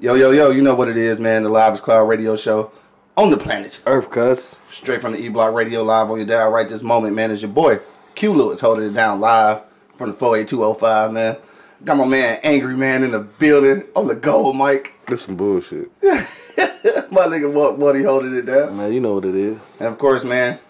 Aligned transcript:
Yo, 0.00 0.14
yo, 0.14 0.30
yo, 0.30 0.50
you 0.50 0.62
know 0.62 0.76
what 0.76 0.86
it 0.86 0.96
is, 0.96 1.18
man. 1.18 1.42
The 1.42 1.48
Live 1.48 1.74
is 1.74 1.80
Cloud 1.80 2.04
radio 2.04 2.36
show 2.36 2.70
on 3.16 3.30
the 3.30 3.36
planet. 3.36 3.80
Earth 3.84 4.08
cuss. 4.12 4.54
Straight 4.68 5.00
from 5.00 5.10
the 5.10 5.18
E 5.18 5.28
Block 5.28 5.52
Radio 5.52 5.82
live 5.82 6.08
on 6.08 6.18
your 6.18 6.26
dial 6.26 6.50
right 6.50 6.68
this 6.68 6.84
moment, 6.84 7.16
man. 7.16 7.32
It's 7.32 7.42
your 7.42 7.50
boy, 7.50 7.80
Q 8.14 8.32
Lewis, 8.32 8.60
holding 8.60 8.86
it 8.86 8.94
down 8.94 9.18
live 9.18 9.62
from 9.96 10.10
the 10.10 10.16
48205, 10.16 11.12
man. 11.12 11.36
Got 11.84 11.96
my 11.96 12.04
man, 12.06 12.38
Angry 12.44 12.76
Man, 12.76 13.02
in 13.02 13.10
the 13.10 13.18
building 13.18 13.82
on 13.96 14.06
the 14.06 14.14
gold 14.14 14.56
mic. 14.56 14.94
That's 15.06 15.24
some 15.24 15.34
bullshit. 15.34 15.90
my 16.02 17.26
nigga, 17.26 17.52
what, 17.52 17.76
what 17.76 17.96
he 17.96 18.04
holding 18.04 18.36
it 18.36 18.46
down. 18.46 18.76
Man, 18.76 18.92
you 18.92 19.00
know 19.00 19.14
what 19.14 19.24
it 19.24 19.34
is. 19.34 19.58
And 19.80 19.88
of 19.88 19.98
course, 19.98 20.22
man, 20.22 20.60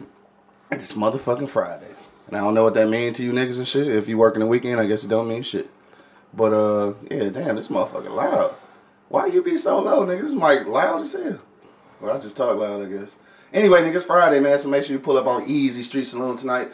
it's 0.70 0.94
motherfucking 0.94 1.50
Friday. 1.50 1.94
And 2.28 2.36
I 2.38 2.40
don't 2.40 2.54
know 2.54 2.64
what 2.64 2.72
that 2.74 2.88
means 2.88 3.18
to 3.18 3.24
you 3.24 3.32
niggas 3.32 3.58
and 3.58 3.68
shit. 3.68 3.88
If 3.88 4.08
you 4.08 4.16
working 4.16 4.40
the 4.40 4.46
weekend, 4.46 4.80
I 4.80 4.86
guess 4.86 5.04
it 5.04 5.08
don't 5.08 5.28
mean 5.28 5.42
shit. 5.42 5.68
But 6.32 6.54
uh, 6.54 6.94
yeah, 7.10 7.28
damn, 7.28 7.56
this 7.56 7.68
motherfucking 7.68 8.14
loud. 8.14 8.54
Why 9.08 9.26
you 9.26 9.42
be 9.42 9.56
so 9.56 9.80
low, 9.80 10.04
nigga? 10.04 10.22
This 10.22 10.32
mic 10.32 10.66
loud 10.66 11.02
as 11.02 11.12
hell. 11.12 11.40
Well, 12.00 12.16
I 12.16 12.20
just 12.20 12.36
talk 12.36 12.56
loud, 12.58 12.82
I 12.82 12.84
guess. 12.84 13.16
Anyway, 13.52 13.80
niggas, 13.82 14.02
Friday, 14.02 14.40
man. 14.40 14.58
So 14.58 14.68
make 14.68 14.84
sure 14.84 14.92
you 14.92 15.00
pull 15.00 15.16
up 15.16 15.26
on 15.26 15.48
Easy 15.48 15.82
Street 15.82 16.06
Saloon 16.06 16.36
tonight, 16.36 16.68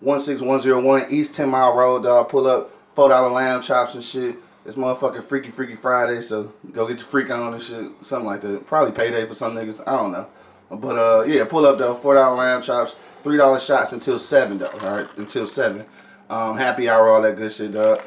one 0.00 0.20
six 0.20 0.40
one 0.40 0.60
zero 0.60 0.80
one 0.80 1.06
East 1.10 1.34
Ten 1.34 1.48
Mile 1.48 1.74
Road, 1.74 2.04
dog. 2.04 2.28
Pull 2.28 2.46
up, 2.46 2.70
four 2.94 3.08
dollar 3.08 3.30
lamb 3.30 3.62
chops 3.62 3.94
and 3.94 4.04
shit. 4.04 4.36
It's 4.64 4.76
motherfucking 4.76 5.24
Freaky 5.24 5.50
Freaky 5.50 5.74
Friday, 5.74 6.22
so 6.22 6.52
go 6.72 6.86
get 6.86 6.98
your 6.98 7.06
freak 7.06 7.30
on 7.30 7.52
and 7.52 7.62
shit, 7.62 7.90
something 8.02 8.26
like 8.26 8.42
that. 8.42 8.64
Probably 8.64 8.92
payday 8.92 9.26
for 9.26 9.34
some 9.34 9.56
niggas. 9.56 9.82
I 9.84 9.96
don't 9.96 10.12
know. 10.12 10.28
But 10.70 10.96
uh, 10.96 11.24
yeah, 11.24 11.44
pull 11.44 11.66
up 11.66 11.78
though. 11.78 11.96
Four 11.96 12.14
dollar 12.14 12.36
lamb 12.36 12.62
chops, 12.62 12.94
three 13.24 13.36
dollar 13.36 13.58
shots 13.58 13.92
until 13.92 14.18
seven 14.20 14.58
though. 14.58 14.68
All 14.68 14.98
right, 14.98 15.08
until 15.16 15.46
seven. 15.46 15.84
Um, 16.30 16.56
happy 16.56 16.88
hour, 16.88 17.08
all 17.08 17.20
that 17.22 17.36
good 17.36 17.52
shit, 17.52 17.72
dog. 17.72 18.00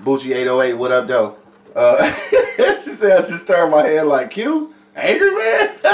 Bucci 0.00 0.34
eight 0.34 0.46
oh 0.46 0.62
eight, 0.62 0.74
what 0.74 0.92
up 0.92 1.08
though? 1.08 1.36
Uh, 1.74 2.12
she 2.80 2.90
said 2.90 3.24
I 3.24 3.28
just 3.28 3.46
turned 3.46 3.70
my 3.70 3.86
head 3.86 4.06
like 4.06 4.30
Q, 4.30 4.74
angry 4.96 5.30
man. 5.34 5.68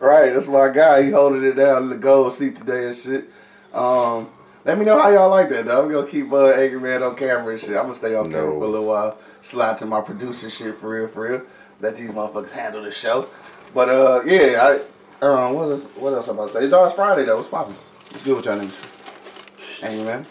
right, 0.00 0.32
that's 0.32 0.46
my 0.46 0.68
guy. 0.68 1.02
He 1.04 1.10
holding 1.10 1.44
it 1.44 1.54
down 1.54 1.84
in 1.84 1.88
the 1.90 1.96
gold 1.96 2.32
seat 2.32 2.56
today 2.56 2.86
and 2.88 2.96
shit. 2.96 3.30
Um, 3.72 4.28
let 4.64 4.78
me 4.78 4.84
know 4.84 4.98
how 4.98 5.10
y'all 5.10 5.28
like 5.30 5.48
that 5.50 5.66
though. 5.66 5.84
I'm 5.84 5.92
gonna 5.92 6.06
keep 6.06 6.32
uh, 6.32 6.46
angry 6.50 6.80
man 6.80 7.02
on 7.02 7.16
camera 7.16 7.52
and 7.52 7.60
shit. 7.60 7.70
I'm 7.70 7.82
gonna 7.84 7.94
stay 7.94 8.14
on 8.14 8.30
camera 8.30 8.52
No. 8.52 8.58
for 8.60 8.64
a 8.64 8.68
little 8.68 8.86
while. 8.86 9.18
Slide 9.42 9.76
to 9.78 9.86
my 9.86 10.00
producer 10.00 10.48
shit 10.48 10.76
for 10.76 10.88
real, 10.90 11.08
for 11.08 11.28
real. 11.28 11.42
Let 11.80 11.96
these 11.96 12.10
motherfuckers 12.10 12.50
handle 12.50 12.82
the 12.82 12.90
show. 12.90 13.28
But 13.74 13.88
uh, 13.90 14.22
yeah, 14.24 14.78
I 15.20 15.26
um, 15.26 15.54
what 15.54 15.70
else? 15.70 15.84
What 15.96 16.14
else 16.14 16.28
I'm 16.28 16.34
about 16.38 16.48
to 16.48 16.52
say? 16.54 16.64
It's 16.64 16.72
always 16.72 16.94
Friday 16.94 17.24
though. 17.24 17.36
What's 17.36 17.48
poppin'? 17.48 17.74
What's 18.10 18.24
good 18.24 18.36
with 18.36 18.44
y'all 18.46 18.58
niggas? 18.58 19.84
Angry 19.84 20.04
man. 20.04 20.26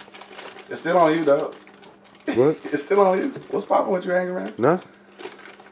It's 0.70 0.82
still 0.82 0.98
on 0.98 1.14
you 1.14 1.24
though. 1.24 1.54
What? 2.26 2.60
It's 2.74 2.84
still 2.84 3.02
on 3.02 3.18
you. 3.18 3.30
What's 3.50 3.66
poppin' 3.66 3.92
with 3.92 4.06
you, 4.06 4.14
angry 4.14 4.34
man? 4.34 4.54
Nothing. 4.58 4.90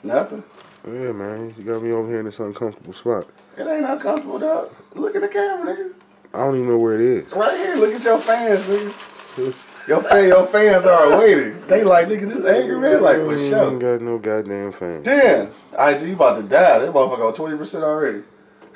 Nothing. 0.04 0.44
Yeah, 0.86 1.12
man. 1.12 1.54
You 1.58 1.64
got 1.64 1.82
me 1.82 1.92
over 1.92 2.08
here 2.08 2.20
in 2.20 2.26
this 2.26 2.40
uncomfortable 2.40 2.94
spot. 2.94 3.28
It 3.58 3.68
ain't 3.68 3.86
uncomfortable, 3.86 4.40
dog. 4.40 4.72
Look 4.96 5.16
at 5.16 5.22
the 5.22 5.28
camera, 5.28 5.76
nigga. 5.76 5.94
I 6.34 6.38
don't 6.40 6.56
even 6.56 6.70
know 6.70 6.78
where 6.78 6.96
it 6.96 7.02
is. 7.02 7.32
Right 7.34 7.58
here. 7.58 7.76
Look 7.76 7.94
at 7.94 8.04
your 8.04 8.20
fans, 8.20 8.62
nigga. 8.66 9.54
Your 9.88 10.04
fan, 10.04 10.28
your 10.28 10.46
fans 10.48 10.86
are 10.86 11.20
waiting. 11.20 11.66
They 11.68 11.84
like, 11.84 12.08
nigga, 12.08 12.28
this 12.30 12.46
angry 12.46 12.80
man, 12.80 13.02
like 13.02 13.18
for 13.18 13.36
mm, 13.36 13.54
I 13.54 13.72
ain't 13.72 13.80
got 13.80 14.02
no 14.02 14.20
goddamn 14.20 14.72
fans. 14.74 15.04
Damn, 15.04 15.48
IG, 15.78 16.08
you 16.08 16.14
about 16.14 16.36
to 16.36 16.44
die. 16.44 16.80
That 16.80 16.94
motherfucker 16.94 17.28
on 17.28 17.34
twenty 17.34 17.58
percent 17.58 17.84
already. 17.84 18.24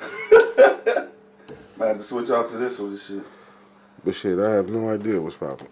I 1.80 1.88
have 1.88 1.98
to 1.98 2.02
switch 2.02 2.30
off 2.30 2.50
to 2.50 2.56
this 2.56 2.78
one, 2.78 2.98
shit. 2.98 3.22
But 4.04 4.14
shit, 4.14 4.38
I 4.38 4.50
have 4.50 4.68
no 4.68 4.90
idea 4.90 5.20
what's 5.20 5.36
popping. 5.36 5.68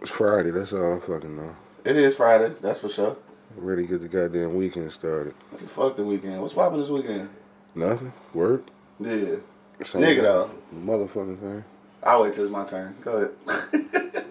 It's 0.00 0.10
Friday. 0.10 0.50
That's 0.50 0.72
all 0.72 0.94
I 0.96 1.00
fucking 1.00 1.36
know. 1.36 1.56
It 1.84 1.96
is 1.96 2.16
Friday, 2.16 2.52
that's 2.60 2.80
for 2.80 2.88
sure. 2.88 3.16
Ready 3.56 3.86
to 3.86 3.98
get 3.98 4.02
the 4.02 4.08
goddamn 4.08 4.56
weekend 4.56 4.92
started. 4.92 5.34
Fuck 5.68 5.96
the 5.96 6.04
weekend. 6.04 6.42
What's 6.42 6.52
popping 6.52 6.80
this 6.80 6.90
weekend? 6.90 7.30
Nothing. 7.74 8.12
Work. 8.34 8.66
Yeah, 9.00 9.36
Same 9.84 10.02
nigga 10.02 10.22
though. 10.22 10.50
Motherfucking 10.74 11.38
thing. 11.40 11.64
I'll 12.02 12.22
wait 12.22 12.34
till 12.34 12.44
it's 12.44 12.52
my 12.52 12.64
turn. 12.64 12.96
Go 13.02 13.32
ahead. 13.46 13.72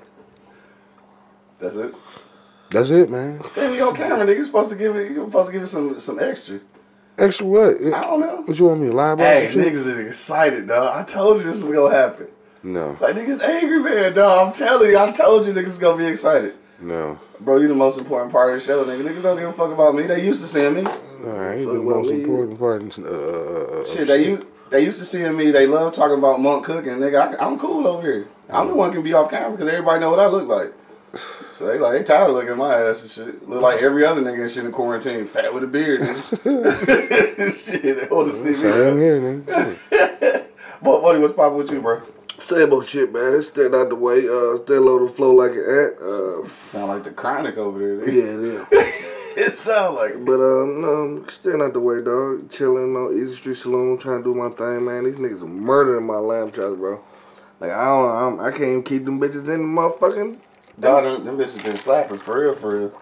that's 1.59 1.75
it. 1.75 1.95
That's 2.71 2.89
it, 2.89 3.09
man. 3.09 3.41
Damn, 3.55 3.73
you 3.73 3.87
on 3.87 3.95
camera, 3.95 4.25
nigga. 4.25 4.37
You 4.37 4.45
supposed 4.45 4.69
to 4.71 4.75
give 4.75 4.95
it. 4.95 5.11
You 5.11 5.25
supposed 5.25 5.47
to 5.47 5.53
give 5.53 5.63
it 5.63 5.67
some 5.67 5.99
some 5.99 6.19
extra. 6.19 6.59
Extra 7.17 7.45
what? 7.45 7.75
I 7.77 8.01
don't 8.01 8.19
know. 8.19 8.41
What 8.41 8.59
you 8.59 8.65
want 8.65 8.81
me 8.81 8.87
to 8.89 8.93
lie 8.93 9.11
about? 9.11 9.25
Hey, 9.25 9.49
niggas 9.53 9.73
is 9.73 9.99
excited, 9.99 10.67
dog. 10.67 10.97
I 10.97 11.03
told 11.03 11.37
you 11.37 11.49
this 11.49 11.61
was 11.61 11.71
gonna 11.71 11.95
happen. 11.95 12.27
No. 12.65 12.97
Like 12.99 13.15
niggas 13.15 13.41
angry, 13.41 13.77
man, 13.79 14.13
dog. 14.13 14.47
I'm 14.47 14.53
telling 14.53 14.89
you, 14.89 14.97
I 14.97 15.11
told 15.11 15.45
you 15.45 15.53
niggas 15.53 15.79
gonna 15.79 15.97
be 15.97 16.05
excited. 16.07 16.55
No. 16.81 17.19
Bro, 17.39 17.57
you 17.57 17.67
the 17.67 17.75
most 17.75 17.99
important 17.99 18.31
part 18.31 18.55
of 18.55 18.59
the 18.59 18.65
show, 18.65 18.83
nigga. 18.83 19.03
Niggas 19.07 19.21
don't 19.21 19.37
give 19.37 19.49
a 19.49 19.53
fuck 19.53 19.71
about 19.71 19.93
me. 19.93 20.03
They 20.07 20.25
used 20.25 20.41
to 20.41 20.47
seeing 20.47 20.73
me. 20.73 20.81
Alright, 20.83 21.59
the 21.59 21.65
Fuck 21.65 21.75
about 21.75 21.83
most 21.83 22.09
me. 22.11 22.21
important 22.23 22.57
part. 22.59 22.97
Uh, 22.97 23.03
uh, 23.03 23.81
uh, 23.81 23.85
Shit, 23.85 24.07
they 24.07 24.25
used 24.29 24.43
they 24.71 24.83
used 24.83 24.97
to 24.97 25.05
seeing 25.05 25.37
me. 25.37 25.51
They 25.51 25.67
love 25.67 25.93
talking 25.93 26.17
about 26.17 26.41
monk 26.41 26.65
cooking, 26.65 26.93
nigga. 26.93 27.39
I, 27.39 27.45
I'm 27.45 27.59
cool 27.59 27.85
over 27.87 28.01
here. 28.01 28.27
I'm 28.49 28.69
the 28.69 28.73
one 28.75 28.91
can 28.91 29.03
be 29.03 29.13
off 29.13 29.29
camera 29.29 29.51
because 29.51 29.67
everybody 29.67 29.99
know 29.99 30.09
what 30.09 30.19
I 30.19 30.25
look 30.25 30.47
like. 30.47 30.73
So 31.51 31.67
they 31.67 31.77
like 31.77 31.93
they 31.93 32.03
tired 32.03 32.29
of 32.31 32.35
looking 32.35 32.51
at 32.51 32.57
my 32.57 32.75
ass 32.81 33.03
and 33.03 33.11
shit. 33.11 33.47
Look 33.47 33.61
like 33.61 33.81
every 33.83 34.03
other 34.05 34.21
nigga 34.21 34.41
and 34.41 34.51
shit 34.51 34.65
in 34.65 34.71
quarantine, 34.71 35.27
fat 35.27 35.53
with 35.53 35.63
a 35.63 35.67
beard. 35.67 36.01
shit, 37.55 37.83
they 37.83 38.07
want 38.07 38.31
to 38.31 38.37
see 38.37 38.49
me. 38.49 38.55
Same 38.55 38.95
me. 38.95 39.01
here, 39.01 39.21
nigga. 39.21 40.45
What, 40.81 41.01
buddy, 41.01 41.19
what's 41.19 41.33
poppin' 41.33 41.57
with 41.57 41.71
you, 41.71 41.81
bro? 41.81 42.01
Same 42.37 42.73
old 42.73 42.85
shit, 42.87 43.11
man. 43.13 43.41
Staying 43.41 43.73
out 43.73 43.89
the 43.89 43.95
way. 43.95 44.27
Uh, 44.27 44.57
stay 44.63 44.77
low 44.77 44.99
to 44.99 45.07
flow 45.07 45.31
like 45.33 45.51
an 45.51 45.57
ant. 45.57 46.01
Uh, 46.01 46.47
Sound 46.71 46.87
like 46.87 47.03
the 47.03 47.11
chronic 47.11 47.57
over 47.57 47.79
there. 47.79 48.09
yeah, 48.09 48.23
it 48.23 48.39
is. 48.39 48.67
it 49.37 49.55
sound 49.55 49.95
like. 49.95 50.23
But 50.25 50.41
um, 50.41 50.81
no, 50.81 51.25
staying 51.29 51.61
out 51.61 51.73
the 51.73 51.79
way, 51.79 52.01
dog. 52.03 52.49
Chilling 52.51 52.95
on 52.95 53.17
Easy 53.17 53.35
Street 53.35 53.57
Saloon, 53.57 53.97
trying 53.97 54.19
to 54.19 54.23
do 54.23 54.35
my 54.35 54.49
thing, 54.49 54.85
man. 54.85 55.05
These 55.05 55.15
niggas 55.15 55.41
are 55.41 55.47
murdering 55.47 56.05
my 56.05 56.17
lamb 56.17 56.51
chops, 56.51 56.77
bro. 56.77 57.01
Like 57.59 57.71
I 57.71 57.85
don't, 57.85 58.39
I'm, 58.39 58.39
I 58.45 58.51
can't 58.51 58.63
even 58.63 58.83
keep 58.83 59.05
them 59.05 59.19
bitches 59.19 59.35
in 59.41 59.45
the 59.45 59.57
motherfucking. 59.57 60.37
Dog, 60.77 61.03
them, 61.05 61.23
them 61.25 61.37
bitches 61.37 61.63
been 61.63 61.77
slapping 61.77 62.19
for 62.19 62.41
real, 62.41 62.53
for 62.53 62.77
real. 62.77 63.01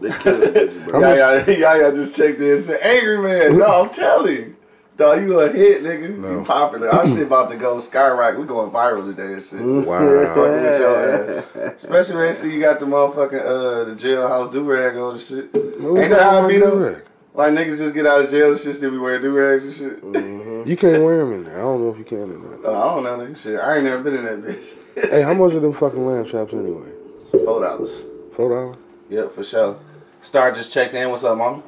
They 0.00 0.10
killing 0.18 0.48
bitches, 0.52 0.84
bro. 0.84 1.00
Yeah, 1.14 1.44
yeah, 1.46 1.76
yeah. 1.76 1.90
Just 1.92 2.16
checked 2.16 2.40
in 2.40 2.56
and 2.56 2.64
said, 2.64 2.80
"Angry 2.82 3.18
man." 3.22 3.56
No, 3.58 3.84
I'm 3.84 3.90
telling 3.90 4.32
you, 4.34 4.56
dog, 4.96 5.22
you 5.22 5.40
a 5.40 5.50
hit, 5.50 5.82
nigga. 5.82 6.16
No. 6.18 6.38
You 6.38 6.44
popular. 6.44 6.90
Our 6.90 7.06
shit 7.08 7.22
about 7.22 7.50
to 7.50 7.56
go 7.56 7.80
skyrocket. 7.80 8.40
We 8.40 8.46
going 8.46 8.70
viral 8.70 9.04
today 9.04 9.34
and 9.34 9.44
shit. 9.44 9.60
Wow. 9.60 9.98
Fucking 10.34 10.52
with 10.52 10.80
your 10.80 11.66
ass. 11.68 11.74
Especially 11.84 12.16
when 12.16 12.26
they 12.28 12.34
see 12.34 12.52
you 12.52 12.60
got 12.60 12.80
the 12.80 12.86
motherfucking 12.86 13.40
uh 13.40 13.84
the 13.84 13.94
jailhouse 13.94 14.52
do 14.52 14.62
rag 14.64 14.96
on 14.96 15.12
and 15.14 15.20
shit. 15.20 15.50
Ain't 15.54 16.10
that 16.10 16.22
how 16.22 16.44
it 16.46 16.48
be 16.48 16.58
though? 16.58 17.00
Like 17.36 17.52
niggas 17.52 17.78
just 17.78 17.94
get 17.94 18.06
out 18.06 18.24
of 18.24 18.30
jail 18.30 18.52
and 18.52 18.60
shit, 18.60 18.76
still 18.76 18.92
be 18.92 18.98
wearing 18.98 19.22
do 19.22 19.32
rags 19.32 19.64
and 19.64 19.74
shit. 19.74 20.66
You 20.68 20.76
can't 20.76 21.02
wear 21.02 21.18
them 21.18 21.32
in 21.32 21.44
there. 21.44 21.56
I 21.56 21.62
don't 21.62 21.80
know 21.82 21.90
if 21.90 21.98
you 21.98 22.04
can 22.04 22.18
or 22.18 22.26
not. 22.38 22.60
Oh, 22.64 22.74
I 22.74 22.94
don't 22.94 23.04
know 23.04 23.26
nigga 23.26 23.36
shit. 23.36 23.58
I 23.60 23.74
ain't 23.76 23.84
never 23.84 24.02
been 24.02 24.14
in 24.14 24.24
that 24.24 24.42
bitch. 24.42 24.76
Hey, 25.10 25.22
how 25.22 25.34
much 25.34 25.52
are 25.54 25.58
them 25.58 25.72
fucking 25.72 26.06
lamb 26.06 26.24
chops 26.24 26.52
anyway? 26.52 26.88
Four 27.32 27.60
dollars. 27.62 28.02
Four 28.36 28.48
dollars? 28.50 28.76
Yep, 29.10 29.32
for 29.32 29.42
sure. 29.42 29.76
Star 30.22 30.52
just 30.52 30.72
checked 30.72 30.94
in. 30.94 31.10
What's 31.10 31.24
up, 31.24 31.36
mama? 31.36 31.64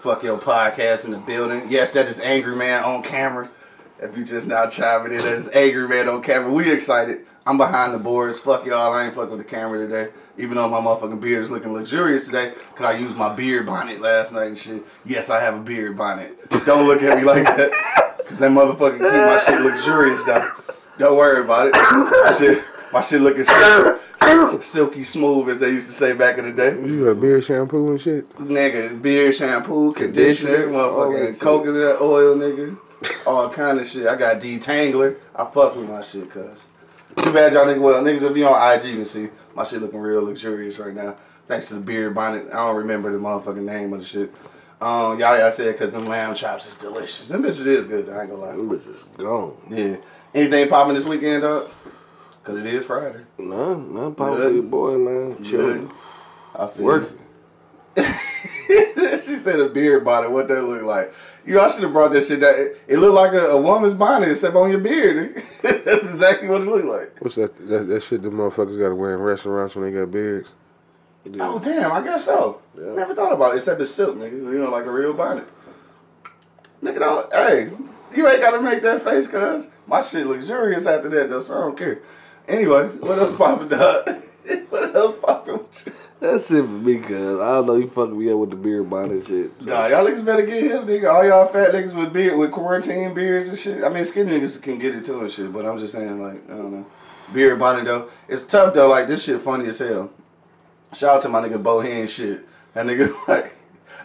Fuck 0.00 0.22
your 0.22 0.38
podcast 0.38 1.04
in 1.04 1.10
the 1.10 1.18
building. 1.18 1.66
Yes, 1.68 1.90
that 1.90 2.06
is 2.06 2.20
Angry 2.20 2.54
Man 2.54 2.84
on 2.84 3.02
camera. 3.02 3.50
If 4.00 4.16
you 4.16 4.24
just 4.24 4.46
now 4.46 4.68
chiming 4.68 5.12
in, 5.12 5.22
that's 5.24 5.48
Angry 5.48 5.88
Man 5.88 6.08
on 6.08 6.22
camera. 6.22 6.52
We 6.52 6.70
excited. 6.70 7.26
I'm 7.44 7.58
behind 7.58 7.94
the 7.94 7.98
boards. 7.98 8.38
Fuck 8.38 8.64
y'all. 8.64 8.92
I 8.92 9.06
ain't 9.06 9.14
fuck 9.16 9.28
with 9.28 9.40
the 9.40 9.44
camera 9.44 9.84
today. 9.84 10.12
Even 10.36 10.56
though 10.56 10.68
my 10.68 10.78
motherfucking 10.78 11.20
beard 11.20 11.42
is 11.42 11.50
looking 11.50 11.72
luxurious 11.72 12.26
today, 12.26 12.52
cause 12.76 12.94
I 12.94 12.96
used 12.96 13.16
my 13.16 13.34
beard 13.34 13.66
bonnet 13.66 14.00
last 14.00 14.32
night 14.32 14.46
and 14.46 14.56
shit. 14.58 14.84
Yes, 15.04 15.30
I 15.30 15.40
have 15.40 15.54
a 15.54 15.60
beard 15.60 15.96
bonnet. 15.96 16.48
Don't 16.64 16.86
look 16.86 17.02
at 17.02 17.18
me 17.18 17.24
like 17.24 17.42
that. 17.42 17.72
Cause 18.28 18.38
that 18.38 18.52
motherfucker 18.52 18.98
keep 18.98 19.00
my 19.00 19.42
shit 19.44 19.60
luxurious. 19.64 20.22
Don't 20.96 21.16
worry 21.16 21.42
about 21.42 21.66
it. 21.66 21.72
My 21.72 22.36
shit, 22.38 22.64
my 22.92 23.00
shit 23.02 23.20
looking 23.20 23.44
silky 24.62 25.04
smooth 25.04 25.48
as 25.48 25.60
they 25.60 25.70
used 25.70 25.86
to 25.86 25.92
say 25.92 26.12
back 26.12 26.38
in 26.38 26.44
the 26.44 26.52
day. 26.52 26.74
You 26.80 27.06
got 27.06 27.20
beard 27.20 27.44
shampoo 27.44 27.90
and 27.90 28.00
shit? 28.00 28.28
Nigga, 28.36 29.00
beard, 29.00 29.34
shampoo, 29.34 29.92
conditioner, 29.92 30.64
Conditioner, 30.64 30.80
all 30.82 31.10
that 31.12 31.18
motherfucking 31.18 31.30
shit. 31.32 31.40
coconut 31.40 32.00
oil, 32.00 32.36
nigga. 32.36 32.78
All 33.26 33.48
kind 33.48 33.78
of 33.78 33.88
shit. 33.88 34.06
I 34.06 34.16
got 34.16 34.40
detangler. 34.40 35.16
I 35.34 35.44
fuck 35.44 35.76
with 35.76 35.88
my 35.88 36.02
shit, 36.02 36.30
cuz. 36.30 36.66
Too 37.16 37.32
bad 37.32 37.52
y'all 37.52 37.66
niggas, 37.66 37.80
well, 37.80 38.02
niggas, 38.02 38.28
if 38.30 38.36
you 38.36 38.46
on 38.46 38.78
IG, 38.78 38.84
you 38.86 38.96
can 38.96 39.04
see 39.04 39.28
my 39.54 39.64
shit 39.64 39.80
looking 39.80 40.00
real 40.00 40.22
luxurious 40.22 40.78
right 40.78 40.94
now. 40.94 41.16
Thanks 41.46 41.68
to 41.68 41.74
the 41.74 41.80
beard 41.80 42.14
bonnet. 42.14 42.46
I 42.52 42.66
don't 42.66 42.76
remember 42.76 43.10
the 43.12 43.18
motherfucking 43.18 43.62
name 43.62 43.92
of 43.92 44.00
the 44.00 44.04
shit. 44.04 44.34
Um, 44.80 45.18
y'all, 45.18 45.36
y'all 45.38 45.50
said 45.50 45.72
because 45.72 45.92
them 45.92 46.06
lamb 46.06 46.34
chops 46.34 46.68
is 46.68 46.74
delicious. 46.76 47.26
Them 47.26 47.42
bitches 47.42 47.66
is 47.66 47.86
good, 47.86 48.08
I 48.08 48.20
ain't 48.20 48.30
gonna 48.30 48.42
lie. 48.42 48.52
Them 48.52 48.68
bitches 48.68 49.04
gone. 49.16 49.56
Yeah. 49.70 49.96
Anything 50.34 50.68
popping 50.68 50.94
this 50.94 51.04
weekend, 51.04 51.42
dog? 51.42 51.70
Because 52.48 52.64
it 52.64 52.74
is 52.74 52.86
Friday. 52.86 53.20
None 53.36 54.14
popping 54.14 54.36
Good. 54.36 54.48
for 54.48 54.54
your 54.54 54.62
boy, 54.62 54.96
man. 54.96 55.44
Chilling, 55.44 55.90
I 56.54 56.66
feel 56.66 56.84
working. 56.84 57.18
she 57.98 59.36
said 59.36 59.60
a 59.60 59.68
beard 59.68 60.02
bonnet. 60.02 60.30
What 60.30 60.48
that 60.48 60.62
look 60.62 60.82
like? 60.82 61.12
You 61.44 61.56
know, 61.56 61.60
I 61.60 61.70
should 61.70 61.82
have 61.82 61.92
brought 61.92 62.12
that 62.12 62.24
shit. 62.24 62.40
That 62.40 62.58
it, 62.58 62.80
it 62.88 62.98
looked 63.00 63.14
like 63.14 63.34
a, 63.34 63.48
a 63.48 63.60
woman's 63.60 63.92
bonnet, 63.92 64.30
except 64.30 64.56
on 64.56 64.70
your 64.70 64.78
beard. 64.78 65.44
That's 65.62 66.04
exactly 66.04 66.48
what 66.48 66.62
it 66.62 66.68
looked 66.68 66.86
like. 66.86 67.20
What's 67.20 67.34
that? 67.34 67.54
That, 67.68 67.86
that 67.88 68.02
shit 68.02 68.22
the 68.22 68.30
motherfuckers 68.30 68.78
got 68.78 68.88
to 68.88 68.94
wear 68.94 69.14
in 69.14 69.20
restaurants 69.20 69.74
when 69.74 69.84
they 69.84 69.98
got 69.98 70.10
beards? 70.10 70.48
Oh 71.38 71.58
damn, 71.58 71.92
I 71.92 72.00
guess 72.00 72.24
so. 72.24 72.62
Yeah. 72.78 72.94
Never 72.94 73.14
thought 73.14 73.34
about 73.34 73.52
it, 73.52 73.58
except 73.58 73.78
it's 73.78 73.90
silk, 73.90 74.16
nigga. 74.16 74.32
You 74.32 74.58
know, 74.58 74.70
like 74.70 74.86
a 74.86 74.90
real 74.90 75.12
bonnet. 75.12 75.46
Nigga, 76.82 76.98
don't. 76.98 77.30
Hey, 77.30 77.70
you 78.16 78.26
ain't 78.26 78.40
gotta 78.40 78.62
make 78.62 78.80
that 78.80 79.02
face, 79.02 79.28
cuz 79.28 79.66
my 79.86 80.00
shit 80.00 80.26
luxurious 80.26 80.86
after 80.86 81.10
that, 81.10 81.28
though. 81.28 81.40
So 81.40 81.54
I 81.54 81.60
don't 81.60 81.76
care. 81.76 82.00
Anyway, 82.48 82.86
what 82.86 83.18
else 83.18 83.36
popping, 83.36 83.68
dog? 83.68 84.22
what 84.70 84.96
else 84.96 85.16
popping 85.20 85.58
with 85.58 85.86
you? 85.86 85.92
That's 86.20 86.50
it 86.50 86.62
for 86.62 86.68
me, 86.68 86.98
cuz. 86.98 87.38
I 87.38 87.56
don't 87.56 87.66
know, 87.66 87.76
you 87.76 87.88
fucking 87.88 88.18
me 88.18 88.32
up 88.32 88.38
with 88.38 88.50
the 88.50 88.56
beard 88.56 88.90
bonnet 88.90 89.26
shit. 89.26 89.60
Nah, 89.62 89.86
y'all 89.86 90.04
niggas 90.04 90.24
better 90.24 90.44
get 90.44 90.64
him, 90.64 90.86
nigga. 90.86 91.12
All 91.12 91.24
y'all 91.24 91.46
fat 91.46 91.72
niggas 91.72 91.94
with 91.94 92.12
beard, 92.12 92.38
with 92.38 92.50
quarantine 92.50 93.14
beards 93.14 93.48
and 93.48 93.58
shit. 93.58 93.84
I 93.84 93.88
mean, 93.90 94.04
skinny 94.04 94.32
niggas 94.32 94.60
can 94.60 94.78
get 94.78 94.94
it 94.96 95.04
too 95.04 95.20
and 95.20 95.30
shit, 95.30 95.52
but 95.52 95.64
I'm 95.66 95.78
just 95.78 95.92
saying, 95.92 96.20
like, 96.20 96.42
I 96.50 96.56
don't 96.56 96.72
know. 96.72 96.86
Beard 97.32 97.58
bonnet 97.58 97.84
though, 97.84 98.08
it's 98.26 98.44
tough 98.44 98.72
though. 98.74 98.88
Like 98.88 99.06
this 99.06 99.24
shit 99.24 99.40
funny 99.42 99.66
as 99.68 99.78
hell. 99.78 100.10
Shout 100.96 101.16
out 101.16 101.22
to 101.22 101.28
my 101.28 101.42
nigga 101.46 101.62
Bohan 101.62 102.08
shit. 102.08 102.46
That 102.72 102.86
nigga 102.86 103.14
like. 103.28 103.54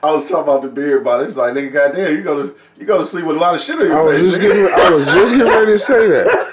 I 0.04 0.12
was 0.12 0.28
talking 0.28 0.44
about 0.44 0.62
the 0.63 0.68
beard 0.68 1.06
bonnet. 1.06 1.30
It's 1.30 1.38
like 1.38 1.54
nigga, 1.54 1.72
goddamn, 1.72 2.13
you 2.13 2.22
go 2.22 2.45
to 2.45 2.56
you 2.78 2.86
go 2.86 2.98
to 2.98 3.06
sleep 3.06 3.24
with 3.24 3.38
a 3.38 3.40
lot 3.40 3.56
of 3.56 3.62
shit 3.62 3.80
on 3.80 3.86
your 3.86 3.98
I 3.98 4.01
was 4.01 4.18
face. 4.18 4.25
just 4.25 4.38
nigga. 4.38 4.42
getting, 4.42 4.66
I 4.68 4.90
was 4.90 5.06
just 5.06 5.31
getting 5.31 5.48
ready 5.48 5.72
to 5.72 5.80
say 5.80 6.07
that. 6.10 6.50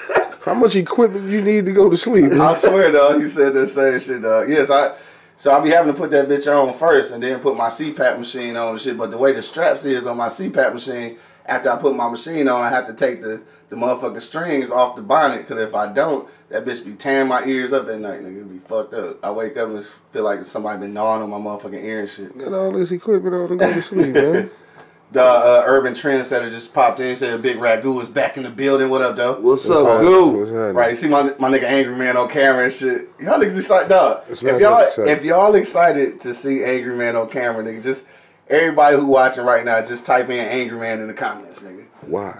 How 0.51 0.57
much 0.57 0.75
equipment 0.75 1.29
you 1.29 1.41
need 1.41 1.65
to 1.65 1.71
go 1.71 1.89
to 1.89 1.95
sleep? 1.95 2.33
I 2.33 2.53
swear, 2.55 2.91
dog, 2.91 3.21
he 3.21 3.29
said 3.29 3.53
that 3.53 3.67
same 3.67 3.97
shit, 4.01 4.21
dog. 4.21 4.49
Yes, 4.49 4.69
I. 4.69 4.97
So 5.37 5.49
I'll 5.49 5.61
be 5.61 5.69
having 5.69 5.93
to 5.93 5.97
put 5.97 6.11
that 6.11 6.27
bitch 6.27 6.45
on 6.45 6.77
first, 6.77 7.09
and 7.11 7.23
then 7.23 7.39
put 7.39 7.55
my 7.55 7.69
CPAP 7.69 8.19
machine 8.19 8.57
on 8.57 8.73
and 8.73 8.81
shit. 8.81 8.97
But 8.97 9.11
the 9.11 9.17
way 9.17 9.31
the 9.31 9.41
straps 9.41 9.85
is 9.85 10.05
on 10.05 10.17
my 10.17 10.27
CPAP 10.27 10.73
machine, 10.73 11.17
after 11.45 11.71
I 11.71 11.77
put 11.77 11.95
my 11.95 12.09
machine 12.09 12.49
on, 12.49 12.61
I 12.61 12.67
have 12.67 12.85
to 12.87 12.93
take 12.93 13.21
the 13.21 13.41
the 13.69 13.77
motherfucking 13.77 14.21
strings 14.21 14.69
off 14.69 14.97
the 14.97 15.01
bonnet. 15.01 15.47
Cause 15.47 15.57
if 15.57 15.73
I 15.73 15.93
don't, 15.93 16.27
that 16.49 16.65
bitch 16.65 16.83
be 16.83 16.95
tearing 16.95 17.29
my 17.29 17.45
ears 17.45 17.71
up 17.71 17.87
at 17.87 17.99
night, 18.01 18.19
nigga. 18.19 18.51
Be 18.51 18.57
fucked 18.59 18.93
up. 18.93 19.23
I 19.23 19.31
wake 19.31 19.55
up 19.55 19.69
and 19.69 19.85
feel 20.11 20.23
like 20.23 20.43
somebody 20.43 20.81
been 20.81 20.93
gnawing 20.93 21.21
on 21.21 21.29
my 21.29 21.37
motherfucking 21.37 21.81
ear 21.81 22.01
and 22.01 22.09
shit. 22.09 22.37
Got 22.37 22.51
all 22.51 22.73
this 22.73 22.91
equipment 22.91 23.33
on 23.33 23.47
to 23.47 23.55
go 23.55 23.73
to 23.73 23.81
sleep, 23.81 24.15
man. 24.15 24.51
The 25.11 25.21
uh, 25.21 25.63
urban 25.65 25.93
trendsetter 25.93 26.49
just 26.49 26.73
popped 26.73 27.01
in, 27.01 27.17
said 27.17 27.33
a 27.33 27.37
Big 27.37 27.57
Ragu 27.57 28.01
is 28.01 28.07
back 28.07 28.37
in 28.37 28.43
the 28.43 28.49
building. 28.49 28.89
What 28.89 29.01
up, 29.01 29.17
though? 29.17 29.41
What's 29.41 29.69
up, 29.69 29.83
What's 29.83 29.99
dude? 30.01 30.47
happening? 30.47 30.73
Right, 30.73 30.91
you 30.91 30.95
see 30.95 31.09
my 31.09 31.23
my 31.37 31.49
nigga 31.49 31.63
Angry 31.63 31.95
Man 31.97 32.15
on 32.15 32.29
camera 32.29 32.63
and 32.65 32.73
shit. 32.73 33.09
Y'all 33.19 33.37
niggas 33.37 33.57
excited, 33.57 33.89
dog. 33.89 34.23
If 34.29 34.41
y'all 34.41 34.59
that 34.59 34.87
exciting. 34.87 35.13
if 35.17 35.25
y'all 35.25 35.53
excited 35.55 36.21
to 36.21 36.33
see 36.33 36.63
Angry 36.63 36.95
Man 36.95 37.17
on 37.17 37.29
camera, 37.29 37.61
nigga, 37.61 37.83
just 37.83 38.05
everybody 38.47 38.95
who 38.95 39.05
watching 39.05 39.43
right 39.43 39.65
now, 39.65 39.81
just 39.83 40.05
type 40.05 40.29
in 40.29 40.47
Angry 40.47 40.79
Man 40.79 41.01
in 41.01 41.07
the 41.07 41.13
comments, 41.13 41.59
nigga. 41.59 41.87
Why? 42.03 42.39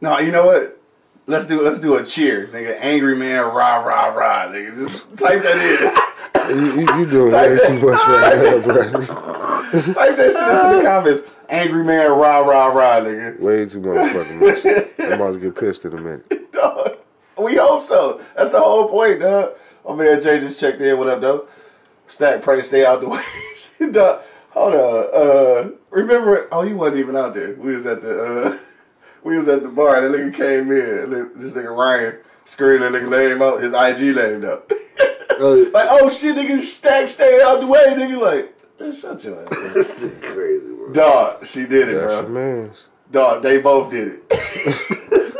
No, 0.00 0.18
you 0.18 0.32
know 0.32 0.46
what? 0.46 0.80
Let's 1.26 1.44
do 1.44 1.60
let's 1.60 1.80
do 1.80 1.96
a 1.96 2.04
cheer, 2.04 2.48
nigga. 2.48 2.78
Angry 2.80 3.14
Man, 3.14 3.44
rah 3.44 3.76
rah 3.76 4.06
rah, 4.06 4.46
nigga. 4.46 4.74
Just 4.88 5.02
type 5.18 5.42
that 5.42 6.48
You, 6.48 6.64
you, 6.64 6.80
you 6.80 7.06
doing 7.10 7.32
way 7.32 7.58
too 7.66 7.74
much 7.74 7.94
right 7.94 8.38
now, 8.42 8.58
bro. 8.62 8.90
type 9.82 10.16
that 10.16 10.32
shit 10.32 10.48
into 10.48 10.76
the 10.76 10.82
comments. 10.82 11.22
Angry 11.48 11.84
Man, 11.84 12.10
rah 12.10 12.38
rah 12.40 12.66
rah, 12.68 13.00
nigga. 13.00 13.38
Way 13.40 13.66
too 13.66 13.80
motherfucking 13.80 14.40
much. 14.40 14.98
I'm 14.98 15.12
about 15.12 15.34
to 15.34 15.40
get 15.40 15.54
pissed 15.54 15.84
in 15.84 15.92
a 15.94 16.00
minute. 16.00 16.52
Dog. 16.52 16.96
We 17.38 17.54
hope 17.56 17.82
so. 17.82 18.20
That's 18.36 18.50
the 18.50 18.60
whole 18.60 18.88
point, 18.88 19.20
dog. 19.20 19.52
My 19.86 19.94
man 19.94 20.20
Jay 20.22 20.40
just 20.40 20.58
checked 20.58 20.80
in. 20.80 20.98
What 20.98 21.08
up, 21.08 21.20
though? 21.20 21.46
Stack, 22.06 22.40
pray, 22.42 22.62
stay 22.62 22.84
out 22.86 23.00
the 23.00 23.08
way. 23.10 23.22
dog, 23.92 24.22
hold 24.50 24.74
on. 24.74 25.06
Uh, 25.12 25.70
remember? 25.90 26.48
Oh, 26.50 26.62
you 26.64 26.76
wasn't 26.76 26.98
even 26.98 27.14
out 27.16 27.34
there. 27.34 27.52
We 27.54 27.74
was 27.74 27.84
at 27.86 28.00
the. 28.00 28.24
Uh, 28.24 28.58
we 29.22 29.36
was 29.36 29.48
at 29.48 29.62
the 29.62 29.68
bar. 29.68 29.96
and 29.96 30.14
That 30.14 30.18
nigga 30.18 30.34
came 30.34 30.72
in. 30.72 31.38
This 31.38 31.52
nigga 31.52 31.76
Ryan 31.76 32.16
screaming 32.46 32.90
that 32.92 33.02
nigga 33.02 33.10
name 33.10 33.42
out. 33.42 33.62
His 33.62 33.72
IG 33.74 34.16
named 34.16 34.44
up. 34.46 34.72
Oh, 35.38 35.70
like, 35.74 35.88
oh 35.90 36.08
shit, 36.08 36.34
nigga, 36.34 36.62
stack, 36.62 37.08
stay 37.08 37.42
out 37.42 37.60
the 37.60 37.66
way, 37.66 37.84
nigga. 37.88 38.18
Like, 38.18 38.58
man, 38.80 38.94
shut 38.94 39.22
your 39.22 39.42
ass. 39.42 39.52
up. 39.52 39.74
this 39.74 39.90
thing 39.92 40.18
crazy. 40.22 40.70
Dog, 40.92 41.46
she 41.46 41.66
did 41.66 41.88
it, 41.88 41.94
That's 41.94 42.26
bro. 42.26 42.28
man's. 42.28 42.84
Dog, 43.10 43.42
they 43.42 43.58
both 43.58 43.90
did 43.90 44.20
it. 44.30 45.32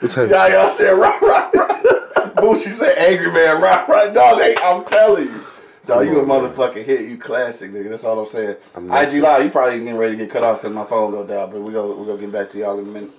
Type 0.10 0.28
Y'all, 0.30 0.70
said 0.70 0.90
rah 0.92 1.18
rah 1.20 1.50
rah. 1.54 2.30
Boosie 2.36 2.72
said 2.72 2.96
angry 2.98 3.30
man 3.32 3.60
rah 3.62 3.84
rah. 3.86 4.08
Dog, 4.08 4.38
they, 4.38 4.54
I'm 4.56 4.84
telling 4.84 5.24
you. 5.26 5.44
Dog, 5.86 6.06
you 6.06 6.18
a 6.18 6.20
Come 6.20 6.30
on, 6.30 6.42
man. 6.42 6.52
motherfucking 6.52 6.84
hit. 6.84 7.08
You 7.08 7.16
classic, 7.18 7.72
nigga. 7.72 7.90
That's 7.90 8.04
all 8.04 8.18
I'm 8.20 8.26
saying. 8.26 8.56
I'm 8.74 8.84
IG 8.92 9.14
Live, 9.22 9.44
you 9.44 9.50
probably 9.50 9.78
getting 9.78 9.96
ready 9.96 10.16
to 10.16 10.24
get 10.24 10.30
cut 10.32 10.42
off 10.44 10.60
because 10.60 10.74
my 10.74 10.84
phone 10.84 11.10
go 11.10 11.26
down, 11.26 11.50
but 11.50 11.60
we 11.60 11.72
go 11.72 11.94
we 11.94 12.06
gonna 12.06 12.18
get 12.20 12.32
back 12.32 12.50
to 12.50 12.58
y'all 12.58 12.78
in 12.78 12.86
a 12.86 12.88
minute. 12.90 13.10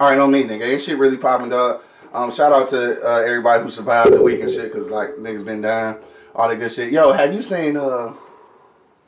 All 0.00 0.10
right, 0.10 0.18
on 0.18 0.30
me, 0.30 0.44
nigga. 0.44 0.62
Ain't 0.70 0.82
shit 0.82 0.98
really 0.98 1.16
popping, 1.16 1.48
dog. 1.50 1.82
Um, 2.12 2.30
shout 2.32 2.52
out 2.52 2.68
to 2.68 3.02
uh, 3.06 3.18
everybody 3.20 3.62
who 3.62 3.70
survived 3.70 4.12
the 4.12 4.22
week 4.22 4.40
and 4.40 4.50
shit, 4.50 4.72
cause 4.72 4.88
like 4.88 5.10
niggas 5.16 5.44
been 5.44 5.60
dying, 5.60 5.96
all 6.34 6.48
that 6.48 6.56
good 6.56 6.72
shit. 6.72 6.90
Yo, 6.92 7.12
have 7.12 7.34
you 7.34 7.42
seen 7.42 7.76
uh 7.76 8.14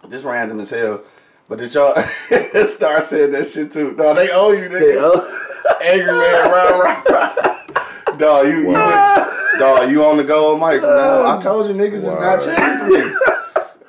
this 0.08 0.22
random 0.22 0.60
as 0.60 0.70
hell? 0.70 1.00
But 1.50 1.58
did 1.58 1.74
y'all 1.74 1.96
Star 2.68 3.02
said 3.02 3.32
that 3.32 3.50
shit 3.52 3.72
too? 3.72 3.92
No, 3.98 4.14
they 4.14 4.30
owe 4.30 4.52
you, 4.52 4.68
nigga. 4.68 4.78
Hey, 4.78 4.98
oh. 5.00 5.80
Angry 5.82 6.06
man, 6.06 6.50
rah 6.52 6.78
rah 6.78 7.02
rah. 7.08 8.16
Dog, 8.16 8.46
you, 8.46 8.68
you 8.68 9.58
dog, 9.58 9.90
you 9.90 10.04
on 10.04 10.16
the 10.16 10.22
go, 10.22 10.56
Mike? 10.56 10.80
From 10.80 10.90
now, 10.90 11.36
I 11.36 11.40
told 11.40 11.66
you 11.66 11.74
niggas 11.74 11.94
is 11.94 12.06
not 12.06 12.46
me. 12.88 13.26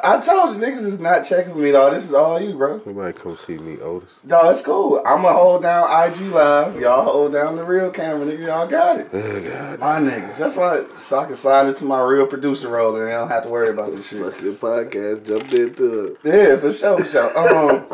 I 0.03 0.19
told 0.19 0.55
you 0.55 0.61
niggas 0.61 0.85
is 0.85 0.99
not 0.99 1.25
checking 1.25 1.53
for 1.53 1.59
me, 1.59 1.71
dog. 1.71 1.93
This 1.93 2.05
is 2.05 2.13
all 2.13 2.41
you, 2.41 2.55
bro. 2.55 2.81
Nobody 2.85 3.13
come 3.13 3.37
see 3.37 3.57
me, 3.57 3.79
Otis. 3.79 4.09
Dog, 4.25 4.53
it's 4.53 4.61
cool. 4.61 5.01
I'ma 5.05 5.33
hold 5.33 5.61
down 5.61 5.83
IG 5.83 6.21
live. 6.31 6.79
Y'all 6.79 7.03
hold 7.03 7.33
down 7.33 7.55
the 7.55 7.63
real 7.63 7.91
camera, 7.91 8.25
nigga. 8.25 8.47
Y'all 8.47 8.67
got 8.67 8.99
it. 8.99 9.09
Oh, 9.13 9.41
God. 9.41 9.79
My 9.79 9.99
niggas. 9.99 10.37
That's 10.37 10.55
why 10.55 10.85
so 10.99 11.19
I 11.19 11.25
can 11.25 11.35
slide 11.35 11.67
into 11.67 11.85
my 11.85 12.01
real 12.01 12.25
producer 12.25 12.69
role 12.69 12.95
and 12.95 13.07
I 13.07 13.11
don't 13.11 13.27
have 13.29 13.43
to 13.43 13.49
worry 13.49 13.69
about 13.69 13.91
this 13.91 14.07
shit. 14.07 14.21
Fuck 14.21 14.41
your 14.41 14.53
podcast, 14.53 15.27
jumped 15.27 15.53
into 15.53 16.05
it. 16.05 16.17
Yeah, 16.23 16.57
for 16.57 16.73
sure, 16.73 16.97
for 16.97 17.05
sure. 17.05 17.37
Um, 17.37 17.85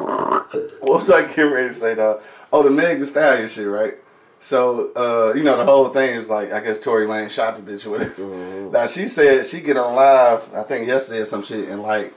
what 0.80 1.00
was 1.00 1.09
I 1.09 1.25
getting 1.27 1.51
ready 1.51 1.69
to 1.69 1.74
say, 1.74 1.95
dog? 1.95 2.21
Oh, 2.54 2.63
the 2.63 2.69
Meg 2.69 3.00
Thee 3.00 3.06
Stallion 3.06 3.50
shit, 3.50 3.68
right? 3.68 3.95
So, 4.39 4.91
uh, 4.95 5.33
you 5.35 5.43
know, 5.43 5.57
the 5.57 5.65
whole 5.65 5.89
thing 5.89 6.15
is 6.15 6.29
like, 6.29 6.51
I 6.51 6.59
guess 6.59 6.79
Tory 6.79 7.07
Lanez 7.07 7.31
shot 7.31 7.55
the 7.55 7.61
bitch 7.61 7.85
with 7.85 8.01
it. 8.01 8.71
Now, 8.71 8.87
she 8.87 9.07
said 9.07 9.45
she 9.45 9.61
get 9.61 9.77
on 9.77 9.95
live, 9.95 10.53
I 10.53 10.63
think 10.63 10.87
yesterday 10.87 11.21
or 11.21 11.25
some 11.25 11.43
shit, 11.43 11.69
and 11.69 11.81
like, 11.81 12.13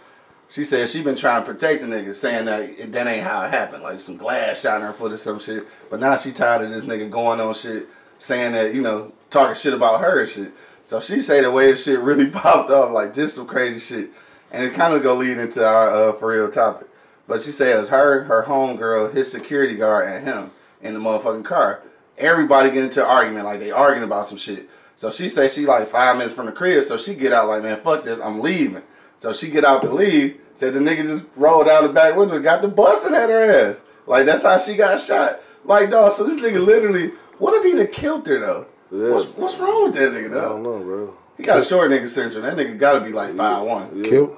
she 0.49 0.65
said 0.65 0.89
she 0.89 1.03
been 1.03 1.17
trying 1.17 1.43
to 1.43 1.53
protect 1.53 1.81
the 1.81 1.87
nigga, 1.87 2.15
saying 2.15 2.47
that 2.47 2.63
it, 2.63 2.93
that 2.93 3.07
ain't 3.07 3.23
how 3.23 3.43
it 3.43 3.51
happened. 3.51 3.83
Like, 3.83 4.01
some 4.01 4.17
glass 4.17 4.61
shot 4.61 4.81
in 4.81 4.87
her 4.87 4.93
foot 4.93 5.13
or 5.13 5.17
some 5.17 5.39
shit. 5.39 5.67
But 5.89 6.01
now 6.01 6.17
she 6.17 6.33
tired 6.33 6.63
of 6.63 6.71
this 6.71 6.87
nigga 6.87 7.09
going 7.09 7.41
on 7.41 7.55
shit, 7.55 7.89
saying 8.19 8.53
that, 8.53 8.75
you 8.75 8.83
know, 8.83 9.13
talking 9.31 9.55
shit 9.55 9.73
about 9.73 10.01
her 10.01 10.21
and 10.21 10.29
shit. 10.29 10.53
So 10.85 11.01
she 11.01 11.23
say 11.23 11.41
the 11.41 11.51
way 11.51 11.71
the 11.71 11.79
shit 11.79 12.01
really 12.01 12.27
popped 12.31 12.71
off, 12.71 12.93
like, 12.93 13.15
this 13.15 13.35
some 13.35 13.47
crazy 13.47 13.81
shit. 13.81 14.11
And 14.51 14.65
it 14.65 14.75
kind 14.75 14.93
of 14.93 15.03
go 15.03 15.15
lead 15.15 15.39
into 15.39 15.65
our 15.65 16.11
uh, 16.11 16.13
for 16.15 16.29
real 16.29 16.51
topic. 16.51 16.89
But 17.29 17.41
she 17.41 17.53
says 17.53 17.89
her, 17.89 18.25
her 18.25 18.45
homegirl, 18.49 19.15
his 19.15 19.31
security 19.31 19.77
guard, 19.77 20.09
and 20.09 20.25
him 20.25 20.51
in 20.83 20.95
the 20.95 21.01
motherfucking 21.01 21.45
car. 21.45 21.83
Everybody 22.21 22.71
get 22.71 22.85
into 22.85 23.03
an 23.03 23.11
argument, 23.11 23.47
like 23.47 23.61
they 23.61 23.71
arguing 23.71 24.05
about 24.05 24.27
some 24.27 24.39
shit. 24.39 24.69
So 24.97 25.11
she 25.11 25.29
say 25.29 25.49
she 25.49 25.65
like 25.65 25.91
five 25.91 26.17
minutes 26.17 26.35
from 26.35 26.47
the 26.47 26.53
crib, 26.53 26.85
so 26.85 26.97
she 26.97 27.15
get 27.15 27.33
out 27.33 27.49
like, 27.49 27.63
man, 27.63 27.81
fuck 27.81 28.05
this, 28.05 28.21
I'm 28.21 28.41
leaving. 28.41 28.83
So 29.19 29.33
she 29.33 29.51
get 29.51 29.65
out 29.65 29.83
to 29.83 29.91
leave, 29.91 30.41
said 30.55 30.75
the 30.75 30.81
nigga 30.81 31.03
just 31.03 31.25
rolled 31.37 31.69
out 31.69 31.83
the 31.83 31.89
back 31.89 32.17
window, 32.17 32.35
and 32.35 32.45
got 32.45 32.63
the 32.63 32.69
busting 32.69 33.15
at 33.15 33.31
her 33.31 33.43
ass. 33.43 33.83
Like 34.07 34.27
that's 34.27 34.43
how 34.43 34.59
she 34.59 34.77
got 34.77 35.01
shot. 35.01 35.41
Like 35.65 35.91
dog, 35.91 36.13
so 36.13 36.25
this 36.25 36.39
nigga 36.39 36.65
literally, 36.65 37.09
what 37.39 37.55
if 37.55 37.65
he 37.65 37.73
done 37.73 37.87
killed 37.93 38.27
her 38.27 38.39
though? 38.39 38.67
Yeah. 38.91 39.15
What's 39.15 39.27
what's 39.29 39.57
wrong 39.57 39.85
with 39.85 39.95
that 39.95 40.13
nigga 40.13 40.31
though? 40.31 40.47
I 40.47 40.49
don't 40.49 40.63
know, 40.63 40.79
bro. 40.81 41.17
He 41.37 41.43
got 41.45 41.59
a 41.59 41.65
short 41.65 41.91
nigga 41.91 42.09
syndrome. 42.09 42.43
That 42.43 42.57
nigga 42.57 42.79
gotta 42.79 43.01
be 43.01 43.13
like 43.13 43.35
five 43.37 43.67
one. 43.67 44.05
Yeah. 44.05 44.11
Killed? 44.11 44.37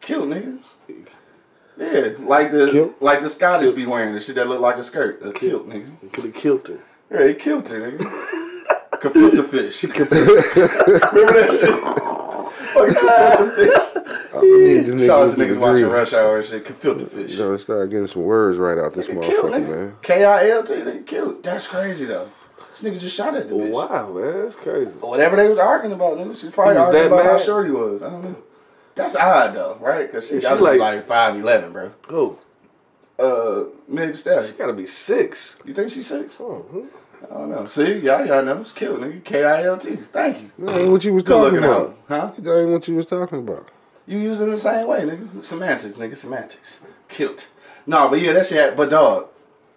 Killed 0.00 0.28
nigga. 0.28 0.60
Yeah, 1.76 2.12
like 2.20 2.50
the 2.50 2.70
Kilt? 2.70 3.02
like 3.02 3.22
the 3.22 3.30
Scottish 3.30 3.74
be 3.74 3.86
wearing 3.86 4.12
the 4.14 4.20
shit 4.20 4.34
that 4.36 4.48
look 4.48 4.60
like 4.60 4.76
a 4.76 4.84
skirt. 4.84 5.24
A 5.24 5.32
kilt, 5.32 5.66
nigga. 5.68 6.12
Could 6.12 6.24
have 6.24 6.34
killed 6.34 6.68
her. 6.68 6.78
Yeah, 7.10 7.26
he 7.28 7.34
killed 7.34 7.68
her, 7.68 7.80
nigga. 7.92 8.04
Kafuta 9.00 9.48
fish. 9.48 9.82
Remember 9.84 10.04
that 11.32 11.58
shit? 11.58 11.70
Oh, 11.72 12.52
Fucking 12.74 12.94
Kafuta 12.94 13.54
fish. 13.56 14.04
I 14.32 14.40
need 14.42 14.86
the 14.86 15.06
Shout 15.06 15.28
out 15.30 15.36
to 15.36 15.42
niggas 15.44 15.58
watching. 15.58 15.86
Rush 15.88 16.12
Hour 16.12 16.38
and 16.38 16.46
shit. 16.46 16.64
Kafuta 16.64 17.08
fish. 17.08 17.32
You 17.32 17.38
gotta 17.38 17.58
start 17.58 17.90
getting 17.90 18.06
some 18.06 18.22
words 18.22 18.58
right 18.58 18.78
out 18.78 18.94
this 18.94 19.06
Nigga 19.08 19.22
motherfucker, 19.22 19.50
nigga. 19.50 19.68
man. 19.68 19.96
K 20.02 20.24
I 20.24 20.48
L 20.50 20.62
T, 20.62 20.74
nigga 20.74 21.06
killed. 21.06 21.42
That's 21.42 21.66
crazy 21.66 22.04
though. 22.04 22.28
This 22.70 22.82
nigga 22.82 23.00
just 23.00 23.16
shot 23.16 23.34
at 23.34 23.48
the 23.48 23.54
bitch. 23.56 23.70
Wow, 23.72 24.12
man, 24.12 24.42
that's 24.42 24.54
crazy. 24.54 24.90
Whatever 25.00 25.36
they 25.36 25.48
was 25.48 25.58
arguing 25.58 25.92
about, 25.94 26.16
nigga, 26.18 26.40
she 26.40 26.48
probably 26.50 26.76
arguing 26.76 27.06
about 27.08 27.24
how 27.24 27.38
short 27.38 27.66
he 27.66 27.72
was. 27.72 28.02
I 28.02 28.10
don't 28.10 28.22
know. 28.22 28.36
That's 28.94 29.16
odd 29.16 29.54
though, 29.54 29.76
right? 29.80 30.06
Because 30.06 30.28
she 30.28 30.34
Yeah, 30.34 30.40
she 30.40 30.42
gotta 30.44 30.56
be 30.58 30.62
like- 30.62 30.78
like 30.80 31.06
five 31.08 31.34
eleven, 31.36 31.72
bro. 31.72 31.90
Oh, 32.10 32.38
Uh, 33.20 33.64
Meg 33.86 34.14
Thee 34.14 34.46
she 34.46 34.52
gotta 34.52 34.72
be 34.72 34.86
six. 34.86 35.56
You 35.64 35.74
think 35.74 35.90
she's 35.90 36.06
six? 36.06 36.38
Oh, 36.40 36.60
hmm. 36.70 36.86
I 37.30 37.34
don't 37.34 37.50
know. 37.50 37.66
See, 37.66 37.98
y'all, 37.98 38.24
y'all 38.24 38.42
know 38.42 38.62
it's 38.62 38.72
killed, 38.72 39.00
nigga. 39.00 39.22
K 39.22 39.44
I 39.44 39.64
L 39.64 39.76
T. 39.76 39.96
Thank 39.96 40.40
you. 40.42 40.50
That 40.58 40.78
ain't 40.78 40.90
what 40.90 41.04
you 41.04 41.12
was 41.12 41.22
Good 41.22 41.32
talking 41.32 41.58
about. 41.58 41.80
out, 41.80 41.98
huh? 42.08 42.32
That 42.38 42.60
ain't 42.62 42.70
what 42.70 42.88
you 42.88 42.96
was 42.96 43.06
talking 43.06 43.40
about. 43.40 43.68
You 44.06 44.18
use 44.18 44.40
it 44.40 44.46
the 44.46 44.56
same 44.56 44.86
way, 44.86 45.00
nigga. 45.02 45.44
Semantics, 45.44 45.96
nigga. 45.96 46.16
Semantics. 46.16 46.80
Killed. 47.08 47.46
No, 47.86 48.08
but 48.08 48.20
yeah, 48.20 48.32
that 48.32 48.46
shit. 48.46 48.76
But 48.76 48.88
dog. 48.90 49.28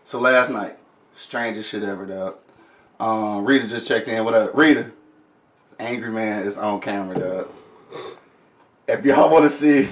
So 0.05 0.19
last 0.19 0.49
night, 0.49 0.77
strangest 1.15 1.69
shit 1.69 1.83
ever, 1.83 2.05
dog. 2.05 2.35
Um, 2.99 3.45
Rita 3.45 3.67
just 3.67 3.87
checked 3.87 4.07
in. 4.07 4.23
What 4.23 4.33
up, 4.33 4.55
Rita? 4.55 4.91
Angry 5.79 6.11
man 6.11 6.43
is 6.43 6.57
on 6.57 6.79
camera, 6.79 7.19
dog. 7.19 7.47
if 8.87 9.03
y'all 9.05 9.29
want 9.29 9.43
to 9.43 9.49
see, 9.49 9.89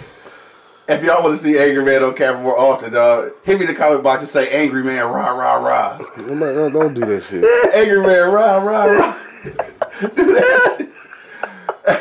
if 0.87 1.03
y'all 1.03 1.23
want 1.23 1.35
to 1.37 1.41
see 1.41 1.57
Angry 1.57 1.83
Man 1.83 2.03
on 2.03 2.13
camera 2.15 2.41
more 2.41 2.57
often, 2.59 2.91
dog, 2.93 3.31
hit 3.43 3.57
me 3.57 3.65
in 3.65 3.67
the 3.71 3.75
comment 3.75 4.03
box 4.03 4.21
and 4.21 4.29
say 4.29 4.49
Angry 4.49 4.83
Man 4.83 5.05
rah 5.05 5.29
rah 5.31 5.55
rah. 5.55 5.97
Don't, 6.17 6.73
don't 6.73 6.93
do 6.93 7.01
that 7.05 7.23
shit. 7.23 7.43
Angry 7.73 8.01
Man 8.01 8.31
rah 8.31 8.57
rah 8.57 8.85
rah. 8.85 9.17
Do 10.15 10.33
that 10.33 10.75
shit. 10.77 10.89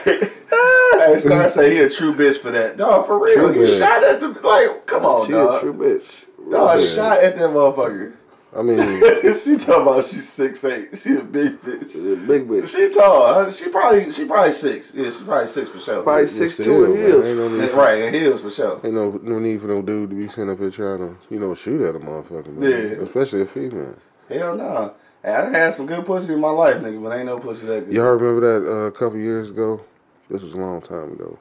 Hey, 0.05 0.31
hey, 1.13 1.19
Star 1.19 1.49
say 1.49 1.75
he 1.75 1.81
a 1.81 1.89
true 1.91 2.15
bitch 2.15 2.37
for 2.39 2.51
that. 2.51 2.77
Dog, 2.77 3.07
for 3.07 3.19
real. 3.23 3.35
True 3.35 3.49
he 3.53 3.61
bitch. 3.61 3.79
shot 3.79 4.05
at 4.05 4.21
the 4.21 4.29
like. 4.29 4.87
Come 4.87 5.05
on, 5.05 5.27
She 5.27 5.33
dog. 5.33 5.57
a 5.57 5.61
true 5.61 5.75
bitch. 5.75 6.25
Dog 6.51 6.81
shot 6.81 7.23
at 7.23 7.37
that 7.37 7.51
motherfucker. 7.51 8.13
I 8.57 8.63
mean, 8.63 8.79
she 9.39 9.57
talking 9.57 9.83
about 9.83 10.05
she's 10.05 10.29
six 10.29 10.65
eight. 10.65 10.99
She 11.01 11.15
a 11.17 11.23
big 11.23 11.61
bitch. 11.63 11.93
She 11.93 12.13
a 12.13 12.17
big 12.17 12.49
bitch. 12.49 12.69
She 12.69 12.91
tall. 12.91 13.33
huh? 13.33 13.51
She 13.51 13.69
probably 13.69 14.11
she 14.11 14.25
probably 14.25 14.53
six. 14.53 14.93
Yeah, 14.93 15.11
she 15.11 15.23
probably 15.23 15.47
six 15.47 15.71
for 15.71 15.79
sure. 15.79 16.03
Probably 16.03 16.25
what's 16.25 16.37
six 16.37 16.57
two 16.57 16.85
in 16.87 16.97
heels. 16.97 17.25
No 17.25 17.49
need. 17.49 17.61
Yeah, 17.61 17.67
For, 17.69 17.77
right, 17.77 17.99
in 18.03 18.15
heels 18.15 18.41
for 18.43 18.51
sure. 18.51 18.81
ain't 18.83 18.95
no 18.95 19.21
no 19.23 19.39
need 19.39 19.61
for 19.61 19.69
no 19.69 19.83
dude 19.83 20.11
to 20.11 20.17
be 20.17 20.29
sitting 20.29 20.51
up 20.51 20.59
here 20.59 20.71
trying 20.71 20.99
to 20.99 21.17
you 21.33 21.39
know 21.39 21.55
shoot 21.55 21.81
at 21.89 21.95
a 21.95 22.01
motherfucker. 22.01 22.49
Man. 22.49 22.71
Yeah. 22.71 23.05
Especially 23.07 23.43
a 23.43 23.47
female. 23.47 23.95
Hell 24.29 24.57
no. 24.57 24.95
Hey, 25.23 25.33
I 25.33 25.51
had 25.51 25.75
some 25.75 25.87
good 25.87 26.05
pussy 26.07 26.33
in 26.33 26.41
my 26.41 26.51
life, 26.51 26.77
nigga, 26.79 27.03
but 27.03 27.15
ain't 27.15 27.27
no 27.27 27.39
pussy 27.39 27.67
that 27.67 27.85
good. 27.87 27.95
Y'all 27.95 28.15
remember 28.15 28.41
that 28.63 28.69
uh, 28.69 28.75
a 28.87 28.93
couple 28.93 29.19
years 29.19 29.51
ago? 29.51 29.81
This 30.29 30.43
was 30.43 30.55
a 30.55 30.57
long 30.57 30.81
time 30.81 31.13
ago. 31.13 31.39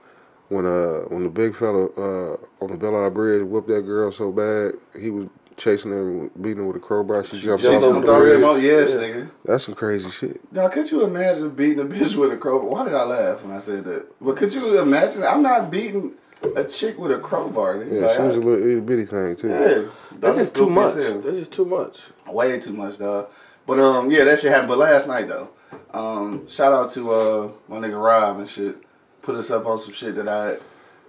When 0.49 0.65
uh 0.65 1.01
when 1.09 1.23
the 1.23 1.29
big 1.29 1.55
fella 1.55 1.85
uh 1.95 2.37
on 2.59 2.71
the 2.71 2.77
Belle 2.77 3.09
Bridge 3.11 3.43
whooped 3.43 3.67
that 3.67 3.83
girl 3.83 4.11
so 4.11 4.31
bad 4.31 4.73
he 4.99 5.11
was 5.11 5.27
chasing 5.59 5.91
her 5.91 6.29
beating 6.41 6.57
her 6.63 6.65
with 6.65 6.77
a 6.77 6.79
crowbar. 6.79 7.23
She 7.23 7.39
jumped 7.39 7.61
She 7.63 7.67
off 7.69 7.81
jumped 7.83 8.05
the 8.07 8.11
on 8.13 8.19
bridge. 8.21 8.33
them 8.39 8.43
on- 8.49 8.61
yes, 8.61 8.91
nigga. 8.93 9.29
That's 9.45 9.65
some 9.65 9.75
crazy 9.75 10.09
shit. 10.09 10.41
Now, 10.51 10.67
could 10.69 10.89
you 10.89 11.03
imagine 11.03 11.49
beating 11.51 11.79
a 11.81 11.85
bitch 11.85 12.15
with 12.15 12.31
a 12.31 12.37
crowbar? 12.37 12.69
Why 12.69 12.83
did 12.85 12.93
I 12.95 13.03
laugh 13.03 13.43
when 13.43 13.55
I 13.55 13.59
said 13.59 13.83
that? 13.85 14.07
But 14.19 14.37
could 14.37 14.53
you 14.53 14.79
imagine? 14.79 15.23
I'm 15.23 15.43
not 15.43 15.69
beating 15.69 16.13
a 16.55 16.63
chick 16.63 16.97
with 16.97 17.11
a 17.11 17.19
crowbar. 17.19 17.75
Nigga. 17.75 17.93
Yeah, 18.01 18.07
Like, 18.07 18.15
she 18.15 18.21
was 18.23 18.35
a 18.35 18.39
I- 18.39 18.43
little 18.43 18.63
itty 18.67 18.79
bitty 18.79 19.05
thing 19.05 19.35
too. 19.35 19.49
yeah, 19.49 19.81
That's 20.17 20.37
just 20.37 20.55
too 20.55 20.69
much. 20.69 20.95
That's 20.95 21.37
just 21.37 21.51
too 21.51 21.65
much. 21.65 21.99
Way 22.27 22.59
too 22.59 22.73
much, 22.73 22.97
dog. 22.97 23.27
But 23.67 23.79
um, 23.79 24.09
yeah, 24.09 24.23
that 24.23 24.39
shit 24.39 24.51
happened. 24.51 24.69
But 24.69 24.77
last 24.79 25.07
night 25.07 25.27
though, 25.27 25.49
um, 25.93 26.47
shout 26.47 26.73
out 26.73 26.91
to 26.93 27.11
uh 27.11 27.49
my 27.67 27.77
nigga 27.77 28.01
Rob 28.01 28.39
and 28.39 28.49
shit. 28.49 28.77
Put 29.21 29.35
us 29.35 29.51
up 29.51 29.65
on 29.67 29.77
some 29.79 29.93
shit 29.93 30.15
that 30.15 30.27
I 30.29 30.57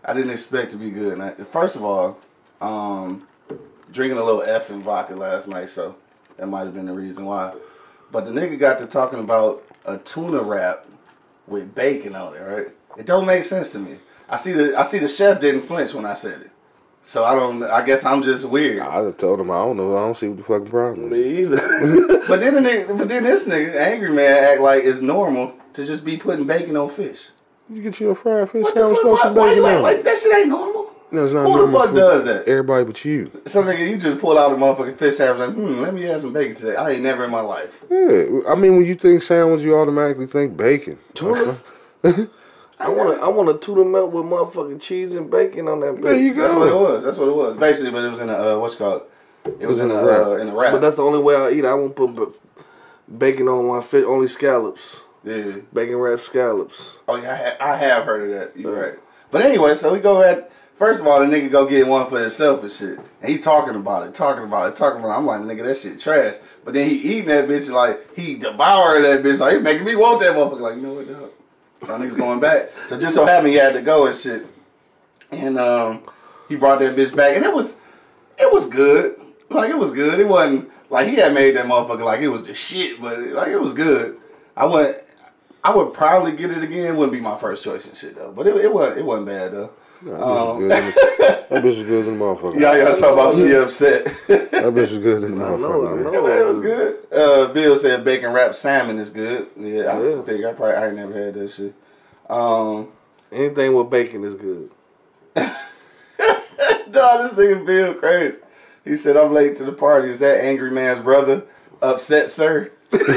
I 0.05 0.13
didn't 0.15 0.31
expect 0.33 0.73
to 0.73 0.77
be 0.77 0.91
good. 0.91 1.13
And 1.15 1.23
I, 1.23 1.31
first 1.45 1.77
of 1.77 1.85
all, 1.85 2.19
um, 2.61 3.27
drinking 3.93 4.19
a 4.19 4.25
little 4.25 4.43
F 4.43 4.71
and 4.71 4.83
vodka 4.83 5.15
last 5.15 5.49
night, 5.49 5.71
so 5.71 5.97
that 6.37 6.47
might 6.47 6.61
have 6.65 6.75
been 6.75 6.87
the 6.87 6.93
reason 6.93 7.25
why. 7.25 7.55
But 8.13 8.25
the 8.25 8.31
nigga 8.31 8.59
got 8.59 8.79
to 8.79 8.87
talking 8.87 9.21
about 9.21 9.63
a 9.85 9.99
tuna 9.99 10.43
wrap 10.43 10.87
with 11.47 11.75
bacon 11.75 12.15
on 12.15 12.35
it, 12.35 12.41
right? 12.41 12.69
It 12.97 13.07
don't 13.07 13.27
make 13.27 13.45
sense 13.45 13.73
to 13.73 13.79
me. 13.79 13.97
I 14.29 14.37
see 14.37 14.53
the 14.53 14.79
I 14.79 14.85
see 14.85 14.99
the 14.99 15.09
chef 15.09 15.41
didn't 15.41 15.67
flinch 15.67 15.95
when 15.95 16.07
I 16.07 16.15
said 16.15 16.41
it. 16.43 16.51
So 17.03 17.25
I 17.25 17.35
don't. 17.35 17.63
I 17.63 17.85
guess 17.85 18.05
I'm 18.05 18.23
just 18.23 18.45
weird. 18.45 18.81
I 18.81 19.03
just 19.05 19.19
told 19.19 19.41
him 19.41 19.51
I 19.51 19.59
don't 19.59 19.77
know. 19.77 19.97
I 19.97 20.01
don't 20.01 20.17
see 20.17 20.29
what 20.29 20.39
the 20.39 20.45
fucking 20.45 20.71
problem 20.71 21.07
is. 21.07 21.11
Me 21.13 21.41
either. 21.43 22.17
But 22.29 22.39
then 22.39 22.55
the 22.55 22.61
nigga, 22.61 22.97
but 22.97 23.09
then 23.09 23.25
this 23.25 23.49
nigga, 23.49 23.75
angry 23.75 24.13
man, 24.13 24.45
act 24.45 24.61
like 24.61 24.85
it's 24.85 25.01
normal 25.01 25.53
to 25.73 25.85
just 25.85 26.05
be 26.05 26.17
putting 26.17 26.47
bacon 26.47 26.77
on 26.77 26.89
fish. 26.89 27.31
You 27.69 27.83
get 27.83 27.99
you 27.99 28.11
a 28.11 28.15
fried 28.15 28.51
fish 28.51 28.67
sandwich, 28.73 28.99
throw 29.03 29.17
some 29.17 29.35
bacon 29.35 29.65
on 29.65 29.83
like 29.83 30.05
that 30.05 30.17
shit 30.17 30.33
ain't 30.37 30.49
normal? 30.49 30.80
No, 31.13 31.25
it's 31.25 31.33
not 31.33 31.45
Who 31.47 31.67
the 31.67 31.73
fuck 31.73 31.89
for 31.91 31.95
does 31.95 32.25
that? 32.25 32.47
Everybody 32.47 32.85
but 32.85 33.05
you. 33.05 33.31
Some 33.47 33.65
nigga, 33.65 33.89
you 33.89 33.97
just 33.97 34.21
pull 34.21 34.39
out 34.39 34.53
a 34.53 34.55
motherfucking 34.55 34.97
fish 34.97 35.17
sandwich 35.17 35.49
like, 35.49 35.57
hmm, 35.57 35.79
let 35.79 35.93
me 35.95 36.07
add 36.07 36.21
some 36.21 36.33
bacon 36.33 36.55
today. 36.55 36.77
I 36.77 36.91
ain't 36.91 37.03
never 37.03 37.25
in 37.25 37.31
my 37.31 37.41
life. 37.41 37.79
Yeah, 37.91 38.41
I 38.49 38.55
mean 38.55 38.77
when 38.77 38.85
you 38.85 38.95
think 38.95 39.23
sandwich, 39.23 39.63
you 39.63 39.77
automatically 39.77 40.27
think 40.27 40.57
bacon. 40.57 40.99
Tuna? 41.15 41.59
I 42.81 42.89
want 42.89 43.19
to. 43.19 43.25
I 43.25 43.29
want 43.29 43.49
to 43.51 43.55
a 43.57 43.59
tuna 43.59 43.85
melt 43.85 44.11
with 44.11 44.25
motherfucking 44.25 44.81
cheese 44.81 45.15
and 45.15 45.31
bacon 45.31 45.69
on 45.69 45.81
that. 45.81 46.01
There 46.01 46.17
you 46.17 46.33
go. 46.33 46.43
That's 46.43 46.55
what 46.55 46.69
it 46.69 46.75
was. 46.75 47.05
That's 47.05 47.19
what 47.19 47.29
it 47.29 47.35
was. 47.35 47.57
Basically, 47.57 47.91
but 47.91 48.05
it 48.05 48.09
was 48.11 48.21
in 48.21 48.31
a 48.31 48.55
uh, 48.55 48.59
what's 48.59 48.75
it 48.75 48.79
called. 48.79 49.03
It 49.59 49.67
was 49.67 49.79
in 49.79 49.91
in 49.91 49.97
a 49.97 50.01
a 50.01 50.07
wrap. 50.07 50.27
uh, 50.27 50.37
in 50.37 50.49
a 50.49 50.55
wrap. 50.55 50.73
But 50.73 50.81
that's 50.81 50.97
the 50.97 51.03
only 51.03 51.19
way 51.19 51.35
I 51.35 51.51
eat. 51.51 51.65
I 51.67 51.75
won't 51.75 51.95
put 51.95 52.15
b- 52.17 52.65
bacon 53.19 53.49
on 53.49 53.67
my 53.67 53.83
fish. 53.83 54.05
Only 54.07 54.29
scallops. 54.29 55.01
yeah. 55.25 55.57
Bacon 55.75 55.97
wrapped 55.97 56.25
scallops. 56.25 56.97
Oh 57.07 57.17
yeah, 57.17 57.33
I, 57.33 57.37
ha- 57.37 57.73
I 57.73 57.77
have 57.77 58.05
heard 58.05 58.31
of 58.31 58.39
that. 58.39 58.59
You're 58.59 58.81
right. 58.81 58.99
But 59.31 59.43
anyway, 59.43 59.75
so 59.75 59.93
we 59.93 59.99
go 59.99 60.23
at 60.23 60.51
first 60.81 60.99
of 60.99 61.07
all, 61.07 61.21
the 61.21 61.27
nigga 61.27 61.51
go 61.53 61.67
get 61.67 61.87
one 61.87 62.09
for 62.09 62.19
himself 62.19 62.65
and 62.65 62.73
shit, 62.73 62.99
and 63.21 63.31
he 63.31 63.39
talking 63.39 63.77
about 63.77 64.09
it, 64.09 64.15
talking 64.15 64.43
about 64.43 64.73
it, 64.73 64.77
talking 64.77 64.99
about. 64.99 65.13
it. 65.15 65.19
I'm 65.19 65.27
like, 65.27 65.43
nigga, 65.43 65.63
that 65.63 65.77
shit 65.77 66.01
trash. 66.01 66.35
But 66.65 66.75
then 66.75 66.91
he 66.91 66.97
eating 66.97 67.29
that 67.29 67.47
bitch 67.47 67.71
like 67.71 68.17
he 68.17 68.35
devouring 68.35 69.05
that 69.05 69.23
bitch 69.23 69.39
like 69.39 69.55
he 69.55 69.61
making 69.61 69.85
me 69.85 69.95
want 69.95 70.21
that 70.21 70.35
motherfucker. 70.35 70.61
Like 70.61 70.77
you 70.77 70.83
know 70.83 70.95
what, 70.95 71.09
dog? 71.09 71.31
Y'all 71.87 71.99
niggas 71.99 72.17
going 72.17 72.41
back. 72.41 72.71
So 72.89 72.99
just 72.99 73.15
so 73.15 73.25
happened 73.25 73.49
he 73.49 73.55
had 73.55 73.75
to 73.75 73.83
go 73.83 74.07
and 74.07 74.17
shit, 74.17 74.47
and 75.31 75.59
um, 75.59 76.03
he 76.49 76.57
brought 76.57 76.81
that 76.81 76.97
bitch 76.97 77.15
back, 77.15 77.37
and 77.37 77.45
it 77.45 77.53
was 77.53 77.77
it 78.39 78.51
was 78.51 78.67
good. 78.67 79.21
Like 79.51 79.71
it 79.71 79.79
was 79.79 79.93
good. 79.93 80.19
It 80.19 80.29
wasn't 80.29 80.71
like 80.89 81.09
he 81.09 81.17
had 81.17 81.35
made 81.35 81.57
that 81.57 81.67
motherfucker 81.67 82.05
like 82.05 82.21
it 82.21 82.29
was 82.29 82.47
the 82.47 82.55
shit, 82.55 83.01
but 83.01 83.19
like 83.19 83.49
it 83.49 83.61
was 83.61 83.73
good. 83.73 84.19
I 84.57 84.65
wouldn't. 84.65 84.97
I 85.63 85.75
would 85.77 85.93
probably 85.93 86.33
get 86.33 86.51
it 86.51 86.63
again. 86.63 86.97
Wouldn't 86.97 87.13
be 87.13 87.21
my 87.21 87.37
first 87.37 87.63
choice 87.63 87.85
and 87.87 87.95
shit 87.95 88.17
though. 88.17 88.33
But 88.33 88.47
it, 88.47 88.57
it 88.57 88.73
wasn't. 88.73 88.99
It 88.99 89.05
wasn't 89.05 89.27
bad 89.27 89.53
though. 89.53 89.71
That 90.03 90.21
bitch 90.21 90.23
was 90.23 90.59
good 90.59 90.73
in 90.73 90.87
the- 90.87 90.93
that 91.51 91.63
bitch 91.65 91.77
was 91.77 91.83
good 91.83 92.07
in 92.07 92.19
the 92.19 92.25
motherfucker. 92.25 92.61
Y'all 92.61 92.77
y'all 92.79 92.97
talk 92.97 93.13
about 93.13 93.35
she 93.35 93.53
upset. 93.55 94.05
That 94.29 94.51
bitch 94.75 94.91
was 94.91 94.99
good 94.99 95.25
in 95.25 95.39
the 95.39 95.45
motherfucker. 95.45 95.93
I 95.93 95.95
man. 95.95 96.13
know. 96.13 96.29
Yeah, 96.29 96.41
it 96.41 96.47
was 96.47 96.61
good. 96.61 96.97
Uh, 97.13 97.47
Bill 97.53 97.77
said 97.77 98.05
bacon 98.05 98.33
wrapped 98.33 98.57
salmon 98.57 98.99
is 98.99 99.11
good. 99.11 99.49
Yeah, 99.57 99.97
I 99.97 100.03
Yeah. 100.03 100.23
figure 100.23 100.49
I 100.49 100.53
probably 100.53 100.77
I 100.77 100.87
ain't 100.89 100.97
never 100.97 101.13
had 101.13 101.35
that 101.35 101.51
shit. 101.53 101.75
Um, 102.29 102.89
Anything 103.33 103.75
with 103.77 103.91
bacon 103.91 104.25
is 104.25 104.35
good. 104.35 104.71
dog, 105.37 105.53
this 107.37 107.39
nigga 107.39 107.65
Bill 107.67 107.95
crazy. 107.95 108.37
He 108.85 108.97
said 108.97 109.17
I'm 109.17 109.33
late 109.33 109.57
to 109.57 109.65
the 109.65 109.73
party. 109.73 110.11
Is 110.11 110.19
that 110.19 110.43
angry 110.45 110.71
man's 110.71 111.01
brother? 111.01 111.43
Upset, 111.83 112.31
sir. 112.31 112.71
angry 112.93 113.09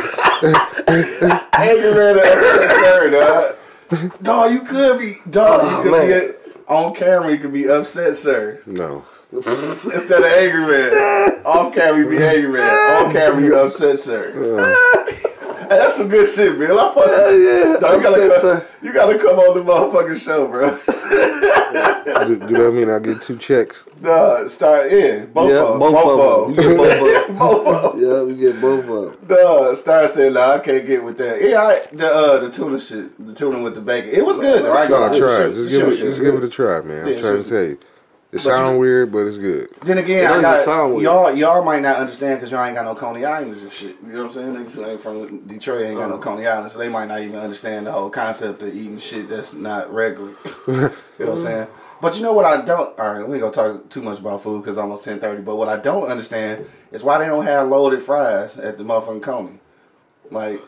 man, 1.93 2.19
upset, 2.19 2.71
sir, 2.71 3.09
dog. 3.09 3.55
Dog, 4.21 4.51
you 4.51 4.61
could 4.61 4.99
be, 4.99 5.17
dog. 5.29 5.61
Oh, 5.63 5.77
you 5.77 5.83
could 5.83 5.91
man. 5.91 6.07
be 6.07 6.13
a, 6.13 6.33
on 6.73 6.93
camera. 6.95 7.31
You 7.31 7.37
could 7.37 7.53
be 7.53 7.69
upset, 7.69 8.17
sir. 8.17 8.61
No. 8.65 9.05
Instead 9.31 10.19
of 10.19 10.25
angry 10.25 10.67
man. 10.67 11.41
Off 11.45 11.73
camera, 11.73 11.99
you 12.03 12.09
be 12.09 12.23
angry 12.23 12.51
man. 12.51 13.05
On 13.05 13.11
camera, 13.11 13.43
you 13.43 13.59
upset, 13.59 13.99
sir. 13.99 14.31
Hey, 14.31 15.32
that's 15.69 15.97
some 15.97 16.07
good 16.07 16.29
shit, 16.29 16.57
Bill. 16.57 16.79
I 16.79 16.93
fuck 16.93 17.07
Yeah, 17.07 17.29
yeah. 17.31 17.77
Dog, 17.79 17.97
you, 17.97 18.03
gotta 18.03 18.39
come, 18.41 18.61
you 18.81 18.93
gotta 18.93 19.17
come 19.19 19.39
on 19.39 19.57
the 19.57 19.63
motherfucking 19.63 20.19
show, 20.19 20.47
bro. 20.47 20.79
do, 22.27 22.35
do 22.47 22.63
that 22.63 22.71
mean 22.71 22.89
I 22.89 22.99
get 22.99 23.21
two 23.21 23.37
checks? 23.37 23.83
Nah, 24.01 24.47
start 24.47 24.91
in. 24.91 25.31
Both 25.31 25.49
Yeah, 25.49 25.63
of 25.63 25.69
them. 25.71 25.79
both 25.79 26.55
of 26.55 26.55
them. 26.55 26.77
Both 26.77 27.01
of 27.01 27.27
them. 27.27 27.37
Both 27.37 27.67
of 27.67 27.99
them. 27.99 28.09
Yeah, 28.09 28.21
we 28.23 28.35
get 28.35 28.61
both 28.61 28.85
of 28.85 29.27
them. 29.27 29.37
Nah, 29.37 29.73
Star 29.73 30.07
said, 30.07 30.33
nah, 30.33 30.53
I 30.53 30.59
can't 30.59 30.85
get 30.85 31.03
with 31.03 31.17
that. 31.17 31.41
Yeah, 31.41 31.61
I, 31.61 31.87
the 31.91 32.11
uh, 32.13 32.39
the 32.39 32.49
tuna 32.51 32.79
shit, 32.79 33.25
the 33.25 33.33
tuna 33.33 33.59
with 33.61 33.75
the 33.75 33.81
bacon. 33.81 34.11
It 34.11 34.25
was 34.25 34.39
good, 34.39 34.63
though. 34.63 34.73
I 34.73 34.81
ain't 34.83 34.91
No, 34.91 34.99
gonna 34.99 35.15
I 35.15 35.19
tried. 35.19 35.53
Just 35.55 35.69
give 35.69 35.87
it. 35.87 35.97
Just 35.97 36.21
give 36.21 36.35
it 36.35 36.43
a 36.43 36.49
try, 36.49 36.81
man. 36.81 37.07
Yeah, 37.07 37.15
I'm 37.15 37.21
trying 37.21 37.43
to 37.43 37.49
tell 37.49 37.63
you. 37.63 37.77
It 38.33 38.39
sound 38.41 38.79
weird, 38.79 39.11
but 39.11 39.27
it's 39.27 39.37
good. 39.37 39.69
Then 39.83 39.99
again, 39.99 40.25
I 40.25 40.41
got 40.41 40.89
weird. 40.89 41.03
y'all. 41.03 41.33
Y'all 41.35 41.63
might 41.63 41.81
not 41.83 41.97
understand 41.97 42.39
because 42.39 42.51
y'all 42.51 42.65
ain't 42.65 42.75
got 42.75 42.85
no 42.85 42.95
Coney 42.95 43.23
Islands 43.25 43.61
and 43.61 43.71
shit. 43.71 43.95
You 44.05 44.13
know 44.13 44.25
what 44.25 44.25
I'm 44.25 44.31
saying? 44.31 44.55
Niggas 44.55 44.71
who 44.73 44.85
ain't 44.85 45.01
from 45.01 45.39
Detroit 45.47 45.81
ain't 45.83 45.95
got 45.97 46.05
Uh-huh. 46.05 46.15
no 46.15 46.17
Coney 46.21 46.47
Islands, 46.47 46.73
so 46.73 46.79
they 46.79 46.89
might 46.89 47.07
not 47.07 47.21
even 47.21 47.39
understand 47.39 47.85
the 47.87 47.91
whole 47.91 48.09
concept 48.09 48.61
of 48.63 48.69
eating 48.69 48.97
shit 48.97 49.29
that's 49.29 49.53
not 49.53 49.93
regular. 49.93 50.31
you 50.67 50.73
know 50.73 50.91
what 51.17 51.29
I'm 51.29 51.37
saying? 51.37 51.67
But 52.01 52.15
you 52.17 52.21
know 52.23 52.33
what 52.33 52.45
I 52.45 52.65
don't. 52.65 52.99
All 52.99 53.13
right, 53.13 53.27
we 53.27 53.35
ain't 53.37 53.41
gonna 53.53 53.53
talk 53.53 53.89
too 53.89 54.01
much 54.01 54.19
about 54.19 54.41
food 54.43 54.61
because 54.63 54.77
almost 54.77 55.03
10:30. 55.03 55.45
But 55.45 55.55
what 55.55 55.69
I 55.69 55.77
don't 55.77 56.09
understand 56.09 56.65
is 56.91 57.03
why 57.03 57.19
they 57.19 57.27
don't 57.27 57.45
have 57.45 57.69
loaded 57.69 58.01
fries 58.01 58.57
at 58.57 58.77
the 58.77 58.83
motherfucking 58.83 59.21
Coney. 59.21 59.59
Like. 60.31 60.61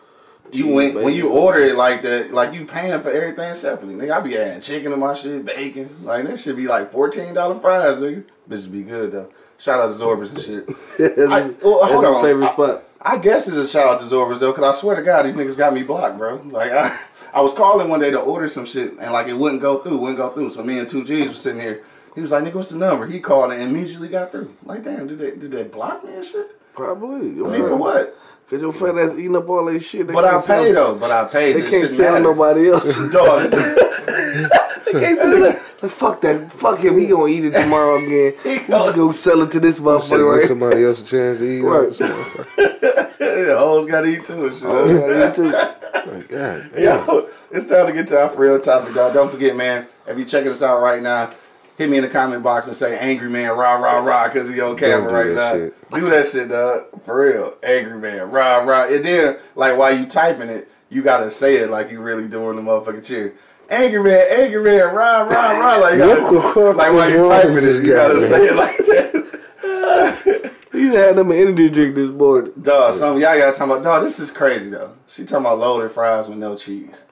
You 0.51 0.67
went 0.67 0.95
when 0.95 1.13
you 1.13 1.29
order 1.29 1.59
it 1.59 1.75
like 1.75 2.01
that, 2.03 2.31
like 2.31 2.53
you 2.53 2.65
paying 2.65 2.99
for 3.01 3.09
everything 3.09 3.53
separately. 3.55 3.95
Nigga, 3.95 4.11
I 4.11 4.19
be 4.21 4.37
adding 4.37 4.61
chicken 4.61 4.91
to 4.91 4.97
my 4.97 5.13
shit, 5.13 5.45
bacon. 5.45 6.03
Like 6.03 6.25
that 6.25 6.39
should 6.39 6.55
be 6.55 6.67
like 6.67 6.91
fourteen 6.91 7.33
dollar 7.33 7.59
fries, 7.59 7.97
nigga. 7.97 8.23
Bitch 8.49 8.71
be 8.71 8.83
good 8.83 9.11
though. 9.11 9.29
Shout 9.57 9.79
out 9.79 9.95
to 9.95 10.03
Zorbers 10.03 10.31
and 10.31 10.41
shit. 10.41 10.69
I, 11.29 11.49
well, 11.63 11.85
hold 11.85 12.03
my 12.03 12.09
on. 12.09 12.23
favorite 12.23 12.47
I, 12.47 12.53
spot. 12.53 12.83
I 13.01 13.17
guess 13.17 13.47
it's 13.47 13.57
a 13.57 13.67
shout 13.67 13.87
out 13.87 13.99
to 13.99 14.05
Zorbers 14.05 14.39
though, 14.39 14.53
cause 14.53 14.75
I 14.75 14.79
swear 14.79 14.95
to 14.95 15.01
God, 15.01 15.25
these 15.25 15.35
niggas 15.35 15.57
got 15.57 15.73
me 15.73 15.83
blocked, 15.83 16.17
bro. 16.17 16.41
Like 16.45 16.71
I, 16.71 16.99
I 17.33 17.41
was 17.41 17.53
calling 17.53 17.89
one 17.89 17.99
day 17.99 18.11
to 18.11 18.19
order 18.19 18.47
some 18.49 18.65
shit, 18.65 18.93
and 18.99 19.13
like 19.13 19.27
it 19.27 19.33
wouldn't 19.37 19.61
go 19.61 19.79
through, 19.79 19.97
wouldn't 19.97 20.17
go 20.17 20.29
through. 20.29 20.51
So 20.51 20.63
me 20.63 20.79
and 20.79 20.89
two 20.89 21.03
G's 21.03 21.29
was 21.29 21.41
sitting 21.41 21.61
here. 21.61 21.83
He 22.15 22.21
was 22.21 22.31
like, 22.31 22.43
"Nigga, 22.43 22.55
what's 22.55 22.69
the 22.69 22.77
number?" 22.77 23.07
He 23.07 23.19
called 23.19 23.51
and 23.51 23.61
immediately 23.61 24.07
got 24.07 24.31
through. 24.31 24.55
Like, 24.63 24.83
damn, 24.83 25.07
did 25.07 25.19
they 25.19 25.31
did 25.31 25.51
they 25.51 25.63
block 25.63 26.03
me 26.03 26.15
and 26.15 26.25
shit? 26.25 26.59
Probably. 26.73 27.29
I 27.29 27.47
mean, 27.47 27.61
for 27.61 27.75
what? 27.75 28.17
Cause 28.49 28.61
your 28.61 28.71
fat 28.73 28.97
ass 28.97 29.13
eating 29.13 29.35
up 29.35 29.49
all 29.49 29.65
that 29.65 29.79
shit. 29.79 30.05
They 30.07 30.13
But 30.13 30.25
I 30.25 30.31
can't 30.33 30.43
sell- 30.45 30.63
pay 30.63 30.71
though. 30.71 30.95
But 30.95 31.11
I 31.11 31.23
paid. 31.25 31.53
They 31.55 31.69
can't 31.69 31.89
sell 31.89 32.11
matter. 32.13 32.23
nobody 32.23 32.69
else. 32.69 32.85
Dog, 33.11 33.49
they 33.51 34.91
can't 34.91 35.19
sell 35.19 35.43
it. 35.45 35.61
Like, 35.81 35.91
fuck 35.91 36.21
that. 36.21 36.51
Fuck 36.53 36.79
him. 36.79 36.99
He 36.99 37.07
gonna 37.07 37.27
eat 37.27 37.45
it 37.45 37.51
tomorrow 37.51 37.95
again. 37.97 38.33
He 38.43 38.49
We 38.59 38.67
gonna 38.67 38.95
go 38.95 39.11
sell 39.11 39.41
it 39.41 39.51
to 39.51 39.59
this 39.59 39.79
motherfucker 39.79 40.09
give 40.09 40.25
right 40.27 40.47
somebody 40.47 40.83
else 40.85 41.01
a 41.01 41.05
chance 41.05 41.39
to 41.39 41.43
eat. 41.45 41.61
Right. 41.61 41.99
Right. 41.99 43.11
Yeah, 43.19 43.57
hoes 43.57 43.87
gotta 43.87 44.07
eat 44.07 44.25
too 44.25 44.45
and 44.45 44.55
shit. 44.55 44.63
Oh, 44.65 44.85
yeah, 44.87 45.27
you 45.29 45.35
too. 45.35 45.51
Like, 45.51 46.27
God 46.29 46.69
damn. 46.73 46.83
Yo, 46.83 47.29
it's 47.51 47.69
time 47.69 47.87
to 47.87 47.93
get 47.93 48.07
to 48.09 48.19
our 48.21 48.35
real 48.35 48.59
topic, 48.59 48.93
dog. 48.93 49.13
Don't 49.13 49.31
forget, 49.31 49.55
man, 49.55 49.87
if 50.07 50.17
you 50.19 50.23
checking 50.25 50.51
us 50.51 50.61
out 50.61 50.81
right 50.81 51.01
now, 51.01 51.31
hit 51.77 51.89
me 51.89 51.97
in 51.97 52.03
the 52.03 52.09
comment 52.09 52.43
box 52.43 52.67
and 52.67 52.75
say 52.75 52.97
angry 52.97 53.29
man, 53.29 53.49
rah, 53.51 53.75
rah, 53.75 53.99
rah, 53.99 54.27
because 54.27 54.49
of 54.49 54.55
your 54.55 54.75
camera 54.75 55.09
do 55.09 55.15
right 55.15 55.35
that 55.35 55.53
now. 55.55 55.65
shit. 55.65 55.91
Do 55.91 56.09
that 56.09 56.27
shit, 56.29 56.49
dog. 56.49 57.03
For 57.03 57.19
real. 57.21 57.55
Angry 57.63 57.97
man, 57.99 58.29
rah, 58.31 58.57
rah. 58.57 58.85
And 58.87 59.03
then, 59.05 59.37
like, 59.55 59.77
while 59.77 59.95
you 59.97 60.05
typing 60.05 60.49
it, 60.49 60.69
you 60.89 61.01
got 61.01 61.17
to 61.19 61.31
say 61.31 61.55
it 61.57 61.69
like 61.69 61.91
you 61.91 61.99
really 62.01 62.27
doing 62.27 62.55
the 62.55 62.61
motherfucking 62.61 63.05
cheer. 63.05 63.35
Angry 63.69 64.03
man, 64.03 64.23
angry 64.31 64.63
man, 64.63 64.93
rah, 64.93 65.21
rah, 65.23 65.51
rah. 65.59 65.75
Like, 65.77 65.99
What 65.99 66.19
gotta, 66.19 66.35
the 66.35 66.41
fuck 66.41 66.75
like 66.75 66.93
while 66.93 67.09
you 67.09 67.23
typing 67.27 67.57
it, 67.57 67.61
this 67.61 67.83
you 67.85 67.93
got 67.93 68.07
to 68.09 68.15
man? 68.15 68.27
say 68.29 68.45
it 68.47 68.55
like 68.55 68.77
that. 68.77 70.51
You 70.73 70.91
had 70.93 71.15
them 71.15 71.31
an 71.31 71.37
energy 71.37 71.69
drink 71.69 71.95
this 71.95 72.09
morning. 72.11 72.51
Dog, 72.61 72.93
some 72.95 73.13
y'all 73.13 73.37
got 73.37 73.55
talking 73.55 73.71
about. 73.71 73.83
Dog, 73.83 74.03
this 74.03 74.19
is 74.19 74.29
crazy 74.29 74.69
though. 74.69 74.93
She 75.07 75.23
talking 75.23 75.45
about 75.45 75.57
loaded 75.59 75.91
fries 75.93 76.27
with 76.27 76.37
no 76.37 76.57
cheese. 76.57 77.05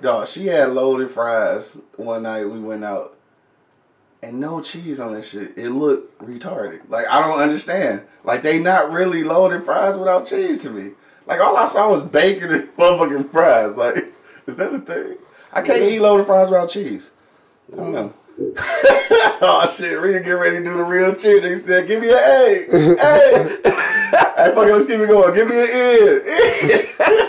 Dog, 0.00 0.28
she 0.28 0.46
had 0.46 0.70
loaded 0.70 1.10
fries 1.10 1.76
one 1.96 2.22
night. 2.22 2.44
We 2.44 2.60
went 2.60 2.84
out, 2.84 3.17
and 4.22 4.40
no 4.40 4.60
cheese 4.60 5.00
on 5.00 5.14
that 5.14 5.24
shit. 5.24 5.56
It 5.56 5.70
looked 5.70 6.18
retarded. 6.20 6.88
Like 6.88 7.06
I 7.06 7.20
don't 7.20 7.40
understand. 7.40 8.02
Like 8.24 8.42
they 8.42 8.58
not 8.58 8.90
really 8.90 9.24
loaded 9.24 9.64
fries 9.64 9.96
without 9.96 10.26
cheese 10.26 10.62
to 10.62 10.70
me. 10.70 10.92
Like 11.26 11.40
all 11.40 11.56
I 11.56 11.66
saw 11.66 11.88
was 11.90 12.02
bacon 12.02 12.50
and 12.50 12.68
motherfucking 12.76 13.30
fries. 13.30 13.76
Like 13.76 14.12
is 14.46 14.56
that 14.56 14.74
a 14.74 14.80
thing? 14.80 15.16
I 15.52 15.62
can't 15.62 15.82
eat 15.82 16.00
loaded 16.00 16.26
fries 16.26 16.50
without 16.50 16.70
cheese. 16.70 17.10
I 17.72 17.76
don't 17.76 17.92
know. 17.92 18.14
oh 19.40 19.74
shit, 19.76 19.98
Rita 19.98 20.20
get 20.20 20.30
ready 20.30 20.58
to 20.58 20.64
do 20.64 20.76
the 20.76 20.84
real 20.84 21.14
cheer. 21.14 21.40
They 21.40 21.60
said, 21.60 21.88
give 21.88 22.00
me 22.00 22.10
an 22.10 22.14
A. 22.14 22.66
A. 22.72 23.48
hey, 23.66 24.54
fuck 24.54 24.68
it, 24.68 24.72
let's 24.72 24.86
keep 24.86 25.00
it 25.00 25.08
going. 25.08 25.34
Give 25.34 25.48
me 25.48 25.56
an 25.56 25.68
N. 27.00 27.24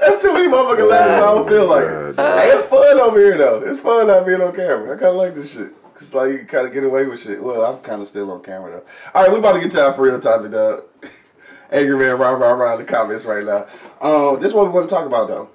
That's 0.00 0.22
too 0.22 0.32
many 0.32 0.48
motherfucking 0.48 0.88
letters. 0.88 1.16
I 1.16 1.18
don't 1.20 1.48
feel 1.48 1.66
like 1.66 1.84
it. 1.84 2.16
Hey, 2.16 2.50
it's 2.50 2.68
fun 2.68 3.00
over 3.00 3.18
here 3.18 3.38
though. 3.38 3.62
It's 3.62 3.80
fun 3.80 4.06
not 4.06 4.26
being 4.26 4.40
on 4.40 4.54
camera. 4.54 4.94
I 4.94 5.00
kind 5.00 5.10
of 5.10 5.16
like 5.16 5.34
this 5.34 5.52
shit. 5.52 5.72
Cause 5.94 6.12
like 6.12 6.32
you 6.32 6.44
kind 6.44 6.66
of 6.66 6.72
get 6.72 6.82
away 6.82 7.06
with 7.06 7.22
shit. 7.22 7.42
Well, 7.42 7.64
I'm 7.64 7.80
kind 7.80 8.02
of 8.02 8.08
still 8.08 8.30
on 8.32 8.42
camera 8.42 8.72
though. 8.72 8.84
All 9.14 9.22
right, 9.22 9.32
we 9.32 9.38
about 9.38 9.52
to 9.52 9.60
get 9.60 9.70
to 9.72 9.86
our 9.86 9.94
for 9.94 10.02
real 10.02 10.18
topic, 10.18 10.50
dog. 10.50 10.84
Angry 11.70 11.96
man, 11.96 12.18
rah 12.18 12.30
rah 12.30 12.52
rah 12.52 12.72
in 12.74 12.78
the 12.80 12.84
comments 12.84 13.24
right 13.24 13.44
now. 13.44 13.66
Um, 14.00 14.40
this 14.40 14.48
is 14.48 14.54
what 14.54 14.66
we 14.66 14.72
want 14.72 14.88
to 14.88 14.94
talk 14.94 15.06
about 15.06 15.28
though. 15.28 15.50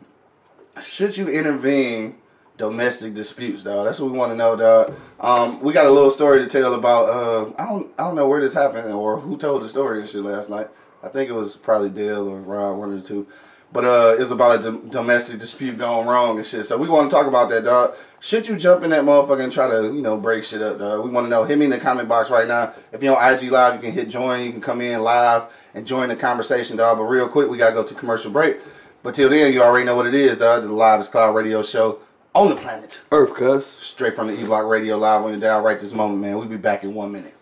Should 0.81 1.17
you 1.17 1.27
intervene 1.27 2.15
domestic 2.57 3.13
disputes, 3.13 3.63
dog? 3.63 3.85
That's 3.85 3.99
what 3.99 4.11
we 4.11 4.17
want 4.17 4.31
to 4.31 4.35
know, 4.37 4.55
dog. 4.55 4.95
Um, 5.19 5.59
we 5.61 5.73
got 5.73 5.87
a 5.87 5.91
little 5.91 6.11
story 6.11 6.39
to 6.39 6.47
tell 6.47 6.73
about. 6.73 7.09
Uh, 7.09 7.53
I 7.57 7.65
don't, 7.65 7.91
I 7.97 8.03
don't 8.03 8.15
know 8.15 8.27
where 8.27 8.39
this 8.39 8.53
happened 8.53 8.93
or 8.93 9.19
who 9.19 9.37
told 9.37 9.61
the 9.61 9.69
story 9.69 9.99
and 9.99 10.09
shit 10.09 10.23
last 10.23 10.49
night. 10.49 10.69
I 11.03 11.09
think 11.09 11.29
it 11.29 11.33
was 11.33 11.55
probably 11.55 11.89
Dale 11.89 12.27
or 12.27 12.39
Rob, 12.39 12.77
one 12.77 12.93
of 12.93 13.01
the 13.01 13.07
two. 13.07 13.27
But 13.71 13.85
uh, 13.85 14.15
it's 14.17 14.31
about 14.31 14.59
a 14.59 14.63
dom- 14.63 14.89
domestic 14.89 15.39
dispute 15.39 15.77
going 15.77 16.07
wrong 16.07 16.37
and 16.37 16.45
shit. 16.45 16.65
So 16.65 16.77
we 16.77 16.89
want 16.89 17.09
to 17.09 17.15
talk 17.15 17.27
about 17.27 17.49
that, 17.49 17.63
dog. 17.63 17.93
Should 18.19 18.47
you 18.47 18.57
jump 18.57 18.83
in 18.83 18.89
that 18.89 19.03
motherfucker 19.03 19.43
and 19.43 19.53
try 19.53 19.69
to, 19.69 19.83
you 19.83 20.01
know, 20.01 20.17
break 20.17 20.43
shit 20.43 20.61
up, 20.61 20.79
dog? 20.79 21.05
We 21.05 21.11
want 21.11 21.25
to 21.25 21.29
know. 21.29 21.43
Hit 21.43 21.57
me 21.57 21.65
in 21.65 21.71
the 21.71 21.77
comment 21.77 22.09
box 22.09 22.29
right 22.31 22.47
now. 22.47 22.73
If 22.91 23.03
you're 23.03 23.15
on 23.15 23.33
IG 23.33 23.51
Live, 23.51 23.75
you 23.75 23.81
can 23.81 23.91
hit 23.91 24.09
join. 24.09 24.43
You 24.43 24.51
can 24.51 24.61
come 24.61 24.81
in 24.81 25.01
live 25.03 25.43
and 25.73 25.85
join 25.85 26.09
the 26.09 26.15
conversation, 26.15 26.77
dog. 26.77 26.97
But 26.97 27.03
real 27.03 27.29
quick, 27.29 27.49
we 27.49 27.57
gotta 27.57 27.73
go 27.73 27.83
to 27.83 27.93
commercial 27.93 28.31
break. 28.31 28.57
But 29.03 29.13
till 29.15 29.29
then, 29.29 29.53
you 29.53 29.61
already 29.61 29.85
know 29.85 29.95
what 29.95 30.07
it 30.07 30.15
is, 30.15 30.39
dog. 30.39 30.63
The 30.63 30.69
Live 30.69 30.99
is 31.01 31.07
Cloud 31.07 31.35
Radio 31.35 31.61
Show 31.61 31.99
on 32.33 32.49
the 32.49 32.55
planet. 32.55 32.99
Earth 33.11 33.35
cuss. 33.35 33.67
Straight 33.79 34.15
from 34.15 34.27
the 34.27 34.33
E 34.33 34.45
Block 34.45 34.65
Radio 34.65 34.97
Live 34.97 35.23
on 35.23 35.31
your 35.31 35.39
dial 35.39 35.61
right 35.61 35.79
this 35.79 35.93
moment, 35.93 36.21
man. 36.21 36.37
We'll 36.37 36.47
be 36.47 36.57
back 36.57 36.83
in 36.83 36.93
one 36.93 37.11
minute. 37.11 37.35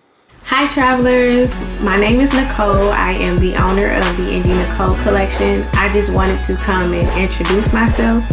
Hi, 0.50 0.66
travelers. 0.70 1.78
My 1.82 2.00
name 2.00 2.22
is 2.22 2.34
Nicole. 2.34 2.92
I 2.92 3.12
am 3.20 3.38
the 3.38 3.58
owner 3.58 3.92
of 3.92 4.06
the 4.16 4.32
Indie 4.32 4.56
Nicole 4.56 4.96
collection. 5.04 5.68
I 5.74 5.92
just 5.92 6.14
wanted 6.14 6.38
to 6.48 6.56
come 6.56 6.94
and 6.94 7.06
introduce 7.22 7.74
myself 7.74 8.24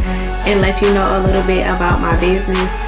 and 0.47 0.61
let 0.61 0.81
you 0.81 0.95
know 0.95 1.03
a 1.03 1.19
little 1.27 1.43
bit 1.43 1.67
about 1.67 2.01
my 2.01 2.15
business. 2.21 2.79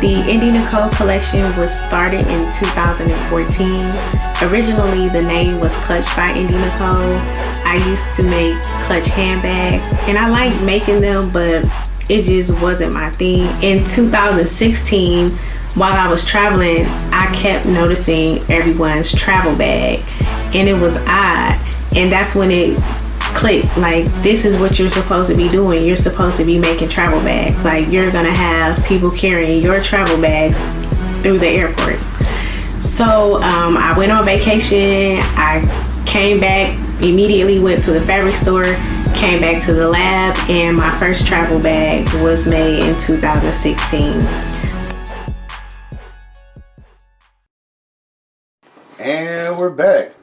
The 0.00 0.24
Indie 0.24 0.54
Nicole 0.56 0.88
collection 0.92 1.42
was 1.60 1.78
started 1.78 2.26
in 2.26 2.40
2014. 2.40 3.12
Originally, 4.48 5.10
the 5.10 5.26
name 5.28 5.60
was 5.60 5.76
Clutch 5.84 6.06
by 6.16 6.28
Indie 6.28 6.58
Nicole. 6.58 7.14
I 7.66 7.76
used 7.86 8.16
to 8.16 8.22
make 8.22 8.62
clutch 8.82 9.08
handbags 9.08 9.84
and 10.08 10.16
I 10.16 10.30
liked 10.30 10.64
making 10.64 11.02
them, 11.02 11.30
but 11.30 11.68
it 12.08 12.24
just 12.24 12.58
wasn't 12.62 12.94
my 12.94 13.10
thing. 13.10 13.42
In 13.62 13.84
2016, 13.84 15.28
while 15.74 15.92
I 15.92 16.08
was 16.08 16.24
traveling, 16.24 16.86
I 17.12 17.32
kept 17.34 17.66
noticing 17.66 18.38
everyone's 18.50 19.12
travel 19.12 19.56
bag, 19.56 20.02
and 20.54 20.68
it 20.68 20.74
was 20.74 20.96
odd. 21.08 21.58
And 21.96 22.10
that's 22.10 22.34
when 22.34 22.50
it 22.50 22.80
clicked 23.34 23.76
like, 23.78 24.04
this 24.22 24.44
is 24.44 24.58
what 24.58 24.78
you're 24.78 24.88
supposed 24.88 25.30
to 25.30 25.36
be 25.36 25.48
doing. 25.48 25.84
You're 25.84 25.96
supposed 25.96 26.38
to 26.38 26.44
be 26.44 26.58
making 26.58 26.88
travel 26.88 27.20
bags. 27.20 27.64
Like, 27.64 27.92
you're 27.92 28.10
gonna 28.10 28.34
have 28.34 28.84
people 28.84 29.10
carrying 29.10 29.62
your 29.62 29.80
travel 29.80 30.20
bags 30.20 30.60
through 31.22 31.38
the 31.38 31.48
airports. 31.48 32.16
So 32.86 33.36
um, 33.36 33.76
I 33.76 33.94
went 33.96 34.12
on 34.12 34.24
vacation. 34.24 35.18
I 35.36 35.62
came 36.06 36.40
back 36.40 36.72
immediately, 37.02 37.60
went 37.60 37.80
to 37.82 37.92
the 37.92 38.00
fabric 38.00 38.34
store, 38.34 38.74
came 39.14 39.40
back 39.40 39.62
to 39.64 39.72
the 39.72 39.88
lab, 39.88 40.36
and 40.50 40.76
my 40.76 40.96
first 40.98 41.26
travel 41.26 41.60
bag 41.60 42.06
was 42.22 42.48
made 42.48 42.74
in 42.74 42.98
2016. 42.98 44.59
We're 49.60 49.68
back. 49.68 50.14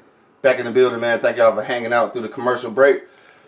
Back 0.42 0.58
in 0.58 0.66
the 0.66 0.72
building, 0.72 1.00
man. 1.00 1.20
Thank 1.20 1.38
y'all 1.38 1.54
for 1.56 1.62
hanging 1.62 1.94
out 1.94 2.12
through 2.12 2.24
the 2.24 2.30
commercial 2.30 2.72
break. 2.72 3.04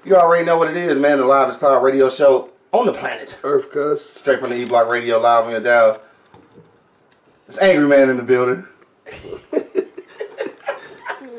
You 0.05 0.15
already 0.15 0.45
know 0.45 0.55
what 0.55 0.69
it 0.69 0.77
is, 0.77 0.99
man. 0.99 1.17
The 1.17 1.25
Live 1.25 1.49
is 1.49 1.57
Cloud 1.57 1.83
Radio 1.83 2.09
Show 2.09 2.51
on 2.71 2.85
the 2.85 2.93
planet. 2.93 3.37
Earth 3.43 3.71
cuss. 3.71 4.05
Straight 4.05 4.39
from 4.39 4.51
the 4.51 4.57
E 4.57 4.65
Block 4.65 4.87
Radio 4.87 5.17
Live 5.17 5.45
on 5.45 5.51
your 5.51 5.61
dial. 5.61 5.99
It's 7.47 7.57
Angry 7.57 7.87
Man 7.87 8.09
in 8.09 8.17
the 8.17 8.23
building. 8.23 8.65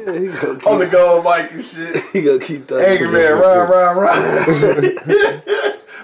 Yeah, 0.00 0.18
he 0.18 0.26
gonna 0.28 0.54
keep, 0.54 0.66
On 0.66 0.78
the 0.78 0.86
gold 0.86 1.24
mic 1.24 1.52
and 1.52 1.62
shit. 1.62 2.02
he 2.14 2.22
gonna 2.22 2.38
keep 2.38 2.66
that. 2.68 2.88
Angry 2.88 3.06
Man, 3.06 3.34
rah, 3.34 3.64
rah, 3.64 3.90
rah. 3.90 4.14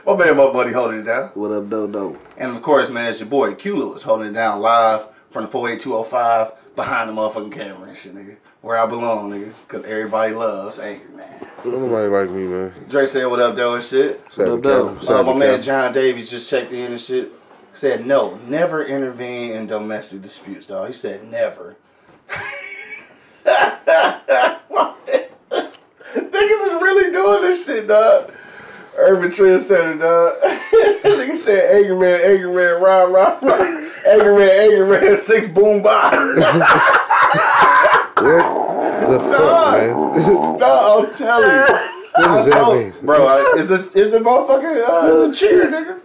My 0.05 0.17
man, 0.23 0.37
my 0.37 0.53
buddy, 0.53 0.73
holding 0.73 1.01
it 1.01 1.05
down. 1.05 1.31
What 1.31 1.51
up, 1.51 1.71
Dodo? 1.71 2.19
And 2.37 2.55
of 2.55 2.61
course, 2.61 2.91
man, 2.91 3.11
it's 3.11 3.21
your 3.21 3.29
boy 3.31 3.55
Q 3.55 3.75
Lewis 3.75 4.03
holding 4.03 4.29
it 4.29 4.33
down 4.35 4.61
live 4.61 5.07
from 5.31 5.45
the 5.45 5.49
48205 5.49 6.53
behind 6.77 7.09
the 7.09 7.13
motherfucking 7.15 7.53
camera 7.53 7.89
and 7.89 7.97
shit, 7.99 8.15
nigga. 8.15 8.37
Where 8.61 8.77
I 8.79 8.87
belong, 8.87 9.31
nigga. 9.31 9.53
Because 9.67 9.85
everybody 9.85 10.35
loves 10.35 10.79
Angry 10.79 11.09
Man. 11.17 11.47
Nobody 11.65 12.09
like 12.09 12.31
me, 12.31 12.45
man. 12.45 12.73
Dre 12.89 13.07
said, 13.07 13.27
What 13.27 13.41
up, 13.41 13.57
though, 13.57 13.75
and 13.75 13.85
shit. 13.85 14.23
Sad 14.31 14.49
What 14.49 14.57
up, 14.59 14.63
to 14.63 15.07
though? 15.07 15.21
Uh, 15.21 15.23
my 15.23 15.35
man 15.35 15.55
Cal- 15.55 15.63
John 15.63 15.93
Davies 15.93 16.31
just 16.31 16.49
checked 16.49 16.73
in 16.73 16.93
and 16.93 17.01
shit. 17.01 17.33
Said, 17.75 18.07
No, 18.07 18.39
never 18.47 18.85
intervene 18.85 19.53
in 19.53 19.67
domestic 19.67 20.23
disputes, 20.23 20.67
dog. 20.67 20.89
He 20.89 20.93
said, 20.95 21.29
Never. 21.31 21.77
Niggas 26.17 26.67
is 26.67 26.83
really 26.83 27.13
doing 27.13 27.43
this 27.43 27.65
shit, 27.67 27.87
dog. 27.89 28.33
Urban 28.99 29.31
Trendsetter, 29.31 29.99
dog. 29.99 30.33
Nigga 31.05 31.37
said, 31.37 31.77
Angry 31.77 31.97
Man, 31.97 32.21
Angry 32.23 32.53
Man, 32.55 32.83
rah, 32.83 33.03
rah, 33.03 33.39
rah. 33.43 33.91
Angry 34.09 34.37
Man, 34.37 34.73
Angry 34.73 34.89
Man, 34.89 35.17
six 35.29 35.49
boom 35.49 35.83
bye. 35.83 36.13
What 39.07 39.11
the 39.11 39.19
fuck, 39.21 39.73
man? 39.73 40.59
No, 40.59 41.05
I'm 41.05 41.15
telling 41.15 41.51
you. 41.51 41.97
What 42.17 42.27
does 42.27 42.47
that 42.47 42.73
mean? 42.73 42.93
Bro, 43.03 43.27
I, 43.27 43.55
it's 43.57 43.71
a 43.71 43.87
it's 43.95 44.15
a 44.15 44.21
motherfucking 44.21 44.89
uh, 44.89 45.29
it's 45.29 45.37
a 45.37 45.47
cheer, 45.47 45.71
nigga. 45.71 46.01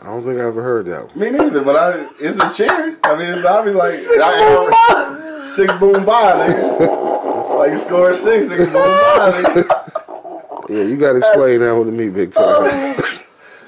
I 0.00 0.04
don't 0.04 0.24
think 0.24 0.40
I 0.40 0.44
ever 0.44 0.62
heard 0.62 0.86
that 0.86 1.08
one. 1.08 1.18
Me 1.18 1.30
neither, 1.30 1.62
but 1.62 1.76
I 1.76 2.06
it's 2.18 2.40
a 2.40 2.50
cheer. 2.56 2.98
I 3.04 3.16
mean, 3.16 3.26
it's 3.26 3.44
obviously 3.46 3.78
like 3.78 3.92
six 3.92 4.18
boom 4.18 4.70
by, 4.70 5.40
six 5.44 5.72
boom 5.78 6.04
by, 6.06 6.48
nigga. 6.48 7.58
Like 7.58 7.72
you 7.72 7.78
scored 7.78 8.16
six, 8.16 8.46
nigga, 8.46 8.64
boom 8.64 8.72
by, 8.72 9.42
nigga. 9.42 9.79
Yeah, 10.70 10.84
you 10.84 10.96
gotta 10.96 11.18
explain 11.18 11.60
that 11.60 11.74
one 11.74 11.86
to 11.86 11.92
me, 11.92 12.08
big 12.08 12.32
time. 12.32 12.96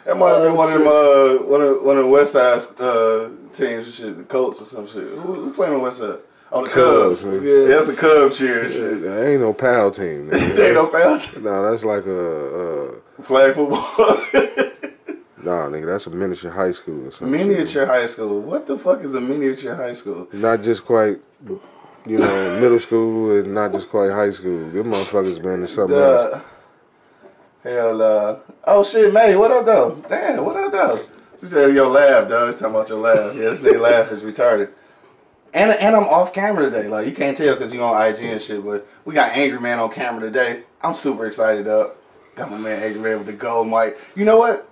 That 0.04 0.16
might 0.18 0.30
have 0.30 0.42
been 0.42 0.56
one 0.56 0.72
of 0.72 0.80
them, 0.80 0.88
uh, 0.88 1.46
one 1.46 1.62
of 1.62 1.82
one 1.84 1.96
of 1.96 2.02
the 2.02 2.10
West 2.10 2.32
Side 2.32 2.60
uh, 2.80 3.28
teams, 3.52 3.86
and 3.86 3.94
shit, 3.94 4.16
the 4.16 4.24
Colts 4.24 4.60
or 4.60 4.64
some 4.64 4.84
shit. 4.84 5.04
Who, 5.04 5.34
who 5.34 5.54
playing 5.54 5.74
on 5.74 5.80
West 5.80 5.98
Side? 5.98 6.18
Oh, 6.50 6.64
the 6.64 6.70
Cubs. 6.70 7.22
Cubs. 7.22 7.42
Yeah, 7.44 7.68
that's 7.68 7.86
a 7.86 7.94
Cub 7.94 8.32
cheer 8.32 8.64
and 8.64 8.72
shit. 8.72 9.02
That 9.02 9.28
ain't 9.28 9.40
no 9.40 9.52
pal 9.52 9.92
team, 9.92 10.28
man. 10.28 10.40
They 10.56 10.66
ain't 10.66 10.74
no 10.74 10.88
fans. 10.88 11.32
Nah, 11.36 11.70
that's 11.70 11.84
like 11.84 12.04
a, 12.06 12.90
uh, 12.90 13.22
Flag 13.22 13.54
football. 13.54 13.94
nah, 15.44 15.68
nigga, 15.68 15.86
that's 15.86 16.08
a 16.08 16.10
miniature 16.10 16.50
high 16.50 16.72
school 16.72 17.06
or 17.06 17.10
something. 17.12 17.30
miniature 17.30 17.86
high 17.86 18.08
school. 18.08 18.40
What 18.40 18.66
the 18.66 18.76
fuck 18.76 19.04
is 19.04 19.14
a 19.14 19.20
miniature 19.20 19.76
high 19.76 19.94
school? 19.94 20.26
Not 20.32 20.62
just 20.62 20.84
quite, 20.84 21.20
you 22.06 22.18
know, 22.18 22.60
middle 22.60 22.80
school 22.80 23.38
and 23.38 23.54
not 23.54 23.72
just 23.72 23.88
quite 23.88 24.10
high 24.10 24.32
school. 24.32 24.68
Them 24.70 24.90
motherfuckers, 24.90 25.42
man, 25.44 25.62
is 25.62 25.72
something 25.72 25.96
else. 25.96 26.42
Hell, 27.62 28.02
uh, 28.02 28.36
oh 28.64 28.82
shit, 28.84 29.12
May, 29.12 29.36
what 29.36 29.50
up 29.52 29.64
though? 29.66 30.02
Damn, 30.08 30.44
what 30.44 30.56
up 30.56 30.72
though? 30.72 30.98
She 31.40 31.46
said 31.46 31.72
your 31.74 31.86
laugh, 31.88 32.28
dog. 32.28 32.52
Talking 32.56 32.74
about 32.74 32.88
your 32.88 32.98
laugh. 33.00 33.36
Yeah, 33.36 33.50
this 33.50 33.60
nigga 33.60 33.80
laugh 33.80 34.10
is 34.10 34.22
retarded. 34.22 34.70
And 35.54 35.70
and 35.70 35.94
I'm 35.94 36.04
off 36.04 36.32
camera 36.32 36.68
today. 36.70 36.88
Like 36.88 37.06
you 37.06 37.12
can't 37.12 37.36
tell 37.36 37.54
because 37.54 37.72
you 37.72 37.82
on 37.82 38.00
IG 38.06 38.20
and 38.22 38.40
shit. 38.42 38.64
But 38.64 38.86
we 39.04 39.14
got 39.14 39.36
Angry 39.36 39.60
Man 39.60 39.78
on 39.78 39.90
camera 39.90 40.20
today. 40.22 40.64
I'm 40.80 40.94
super 40.94 41.26
excited, 41.26 41.66
dog. 41.66 41.92
Got 42.34 42.50
my 42.50 42.58
man 42.58 42.82
Angry 42.82 43.00
Man 43.00 43.18
with 43.18 43.26
the 43.26 43.32
gold 43.32 43.68
mic. 43.68 43.98
You 44.16 44.24
know 44.24 44.38
what? 44.38 44.68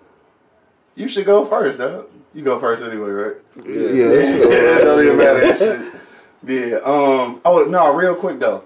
You 0.96 1.06
should 1.06 1.26
go 1.26 1.44
first, 1.44 1.78
though. 1.78 2.06
You 2.34 2.42
go 2.42 2.58
first 2.58 2.82
anyway, 2.82 3.10
right? 3.10 3.36
Yeah, 3.56 3.72
Yeah, 3.90 4.08
that's- 4.08 4.34
it 4.80 4.84
don't 4.84 5.04
even 5.04 5.16
matter. 5.16 5.56
Shit. 5.56 5.92
Yeah. 6.46 6.76
Um. 6.78 7.40
Oh 7.44 7.66
no, 7.68 7.94
real 7.94 8.14
quick 8.16 8.40
though. 8.40 8.64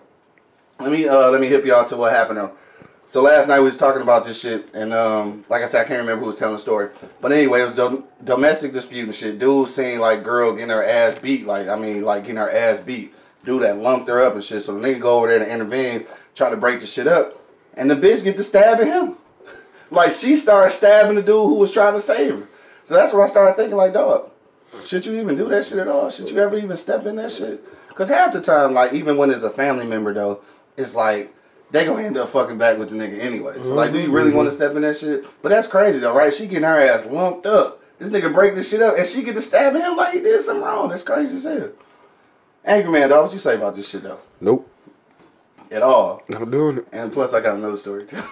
Let 0.80 0.92
me 0.92 1.06
uh 1.08 1.28
let 1.30 1.40
me 1.42 1.48
hip 1.48 1.64
y'all 1.66 1.86
to 1.88 1.96
what 1.96 2.12
happened 2.12 2.38
though. 2.38 2.52
So 3.14 3.22
last 3.22 3.46
night 3.46 3.60
we 3.60 3.66
was 3.66 3.76
talking 3.76 4.02
about 4.02 4.24
this 4.24 4.40
shit, 4.40 4.74
and 4.74 4.92
um, 4.92 5.44
like 5.48 5.62
I 5.62 5.66
said, 5.66 5.82
I 5.82 5.84
can't 5.86 6.00
remember 6.00 6.22
who 6.22 6.26
was 6.26 6.34
telling 6.34 6.56
the 6.56 6.60
story. 6.60 6.90
But 7.20 7.30
anyway, 7.30 7.62
it 7.62 7.66
was 7.66 7.76
dom- 7.76 8.02
domestic 8.24 8.72
dispute 8.72 9.04
and 9.04 9.14
shit. 9.14 9.38
Dude 9.38 9.68
seen 9.68 10.00
like 10.00 10.24
girl 10.24 10.52
getting 10.52 10.70
her 10.70 10.82
ass 10.82 11.16
beat, 11.20 11.46
like 11.46 11.68
I 11.68 11.76
mean, 11.76 12.02
like 12.02 12.24
getting 12.24 12.38
her 12.38 12.50
ass 12.50 12.80
beat. 12.80 13.14
Dude 13.44 13.62
that 13.62 13.78
lumped 13.78 14.08
her 14.08 14.20
up 14.20 14.34
and 14.34 14.42
shit. 14.42 14.64
So 14.64 14.74
the 14.74 14.80
nigga 14.80 14.98
go 14.98 15.18
over 15.18 15.28
there 15.28 15.38
to 15.38 15.48
intervene, 15.48 16.06
try 16.34 16.50
to 16.50 16.56
break 16.56 16.80
the 16.80 16.88
shit 16.88 17.06
up, 17.06 17.40
and 17.74 17.88
the 17.88 17.94
bitch 17.94 18.24
get 18.24 18.36
to 18.36 18.42
stabbing 18.42 18.88
him. 18.88 19.14
like 19.92 20.10
she 20.10 20.34
started 20.34 20.74
stabbing 20.74 21.14
the 21.14 21.22
dude 21.22 21.50
who 21.50 21.54
was 21.54 21.70
trying 21.70 21.94
to 21.94 22.00
save 22.00 22.36
her. 22.36 22.48
So 22.82 22.96
that's 22.96 23.12
when 23.12 23.22
I 23.22 23.26
started 23.26 23.56
thinking, 23.56 23.76
like, 23.76 23.92
dog, 23.92 24.32
should 24.86 25.06
you 25.06 25.20
even 25.20 25.36
do 25.36 25.48
that 25.50 25.64
shit 25.64 25.78
at 25.78 25.86
all? 25.86 26.10
Should 26.10 26.30
you 26.30 26.40
ever 26.40 26.58
even 26.58 26.76
step 26.76 27.06
in 27.06 27.14
that 27.14 27.30
shit? 27.30 27.64
Because 27.86 28.08
half 28.08 28.32
the 28.32 28.40
time, 28.40 28.74
like, 28.74 28.92
even 28.92 29.16
when 29.16 29.30
it's 29.30 29.44
a 29.44 29.50
family 29.50 29.86
member, 29.86 30.12
though, 30.12 30.40
it's 30.76 30.96
like, 30.96 31.32
they 31.74 31.84
gonna 31.84 32.04
end 32.04 32.16
up 32.16 32.30
fucking 32.30 32.56
back 32.56 32.78
with 32.78 32.90
the 32.90 32.96
nigga 32.96 33.18
anyway. 33.18 33.56
So, 33.60 33.74
like, 33.74 33.90
do 33.90 33.98
you 33.98 34.12
really 34.12 34.28
mm-hmm. 34.28 34.36
want 34.36 34.48
to 34.48 34.54
step 34.54 34.76
in 34.76 34.82
that 34.82 34.96
shit? 34.96 35.26
But 35.42 35.48
that's 35.48 35.66
crazy, 35.66 35.98
though, 35.98 36.14
right? 36.14 36.32
She 36.32 36.46
getting 36.46 36.64
her 36.64 36.78
ass 36.78 37.04
lumped 37.06 37.46
up. 37.46 37.82
This 37.98 38.10
nigga 38.10 38.32
break 38.32 38.54
this 38.54 38.70
shit 38.70 38.80
up, 38.80 38.96
and 38.96 39.06
she 39.06 39.22
get 39.22 39.34
to 39.34 39.42
stab 39.42 39.74
him 39.74 39.96
like 39.96 40.14
he 40.14 40.20
did 40.20 40.40
something 40.40 40.64
wrong. 40.64 40.88
That's 40.88 41.02
crazy 41.02 41.36
as 41.36 41.44
hell. 41.44 41.70
Angry 42.64 42.90
man, 42.90 43.08
dog, 43.08 43.24
what 43.24 43.32
you 43.32 43.38
say 43.38 43.56
about 43.56 43.76
this 43.76 43.88
shit, 43.88 44.02
though? 44.02 44.20
Nope, 44.40 44.70
At 45.70 45.82
all. 45.82 46.22
not 46.28 46.50
doing 46.50 46.78
it. 46.78 46.88
And 46.92 47.12
plus, 47.12 47.32
I 47.32 47.40
got 47.40 47.56
another 47.56 47.76
story, 47.76 48.06
too. 48.06 48.22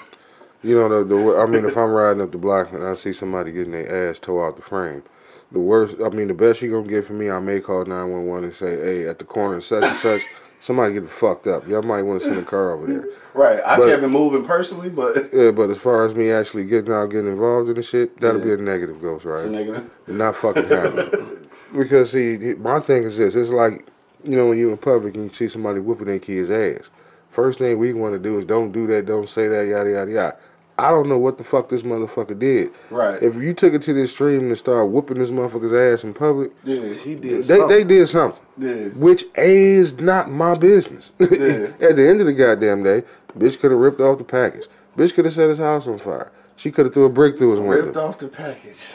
You 0.62 0.76
know, 0.76 0.88
the, 0.88 1.14
the 1.14 1.36
I 1.36 1.46
mean, 1.46 1.64
if 1.64 1.76
I'm 1.76 1.90
riding 1.90 2.22
up 2.22 2.32
the 2.32 2.38
block 2.38 2.72
and 2.72 2.84
I 2.84 2.94
see 2.94 3.12
somebody 3.12 3.52
getting 3.52 3.72
their 3.72 4.10
ass 4.10 4.18
tore 4.20 4.46
out 4.46 4.56
the 4.56 4.62
frame, 4.62 5.02
the 5.50 5.58
worst, 5.58 5.96
I 6.04 6.08
mean, 6.08 6.28
the 6.28 6.34
best 6.34 6.62
you 6.62 6.70
gonna 6.70 6.88
get 6.88 7.06
from 7.06 7.18
me, 7.18 7.30
I 7.30 7.40
may 7.40 7.60
call 7.60 7.84
911 7.84 8.44
and 8.44 8.54
say, 8.54 8.76
hey, 8.76 9.08
at 9.08 9.18
the 9.18 9.24
corner 9.24 9.56
of 9.56 9.64
such 9.64 9.84
and 9.84 9.98
such, 9.98 10.22
somebody 10.62 10.94
getting 10.94 11.08
fucked 11.08 11.46
up. 11.46 11.66
Y'all 11.68 11.82
might 11.82 12.02
want 12.02 12.20
to 12.22 12.26
send 12.28 12.38
a 12.38 12.44
car 12.44 12.72
over 12.72 12.86
there. 12.86 13.04
right. 13.34 13.60
I 13.66 13.76
But- 13.76 13.88
it 13.88 14.08
moving 14.08 14.44
personally, 14.44 14.88
but 14.88 15.28
Yeah, 15.32 15.50
but 15.50 15.68
as 15.70 15.78
far 15.78 16.06
as 16.06 16.14
me 16.14 16.30
actually 16.30 16.64
getting 16.64 16.94
out, 16.94 17.06
getting 17.06 17.32
involved 17.32 17.68
in 17.68 17.74
the 17.74 17.82
shit, 17.82 18.18
that'll 18.20 18.38
Yeah. 18.38 18.44
be 18.44 18.52
a 18.52 18.56
negative 18.64 19.02
ghost, 19.02 19.26
it's 19.26 19.42
a 19.42 19.42
right? 19.44 19.50
negative. 19.50 19.90
Not 20.06 20.36
fucking 20.36 20.68
happening. 20.68 21.48
because 21.76 22.12
see, 22.12 22.54
my 22.58 22.80
thing 22.80 23.02
is 23.04 23.16
this: 23.18 23.34
it's 23.34 23.50
like 23.50 23.86
you 24.24 24.36
know 24.36 24.46
when 24.48 24.58
you're 24.58 24.70
in 24.70 24.78
public 24.78 25.14
and 25.16 25.24
you 25.24 25.34
see 25.34 25.48
somebody 25.48 25.80
whooping 25.80 26.06
their 26.06 26.18
kid's 26.20 26.48
ass. 26.50 26.88
First 27.30 27.58
thing 27.58 27.78
we 27.78 27.92
want 27.92 28.14
to 28.14 28.18
do 28.20 28.38
is 28.38 28.44
don't 28.44 28.72
do 28.72 28.86
that, 28.88 29.06
don't 29.06 29.28
say 29.28 29.48
that, 29.48 29.66
yada 29.66 29.90
yada 29.90 30.10
yada. 30.10 30.36
I 30.82 30.90
don't 30.90 31.08
know 31.08 31.18
what 31.18 31.38
the 31.38 31.44
fuck 31.44 31.68
this 31.68 31.82
motherfucker 31.82 32.38
did. 32.38 32.70
Right. 32.90 33.22
If 33.22 33.34
you 33.36 33.54
took 33.54 33.72
it 33.74 33.82
to 33.82 33.92
the 33.92 34.02
extreme 34.02 34.48
and 34.48 34.58
started 34.58 34.86
whooping 34.86 35.18
this 35.18 35.30
motherfucker's 35.30 35.72
ass 36.00 36.04
in 36.04 36.14
public, 36.14 36.50
Yeah. 36.64 36.94
He 36.94 37.14
did. 37.14 37.44
they 37.44 37.66
they 37.68 37.84
did 37.84 38.08
something. 38.08 38.40
Yeah. 38.58 38.88
Which 38.88 39.24
is 39.36 39.94
not 40.00 40.30
my 40.30 40.54
business. 40.54 41.12
Yeah. 41.20 41.68
At 41.80 41.96
the 41.96 42.06
end 42.08 42.20
of 42.20 42.26
the 42.26 42.32
goddamn 42.34 42.82
day, 42.82 43.02
bitch 43.38 43.58
could 43.60 43.70
have 43.70 43.80
ripped 43.80 44.00
off 44.00 44.18
the 44.18 44.24
package. 44.24 44.66
Bitch 44.96 45.14
could 45.14 45.24
have 45.24 45.34
set 45.34 45.48
his 45.48 45.58
house 45.58 45.86
on 45.86 45.98
fire. 45.98 46.30
She 46.62 46.70
could 46.70 46.86
have 46.86 46.94
threw 46.94 47.06
a 47.06 47.08
brick 47.08 47.38
through 47.38 47.50
his 47.50 47.58
window. 47.58 47.86
Ripped 47.86 47.96
off 47.96 48.18
the 48.18 48.28
package. 48.28 48.86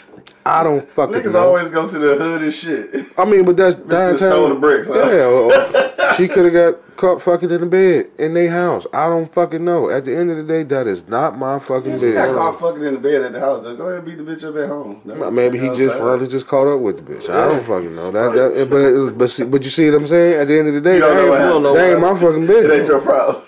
I 0.45 0.63
don't 0.63 0.89
fucking 0.91 1.11
know. 1.11 1.19
Niggas 1.19 1.33
know. 1.33 1.47
always 1.47 1.67
go 1.67 1.85
to 1.85 1.99
the 1.99 2.15
hood 2.15 2.41
and 2.41 2.53
shit. 2.53 3.07
I 3.17 3.25
mean, 3.25 3.43
but 3.43 3.57
that's 3.57 3.75
downtown. 3.75 4.17
stole 4.17 4.47
the 4.47 4.55
bricks, 4.55 4.87
huh? 4.87 4.93
Yeah, 5.11 6.13
she 6.15 6.29
could 6.29 6.45
have 6.45 6.53
got 6.53 6.95
caught 6.95 7.21
fucking 7.21 7.51
in 7.51 7.59
the 7.59 7.67
bed 7.67 8.09
in 8.17 8.35
their 8.35 8.49
house. 8.49 8.87
I 8.93 9.09
don't 9.09 9.33
fucking 9.33 9.65
know. 9.65 9.89
At 9.89 10.05
the 10.05 10.15
end 10.15 10.31
of 10.31 10.37
the 10.37 10.43
day, 10.43 10.63
that 10.63 10.87
is 10.87 11.09
not 11.09 11.37
my 11.37 11.59
fucking 11.59 11.91
Yeah, 11.91 11.97
she 11.97 12.13
got 12.13 12.33
caught 12.33 12.57
fucking 12.57 12.85
in 12.85 12.93
the 12.93 12.99
bed 13.01 13.23
at 13.23 13.33
the 13.33 13.41
house. 13.41 13.61
Though. 13.65 13.75
Go 13.75 13.87
ahead 13.87 13.97
and 13.97 14.05
beat 14.05 14.25
the 14.25 14.31
bitch 14.31 14.47
up 14.47 14.55
at 14.55 14.69
home. 14.69 15.01
No, 15.03 15.29
Maybe 15.29 15.59
he 15.59 15.67
just 15.75 15.97
probably 15.97 16.29
just 16.29 16.47
caught 16.47 16.73
up 16.73 16.79
with 16.79 17.05
the 17.05 17.15
bitch. 17.15 17.29
I 17.29 17.49
don't 17.49 17.65
fucking 17.65 17.93
know 17.93 18.11
that. 18.11 18.33
that 18.33 18.69
but 18.69 18.77
it 18.77 19.17
but 19.17 19.29
see, 19.29 19.43
but 19.43 19.61
you 19.63 19.69
see 19.69 19.89
what 19.89 20.03
I'm 20.03 20.07
saying? 20.07 20.39
At 20.39 20.47
the 20.47 20.57
end 20.57 20.69
of 20.69 20.73
the 20.73 20.79
day, 20.79 21.01
that 21.01 21.11
ain't, 21.11 21.63
that 21.63 21.99
my 21.99 22.17
fucking 22.17 22.47
saying? 22.47 22.63
It 22.63 22.71
ain't 22.71 22.87
your 22.87 23.01
problem. 23.01 23.43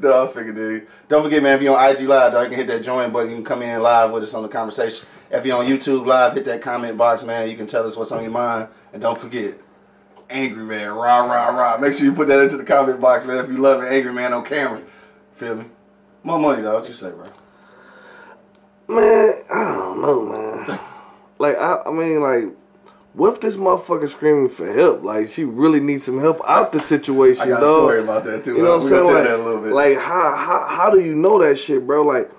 No, 0.00 0.26
I 0.26 0.32
figured 0.32 0.56
dude. 0.56 0.86
Don't 1.08 1.22
forget, 1.22 1.42
man, 1.42 1.56
if 1.56 1.62
you're 1.62 1.76
on 1.76 1.96
IG 1.96 2.02
Live, 2.02 2.32
dog, 2.32 2.44
you 2.44 2.50
can 2.50 2.58
hit 2.58 2.66
that 2.68 2.82
join 2.82 3.12
button. 3.12 3.30
You 3.30 3.36
can 3.36 3.44
come 3.44 3.62
in 3.62 3.82
live 3.82 4.10
with 4.10 4.22
us 4.22 4.34
on 4.34 4.42
the 4.42 4.48
conversation. 4.48 5.06
If 5.30 5.46
you're 5.46 5.58
on 5.58 5.66
YouTube 5.66 6.06
Live, 6.06 6.34
hit 6.34 6.44
that 6.46 6.62
comment 6.62 6.96
box, 6.96 7.22
man. 7.22 7.48
You 7.50 7.56
can 7.56 7.66
tell 7.66 7.86
us 7.86 7.96
what's 7.96 8.12
on 8.12 8.22
your 8.22 8.32
mind. 8.32 8.68
And 8.92 9.02
don't 9.02 9.18
forget, 9.18 9.54
Angry 10.28 10.64
Man, 10.64 10.88
rah, 10.88 11.24
rah, 11.24 11.48
rah. 11.48 11.76
Make 11.78 11.94
sure 11.94 12.04
you 12.04 12.12
put 12.12 12.28
that 12.28 12.40
into 12.40 12.56
the 12.56 12.64
comment 12.64 13.00
box, 13.00 13.24
man, 13.24 13.38
if 13.44 13.50
you 13.50 13.58
love 13.58 13.82
an 13.82 13.92
Angry 13.92 14.12
Man 14.12 14.32
on 14.32 14.44
camera. 14.44 14.82
Feel 15.36 15.56
me? 15.56 15.64
More 16.22 16.38
money, 16.38 16.62
dog. 16.62 16.80
What 16.80 16.88
you 16.88 16.94
say, 16.94 17.10
bro? 17.10 17.26
Man, 18.88 19.42
I 19.50 19.64
don't 19.64 20.00
know, 20.00 20.24
man. 20.24 20.78
Like, 21.38 21.56
I, 21.56 21.82
I 21.86 21.90
mean, 21.90 22.20
like, 22.20 22.44
what 23.12 23.32
if 23.34 23.40
this 23.40 23.56
motherfucker 23.56 24.08
screaming 24.08 24.48
for 24.48 24.72
help? 24.72 25.02
Like, 25.02 25.28
she 25.28 25.44
really 25.44 25.80
needs 25.80 26.04
some 26.04 26.20
help 26.20 26.40
out 26.46 26.72
the 26.72 26.80
situation, 26.80 27.42
I 27.42 27.46
got 27.48 27.58
a 27.58 27.66
dog. 27.66 27.76
story 27.84 28.00
about 28.00 28.24
that, 28.24 28.44
too. 28.44 28.56
You 28.56 28.62
know 28.62 28.78
what 28.78 28.82
I'm 28.84 28.88
saying? 28.88 29.04
Like, 29.04 29.24
that 29.24 29.34
a 29.34 29.42
little 29.42 29.60
bit. 29.62 29.72
like 29.72 29.98
how, 29.98 30.34
how 30.36 30.66
how 30.66 30.90
do 30.90 31.00
you 31.00 31.14
know 31.14 31.40
that 31.42 31.58
shit, 31.58 31.86
bro? 31.86 32.02
Like, 32.02 32.30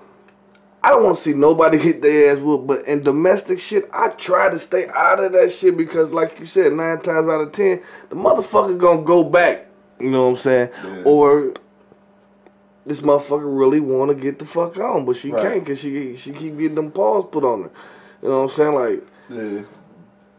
I 0.82 0.90
don't 0.90 1.04
want 1.04 1.16
to 1.18 1.22
see 1.22 1.34
nobody 1.34 1.78
hit 1.86 2.00
their 2.02 2.32
ass 2.32 2.38
whooped, 2.38 2.66
but 2.66 2.86
in 2.86 3.02
domestic 3.02 3.58
shit, 3.60 3.88
I 3.92 4.08
try 4.08 4.48
to 4.48 4.58
stay 4.58 4.88
out 4.88 5.22
of 5.22 5.32
that 5.32 5.52
shit 5.52 5.76
because, 5.76 6.10
like 6.10 6.40
you 6.40 6.46
said, 6.46 6.72
nine 6.72 7.00
times 7.00 7.28
out 7.28 7.40
of 7.42 7.52
ten, 7.52 7.82
the 8.08 8.16
motherfucker 8.16 8.78
gonna 8.78 9.02
go 9.02 9.22
back. 9.24 9.66
You 10.00 10.10
know 10.10 10.24
what 10.24 10.30
I'm 10.32 10.36
saying? 10.38 10.68
Yeah. 10.84 11.02
Or 11.04 11.52
this 12.84 13.00
motherfucker 13.00 13.42
really 13.58 13.78
want 13.78 14.08
to 14.08 14.14
get 14.20 14.38
the 14.40 14.44
fuck 14.46 14.76
on, 14.78 15.04
but 15.04 15.16
she 15.16 15.30
Right. 15.30 15.42
can't 15.42 15.60
because 15.64 15.78
she 15.78 16.16
she 16.16 16.32
keep 16.32 16.58
getting 16.58 16.74
them 16.74 16.90
paws 16.90 17.24
put 17.30 17.44
on 17.44 17.64
her. 17.64 17.70
You 18.22 18.28
know 18.28 18.38
what 18.40 18.44
I'm 18.44 18.50
saying? 18.50 18.74
Like 18.74 19.06
Yeah. 19.28 19.62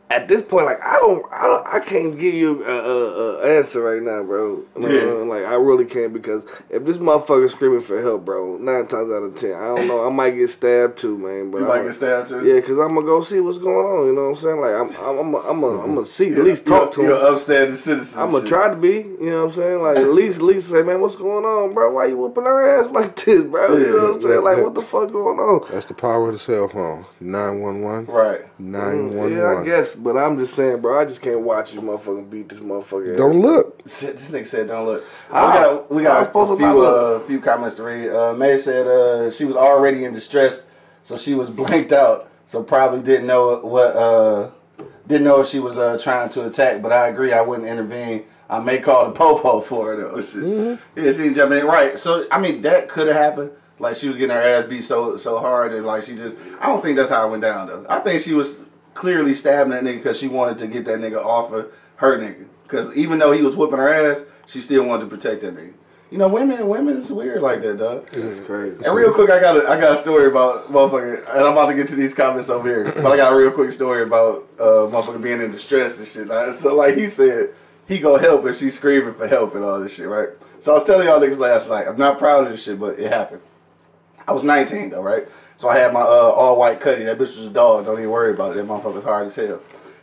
At 0.09 0.27
this 0.27 0.43
point, 0.43 0.65
like 0.65 0.79
I 0.81 0.97
don't, 0.97 1.25
I 1.31 1.41
don't, 1.47 1.65
I 1.67 1.79
can't 1.79 2.19
give 2.19 2.35
you 2.35 2.63
a, 2.65 2.71
a, 2.71 3.37
a 3.39 3.57
answer 3.57 3.81
right 3.81 4.01
now, 4.01 4.21
bro. 4.21 4.63
You 4.75 4.81
know, 4.81 4.89
Yeah. 4.89 5.23
Like 5.23 5.45
I 5.45 5.55
really 5.55 5.85
can't 5.85 6.13
because 6.13 6.43
if 6.69 6.85
this 6.85 6.97
motherfucker 6.97 7.49
screaming 7.49 7.81
for 7.81 7.99
help, 7.99 8.23
bro, 8.25 8.57
nine 8.57 8.85
times 8.87 9.11
out 9.11 9.23
of 9.23 9.39
ten, 9.39 9.53
I 9.53 9.75
don't 9.75 9.87
know, 9.87 10.05
I 10.05 10.11
might 10.11 10.31
get 10.31 10.49
stabbed 10.51 10.99
too, 10.99 11.17
man. 11.17 11.49
But 11.49 11.59
You 11.61 11.65
I 11.71 11.77
might 11.77 11.83
get 11.87 11.95
stabbed, 11.95 12.29
too? 12.29 12.45
Yeah, 12.45 12.55
because 12.55 12.77
I'm 12.77 12.93
gonna 12.93 13.07
go 13.07 13.23
see 13.23 13.39
what's 13.39 13.57
going 13.57 13.75
on. 13.87 14.05
You 14.07 14.13
know 14.13 14.29
what 14.29 14.37
I'm 14.37 14.43
saying? 14.43 14.61
Like 14.61 14.75
I'm, 14.75 14.95
I'm, 15.03 15.17
I'm, 15.19 15.35
I'm, 15.35 15.63
I'm, 15.63 15.79
I'm 15.81 15.95
gonna 15.95 16.05
see 16.07 16.31
at 16.31 16.37
least 16.39 16.65
talk 16.67 16.91
to 16.93 17.01
You're 17.01 17.17
him. 17.19 17.25
an 17.25 17.33
upstanding 17.33 17.77
citizen. 17.77 18.19
I'm 18.19 18.31
gonna 18.31 18.47
try 18.47 18.69
to 18.69 18.75
be, 18.75 18.97
you 18.97 19.29
know 19.31 19.45
what 19.45 19.51
I'm 19.51 19.55
saying? 19.55 19.81
Like 19.81 19.97
at 19.97 20.09
least, 20.19 20.37
at 20.37 20.43
least 20.43 20.69
say, 20.69 20.83
man, 20.83 21.01
what's 21.01 21.15
going 21.15 21.43
on, 21.45 21.73
bro? 21.73 21.91
Why 21.91 22.05
you 22.07 22.17
whooping 22.17 22.43
her 22.43 22.81
ass 22.83 22.91
like 22.91 23.15
this, 23.15 23.41
bro? 23.43 23.75
You 23.77 23.85
know 23.89 23.95
what 23.95 24.15
I'm 24.17 24.21
Yeah, 24.21 24.27
saying? 24.27 24.43
Like 24.43 24.57
yeah. 24.57 24.63
what 24.63 24.75
the 24.75 24.81
fuck 24.83 25.11
going 25.11 25.39
on? 25.39 25.71
That's 25.71 25.87
the 25.87 25.95
power 25.95 26.27
of 26.27 26.33
the 26.33 26.39
cell 26.39 26.67
phone. 26.67 27.05
911. 27.19 28.05
Right. 28.13 28.41
911. 28.59 29.31
Mm, 29.31 29.37
yeah, 29.37 29.59
I 29.59 29.65
guess, 29.65 29.92
but 29.95 30.17
I'm 30.17 30.37
just 30.37 30.53
saying, 30.53 30.81
bro. 30.81 30.99
I 30.99 31.05
just 31.05 31.21
can't 31.21 31.41
watch 31.41 31.71
this 31.71 31.81
motherfucker 31.81 32.29
beat 32.29 32.49
this 32.49 32.59
motherfucker. 32.59 33.17
Don't 33.17 33.41
look. 33.41 33.83
This 33.83 34.01
nigga 34.03 34.47
said, 34.47 34.67
"Don't 34.67 34.85
look." 34.85 35.03
We 35.29 35.33
got 35.33 35.91
we 35.91 36.03
got 36.03 36.21
I 36.21 36.23
supposed 36.23 36.51
a 36.51 36.55
to 36.55 36.59
few 36.59 36.73
look? 36.79 37.21
uh, 37.21 37.25
few 37.25 37.39
comments 37.41 37.75
to 37.77 37.83
read. 37.83 38.09
Uh, 38.09 38.33
May 38.33 38.57
said 38.57 38.87
uh, 38.87 39.31
she 39.31 39.45
was 39.45 39.55
already 39.55 40.05
in 40.05 40.13
distress, 40.13 40.63
so 41.01 41.17
she 41.17 41.33
was 41.33 41.49
blanked 41.61 41.91
out, 41.91 42.29
so 42.45 42.63
probably 42.63 43.01
didn't 43.01 43.27
know 43.27 43.57
what 43.59 43.95
uh, 43.95 44.49
didn't 45.07 45.23
know 45.25 45.41
if 45.41 45.47
she 45.47 45.59
was 45.59 45.77
uh, 45.77 45.97
trying 46.01 46.29
to 46.29 46.45
attack. 46.45 46.81
But 46.81 46.91
I 46.91 47.07
agree, 47.07 47.33
I 47.33 47.41
wouldn't 47.41 47.67
intervene. 47.67 48.25
I 48.49 48.59
may 48.59 48.79
call 48.79 49.05
the 49.05 49.11
popo 49.17 49.61
for 49.61 49.87
her 49.87 49.97
though. 49.97 50.21
Shit. 50.21 50.35
Mm-hmm. 50.43 50.99
Yeah, 50.99 51.11
she 51.11 51.17
didn't 51.19 51.35
jump 51.35 51.51
in. 51.53 51.65
Right. 51.65 51.97
So 51.97 52.25
I 52.31 52.39
mean, 52.39 52.61
that 52.63 52.89
could 52.89 53.07
have 53.07 53.15
happened. 53.15 53.51
Like 53.79 53.95
she 53.95 54.07
was 54.07 54.17
getting 54.17 54.35
her 54.35 54.41
ass 54.41 54.65
beat 54.65 54.83
so 54.83 55.17
so 55.17 55.39
hard, 55.39 55.73
and 55.73 55.85
like 55.85 56.03
she 56.03 56.15
just. 56.15 56.35
I 56.61 56.67
don't 56.67 56.81
think 56.83 56.95
that's 56.95 57.09
how 57.09 57.27
it 57.27 57.31
went 57.31 57.41
down 57.41 57.67
though. 57.67 57.85
I 57.89 57.99
think 57.99 58.21
she 58.21 58.33
was 58.33 58.55
clearly 58.93 59.35
stabbing 59.35 59.71
that 59.71 59.83
nigga 59.83 59.97
because 59.97 60.17
she 60.17 60.27
wanted 60.27 60.57
to 60.59 60.67
get 60.67 60.85
that 60.85 60.99
nigga 60.99 61.23
off 61.23 61.51
of 61.51 61.71
her 61.97 62.17
nigga. 62.17 62.47
Because 62.63 62.95
even 62.95 63.19
though 63.19 63.31
he 63.31 63.41
was 63.41 63.55
whipping 63.55 63.77
her 63.77 63.87
ass, 63.87 64.23
she 64.45 64.61
still 64.61 64.85
wanted 64.85 65.09
to 65.09 65.15
protect 65.15 65.41
that 65.41 65.55
nigga. 65.55 65.73
You 66.11 66.19
know, 66.19 66.27
women, 66.27 66.67
women 66.67 66.97
is 66.97 67.11
weird 67.11 67.41
like 67.41 67.61
that, 67.63 67.79
dog. 67.79 68.07
It's 68.11 68.39
crazy. 68.39 68.85
And 68.85 68.95
real 68.95 69.11
quick, 69.11 69.31
I 69.31 69.39
got 69.39 69.57
a, 69.57 69.67
I 69.67 69.79
got 69.79 69.95
a 69.95 69.97
story 69.97 70.27
about 70.27 70.71
motherfucker, 70.71 71.27
and 71.27 71.39
I'm 71.39 71.53
about 71.53 71.67
to 71.67 71.73
get 71.73 71.87
to 71.87 71.95
these 71.95 72.13
comments 72.13 72.49
over 72.49 72.67
here. 72.67 72.91
But 72.91 73.07
I 73.07 73.17
got 73.17 73.33
a 73.33 73.35
real 73.35 73.49
quick 73.49 73.71
story 73.71 74.03
about 74.03 74.47
uh, 74.59 74.85
motherfucker 74.91 75.21
being 75.21 75.41
in 75.41 75.49
distress 75.49 75.97
and 75.97 76.07
shit. 76.07 76.27
Like, 76.27 76.53
so 76.53 76.75
like 76.75 76.97
he 76.97 77.07
said, 77.07 77.55
he 77.87 77.97
go 77.97 78.17
help 78.17 78.45
and 78.45 78.55
she's 78.55 78.75
screaming 78.75 79.15
for 79.15 79.27
help 79.27 79.55
and 79.55 79.63
all 79.63 79.79
this 79.79 79.93
shit, 79.93 80.07
right? 80.07 80.29
So 80.59 80.71
I 80.71 80.75
was 80.75 80.83
telling 80.83 81.07
y'all 81.07 81.19
niggas 81.19 81.39
last 81.39 81.67
night, 81.67 81.87
I'm 81.87 81.97
not 81.97 82.19
proud 82.19 82.45
of 82.45 82.51
this 82.51 82.63
shit, 82.63 82.79
but 82.79 82.99
it 82.99 83.11
happened. 83.11 83.41
I 84.27 84.31
was 84.33 84.43
19 84.43 84.91
though, 84.91 85.01
right? 85.01 85.27
So 85.63 85.69
I 85.69 85.77
had 85.77 85.93
my 85.93 86.01
uh, 86.01 86.03
all 86.03 86.59
white 86.59 86.81
cutty. 86.81 87.05
That 87.05 87.15
bitch 87.15 87.37
was 87.37 87.45
a 87.45 87.49
dog. 87.49 87.85
Don't 87.85 87.97
even 87.97 88.09
worry 88.09 88.33
about 88.33 88.51
it. 88.51 88.55
That 88.57 88.67
motherfucker 88.67 88.95
was 88.95 89.03
hard 89.05 89.27
as 89.27 89.35
hell. 89.35 89.61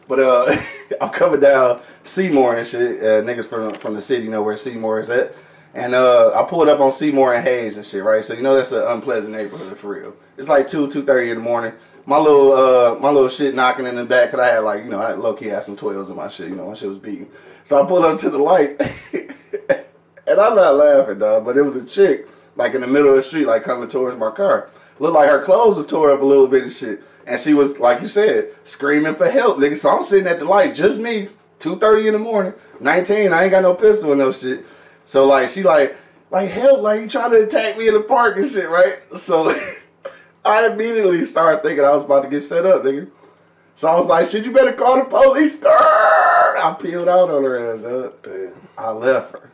But 0.09 0.19
uh, 0.19 0.57
I'm 1.03 1.11
coming 1.11 1.39
down 1.39 1.83
Seymour 2.03 2.57
and 2.57 2.67
shit. 2.67 2.99
Uh, 2.99 3.21
niggas 3.21 3.45
from 3.45 3.75
from 3.75 3.93
the 3.93 4.01
city 4.01 4.27
know 4.29 4.43
where 4.43 4.57
Seymour 4.57 5.01
is 5.01 5.11
at. 5.11 5.35
And 5.75 5.95
uh, 5.95 6.33
I 6.35 6.49
pulled 6.49 6.71
up 6.71 6.81
on 6.81 6.91
Seymour 6.91 7.35
and 7.35 7.45
Hayes 7.45 7.77
and 7.77 7.85
shit, 7.85 8.03
right? 8.03 8.25
So 8.25 8.33
you 8.33 8.41
know 8.41 8.57
that's 8.57 8.73
an 8.73 8.85
unpleasant 8.89 9.37
neighborhood 9.37 9.77
for 9.77 9.91
real. 9.91 10.17
It's 10.39 10.49
like 10.49 10.67
two 10.67 10.91
two 10.91 11.05
thirty 11.05 11.29
in 11.29 11.37
the 11.37 11.43
morning. 11.43 11.75
My 12.07 12.17
little 12.17 12.53
uh, 12.55 12.99
my 12.99 13.11
little 13.11 13.29
shit 13.29 13.55
knocking 13.55 13.85
in 13.85 13.97
the 13.97 14.07
back, 14.07 14.31
cause 14.31 14.41
I 14.41 14.47
had 14.47 14.61
like 14.61 14.83
you 14.83 14.89
know 14.89 14.99
I 14.99 15.13
low 15.13 15.35
key 15.35 15.49
had 15.49 15.63
some 15.63 15.77
twelves 15.77 16.09
in 16.09 16.17
my 16.17 16.29
shit. 16.29 16.49
You 16.49 16.57
know 16.57 16.69
my 16.69 16.75
shit 16.75 16.89
was 16.89 16.97
beating. 16.97 17.29
So 17.65 17.85
I 17.85 17.87
pulled 17.87 18.07
up 18.07 18.19
to 18.21 18.31
the 18.31 18.39
light, 18.39 18.81
and 19.13 20.41
I'm 20.41 20.57
not 20.57 20.77
laughing, 20.77 21.19
dog. 21.19 21.45
But 21.45 21.59
it 21.59 21.63
was 21.63 21.77
a 21.77 21.85
chick 21.85 22.29
like 22.57 22.73
in 22.73 22.81
the 22.81 22.87
middle 22.87 23.11
of 23.11 23.17
the 23.17 23.23
street, 23.23 23.47
like 23.47 23.63
coming 23.63 23.91
towards 23.91 24.17
my 24.17 24.31
car. 24.31 24.71
Looked 25.01 25.15
like 25.15 25.31
her 25.31 25.43
clothes 25.43 25.77
was 25.77 25.87
tore 25.87 26.13
up 26.13 26.21
a 26.21 26.25
little 26.25 26.47
bit 26.47 26.63
and 26.63 26.73
shit. 26.73 27.03
And 27.27 27.41
she 27.41 27.55
was, 27.55 27.79
like 27.79 28.03
you 28.03 28.09
said, 28.09 28.51
screaming 28.65 29.15
for 29.15 29.29
help, 29.31 29.59
nigga. 29.59 29.77
So 29.77 29.91
I'm 29.91 30.03
sitting 30.03 30.27
at 30.27 30.39
the 30.39 30.45
light, 30.45 30.75
just 30.75 30.99
me, 30.99 31.29
2.30 31.59 32.07
in 32.07 32.13
the 32.13 32.19
morning, 32.19 32.53
19, 32.81 33.33
I 33.33 33.43
ain't 33.45 33.51
got 33.51 33.63
no 33.63 33.75
pistol 33.75 34.11
and 34.13 34.21
no 34.21 34.31
shit. 34.31 34.65
So 35.07 35.27
like 35.27 35.49
she 35.49 35.63
like, 35.63 35.97
like 36.31 36.51
help, 36.51 36.83
like 36.83 37.01
you 37.01 37.09
trying 37.09 37.31
to 37.31 37.43
attack 37.43 37.77
me 37.79 37.89
in 37.89 37.95
the 37.95 38.01
park 38.01 38.37
and 38.37 38.49
shit, 38.49 38.69
right? 38.69 39.01
So 39.17 39.51
I 40.45 40.67
immediately 40.67 41.25
started 41.27 41.63
thinking 41.63 41.85
I 41.85 41.91
was 41.91 42.05
about 42.05 42.23
to 42.23 42.29
get 42.29 42.43
set 42.43 42.67
up, 42.67 42.83
nigga. 42.83 43.11
So 43.75 43.89
I 43.89 43.97
was 43.97 44.07
like, 44.07 44.29
shit, 44.29 44.45
you 44.45 44.53
better 44.53 44.75
call 44.75 44.97
the 44.97 45.05
police. 45.05 45.57
Grrr! 45.57 45.71
I 45.71 46.77
peeled 46.79 47.09
out 47.09 47.31
on 47.31 47.43
her 47.43 47.75
ass, 47.75 47.81
dog. 47.81 48.23
Damn. 48.23 48.53
I 48.77 48.91
left 48.91 49.33
her. 49.33 49.51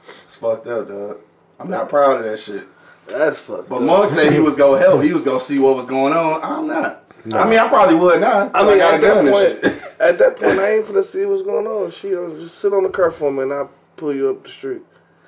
It's 0.00 0.36
fucked 0.36 0.66
up, 0.66 0.88
dog. 0.88 1.18
I'm 1.60 1.68
not 1.68 1.90
proud 1.90 2.18
of 2.18 2.24
that 2.24 2.40
shit. 2.40 2.66
That's 3.06 3.38
fucked 3.38 3.68
But 3.68 3.76
up. 3.76 3.82
Monk 3.82 4.10
said 4.10 4.32
he 4.32 4.40
was 4.40 4.56
gonna 4.56 4.78
help. 4.78 5.02
He 5.02 5.12
was 5.12 5.24
gonna 5.24 5.40
see 5.40 5.58
what 5.58 5.76
was 5.76 5.86
going 5.86 6.12
on. 6.12 6.40
I'm 6.42 6.66
not. 6.66 7.02
I 7.32 7.48
mean, 7.48 7.58
I 7.58 7.66
probably 7.68 7.96
would 7.96 8.20
not. 8.20 8.54
I 8.54 8.60
I, 8.60 8.64
mean, 8.68 8.78
got 8.78 8.94
a 8.94 8.96
at 8.96 9.00
gun 9.00 9.24
that, 9.24 9.32
point, 9.32 9.64
shit. 9.74 9.92
at 10.00 10.18
that 10.18 10.36
point, 10.36 10.58
I 10.60 10.76
ain't 10.76 10.86
finna 10.86 11.02
see 11.02 11.24
what's 11.26 11.42
going 11.42 11.66
on. 11.66 11.90
She 11.90 12.14
uh, 12.14 12.28
just 12.38 12.58
sit 12.58 12.72
on 12.72 12.84
the 12.84 12.88
car 12.88 13.10
for 13.10 13.32
me, 13.32 13.42
and 13.42 13.52
I'll 13.52 13.70
pull 13.96 14.14
you 14.14 14.30
up 14.30 14.44
the 14.44 14.50
street. 14.50 14.82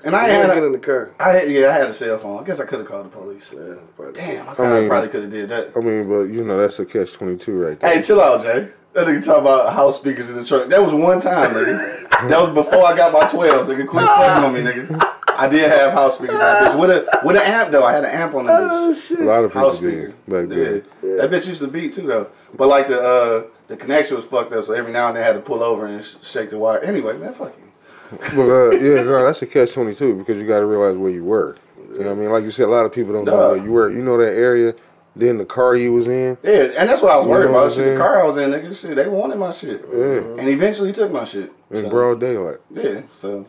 And 0.04 0.14
I 0.14 0.26
You 0.26 0.32
had, 0.32 0.44
ain't 0.44 0.54
get 0.54 0.62
a, 0.62 0.66
in 0.66 0.72
the 0.72 0.78
car. 0.78 1.12
I 1.18 1.32
had, 1.32 1.50
yeah, 1.50 1.70
I 1.70 1.72
had 1.72 1.88
a 1.88 1.92
cell 1.92 2.16
phone. 2.18 2.40
I 2.40 2.46
guess 2.46 2.60
I 2.60 2.66
could 2.66 2.78
have 2.78 2.86
called 2.88 3.06
the 3.06 3.10
police. 3.10 3.52
Yeah, 3.52 3.74
probably. 3.96 4.12
Damn, 4.12 4.48
I, 4.48 4.54
I 4.56 4.80
mean- 4.80 4.88
probably 4.88 5.08
could 5.08 5.22
have 5.22 5.32
did 5.32 5.48
that. 5.48 5.72
I 5.76 5.80
mean, 5.80 6.08
but 6.08 6.22
you 6.26 6.44
know 6.44 6.56
that's 6.60 6.78
a 6.78 6.84
catch 6.86 7.12
twenty 7.14 7.36
two 7.36 7.58
right 7.58 7.78
there. 7.80 7.94
Hey, 7.94 8.00
chill 8.02 8.20
out, 8.20 8.42
Jay. 8.42 8.68
That 8.92 9.06
nigga 9.06 9.24
talk 9.24 9.38
about 9.40 9.72
house 9.72 9.96
speakers 9.98 10.30
in 10.30 10.36
the 10.36 10.44
truck. 10.44 10.68
That 10.68 10.80
was 10.82 10.92
one 10.94 11.20
time, 11.20 11.50
nigga. 11.52 12.08
that 12.28 12.40
was 12.40 12.50
before 12.54 12.84
I 12.86 12.96
got 12.96 13.12
my 13.12 13.20
12s, 13.20 13.64
nigga. 13.66 13.86
Quit 13.86 14.04
fucking 14.06 14.44
on 14.44 14.54
me, 14.54 14.60
nigga. 14.60 15.17
I 15.38 15.48
did 15.48 15.70
have 15.70 15.92
house 15.92 16.16
speakers 16.18 16.34
on 16.34 16.40
that 16.40 16.72
bitch. 16.74 16.80
With 16.80 16.90
a, 16.90 17.20
with 17.24 17.36
an 17.36 17.42
amp, 17.42 17.70
though. 17.70 17.84
I 17.84 17.92
had 17.92 18.04
an 18.04 18.10
amp 18.10 18.34
on 18.34 18.46
that 18.46 18.60
Oh 18.60 18.94
bitch. 18.94 19.02
shit. 19.08 19.20
A 19.20 19.24
lot 19.24 19.44
of 19.44 19.50
people 19.50 19.62
House 19.62 19.78
did 19.78 19.92
speaker. 19.92 20.14
back 20.26 20.48
then. 20.48 20.84
Yeah. 21.02 21.16
That 21.22 21.30
bitch 21.30 21.46
used 21.46 21.60
to 21.60 21.68
beat, 21.68 21.92
too, 21.94 22.06
though. 22.06 22.28
But, 22.54 22.68
like, 22.68 22.88
the 22.88 23.00
uh, 23.00 23.42
the 23.68 23.76
connection 23.76 24.16
was 24.16 24.24
fucked 24.24 24.52
up, 24.52 24.64
so 24.64 24.72
every 24.72 24.92
now 24.92 25.08
and 25.08 25.16
then 25.16 25.22
I 25.22 25.26
had 25.26 25.34
to 25.34 25.40
pull 25.40 25.62
over 25.62 25.86
and 25.86 26.04
sh- 26.04 26.14
shake 26.22 26.50
the 26.50 26.58
wire. 26.58 26.80
Anyway, 26.80 27.16
man, 27.16 27.34
fuck 27.34 27.54
you. 27.56 28.18
But 28.34 28.48
uh, 28.48 28.70
yeah, 28.70 29.02
no, 29.02 29.24
that's 29.26 29.42
a 29.42 29.46
catch 29.46 29.72
twenty 29.74 29.94
two 29.94 30.14
because 30.16 30.40
you 30.40 30.46
got 30.48 30.60
to 30.60 30.66
realize 30.66 30.96
where 30.96 31.10
you 31.10 31.24
were. 31.24 31.56
You 31.92 31.98
know 32.00 32.08
what 32.10 32.16
I 32.16 32.20
mean? 32.20 32.30
Like 32.32 32.44
you 32.44 32.50
said, 32.50 32.64
a 32.66 32.70
lot 32.70 32.86
of 32.86 32.92
people 32.92 33.12
don't 33.12 33.26
know 33.26 33.50
where 33.50 33.56
you 33.62 33.70
were. 33.70 33.90
You 33.90 34.00
know 34.02 34.16
that 34.16 34.32
area, 34.32 34.74
then 35.14 35.36
the 35.36 35.44
car 35.44 35.76
you 35.76 35.92
was 35.92 36.06
in. 36.08 36.38
Yeah, 36.42 36.70
and 36.78 36.88
that's 36.88 37.02
what 37.02 37.12
I 37.12 37.16
was 37.16 37.26
You 37.26 37.30
worried 37.32 37.50
about. 37.50 37.72
Shit, 37.72 37.92
the 37.94 37.98
car 38.00 38.22
I 38.22 38.26
was 38.26 38.38
in, 38.38 38.50
nigga, 38.50 38.74
shit, 38.74 38.96
they 38.96 39.06
wanted 39.08 39.36
my 39.36 39.52
shit. 39.52 39.84
Yeah. 39.92 39.98
And 40.38 40.48
eventually 40.48 40.92
took 40.94 41.12
my 41.12 41.24
shit. 41.24 41.52
In 41.70 41.76
So, 41.82 41.90
broad 41.90 42.20
daylight. 42.20 42.58
Yeah, 42.70 43.02
so 43.14 43.44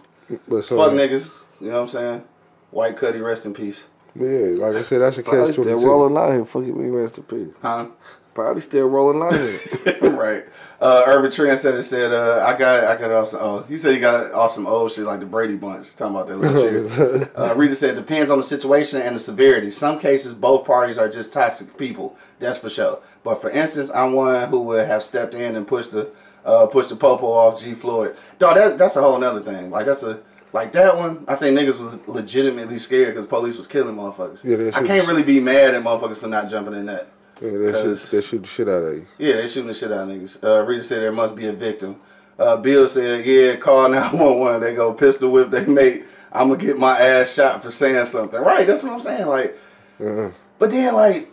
But 0.47 0.65
so, 0.65 0.75
fuck 0.77 0.91
niggas. 0.91 1.29
You 1.59 1.67
know 1.67 1.75
what 1.75 1.81
I'm 1.81 1.87
saying? 1.89 2.23
White 2.71 2.97
Cuddy, 2.97 3.19
rest 3.19 3.45
in 3.45 3.53
peace. 3.53 3.83
Yeah, 4.15 4.55
like 4.57 4.75
I 4.75 4.81
said, 4.83 5.01
that's 5.01 5.17
a 5.17 5.23
Probably 5.23 5.47
catch 5.47 5.55
twenty 5.55 5.71
still 5.71 5.85
rolling 5.85 6.17
out 6.17 6.31
here. 6.31 6.45
Fuck 6.45 6.63
it, 6.63 6.75
me 6.75 6.89
rest 6.89 7.17
in 7.17 7.23
peace. 7.23 7.53
Huh? 7.61 7.87
Probably 8.33 8.61
still 8.61 8.87
rolling 8.87 9.21
out 9.21 9.33
here. 9.33 9.59
right. 10.01 10.45
Uh, 10.79 11.03
Urban 11.07 11.29
Trendsetter 11.29 11.83
said, 11.83 12.13
uh, 12.13 12.45
I 12.47 12.57
got 12.57 12.83
it, 12.83 12.85
I 12.85 12.95
got 12.95 13.11
awesome. 13.11 13.39
Oh, 13.41 13.63
he 13.63 13.77
said 13.77 13.93
he 13.93 13.99
got 13.99 14.27
it 14.27 14.33
off 14.33 14.53
some 14.53 14.65
old 14.65 14.91
shit 14.91 15.03
like 15.03 15.19
the 15.19 15.25
Brady 15.25 15.57
Bunch. 15.57 15.93
Talking 15.95 16.15
about 16.15 16.27
that 16.29 16.37
little 16.37 16.89
shit. 17.19 17.31
Uh, 17.37 17.53
Rita 17.55 17.75
said, 17.75 17.95
depends 17.95 18.31
on 18.31 18.37
the 18.37 18.43
situation 18.43 19.01
and 19.01 19.15
the 19.15 19.19
severity. 19.19 19.71
Some 19.71 19.99
cases, 19.99 20.33
both 20.33 20.65
parties 20.65 20.97
are 20.97 21.09
just 21.09 21.33
toxic 21.33 21.77
people. 21.77 22.15
That's 22.39 22.57
for 22.59 22.69
sure. 22.69 22.99
But 23.23 23.41
for 23.41 23.49
instance, 23.49 23.91
I'm 23.93 24.13
one 24.13 24.49
who 24.49 24.61
would 24.61 24.87
have 24.87 25.03
stepped 25.03 25.33
in 25.33 25.55
and 25.55 25.67
pushed 25.67 25.91
the 25.91 26.11
uh, 26.45 26.67
pushed 26.67 26.89
the 26.89 26.95
popo 26.95 27.27
off 27.27 27.61
G 27.61 27.73
Floyd. 27.73 28.15
Dog, 28.37 28.55
that, 28.55 28.77
that's 28.77 28.95
a 28.95 29.01
whole 29.01 29.19
nother 29.19 29.41
thing. 29.41 29.69
Like 29.69 29.85
that's 29.85 30.03
a 30.03 30.21
like 30.53 30.71
that 30.73 30.95
one. 30.97 31.23
I 31.27 31.35
think 31.35 31.57
niggas 31.57 31.79
was 31.79 31.99
legitimately 32.07 32.79
scared 32.79 33.13
because 33.13 33.25
police 33.27 33.57
was 33.57 33.67
killing 33.67 33.95
motherfuckers. 33.95 34.43
Yeah, 34.43 34.77
I 34.77 34.83
can't 34.83 35.07
really 35.07 35.23
be 35.23 35.39
mad 35.39 35.75
at 35.75 35.83
motherfuckers 35.83 36.17
for 36.17 36.27
not 36.27 36.49
jumping 36.49 36.73
in 36.75 36.85
that. 36.87 37.09
Yeah, 37.41 37.51
they 37.51 37.71
shoot, 37.71 37.99
they 38.11 38.21
shoot 38.21 38.41
the 38.41 38.47
shit 38.47 38.67
out 38.67 38.83
of 38.83 38.93
you. 38.95 39.07
Yeah, 39.17 39.33
they 39.37 39.47
shooting 39.47 39.67
the 39.67 39.73
shit 39.73 39.91
out 39.91 40.09
of 40.09 40.09
niggas. 40.09 40.43
Uh, 40.43 40.63
Rita 40.65 40.83
said 40.83 41.01
there 41.01 41.11
must 41.11 41.35
be 41.35 41.45
a 41.47 41.53
victim. 41.53 41.95
Uh, 42.37 42.57
Bill 42.57 42.87
said, 42.87 43.25
yeah, 43.25 43.55
call 43.55 43.87
911. 43.89 44.61
They 44.61 44.73
go 44.73 44.93
pistol 44.93 45.31
whip 45.31 45.49
they 45.49 45.65
mate. 45.65 46.05
I'm 46.31 46.47
going 46.49 46.59
to 46.59 46.65
get 46.65 46.77
my 46.77 46.97
ass 46.99 47.33
shot 47.33 47.61
for 47.63 47.71
saying 47.71 48.05
something. 48.07 48.39
Right, 48.41 48.67
that's 48.67 48.83
what 48.83 48.91
I'm 48.93 48.99
saying. 48.99 49.25
Like, 49.27 49.57
Uh-huh. 49.99 50.29
but 50.57 50.69
then, 50.71 50.93
like, 50.93 51.29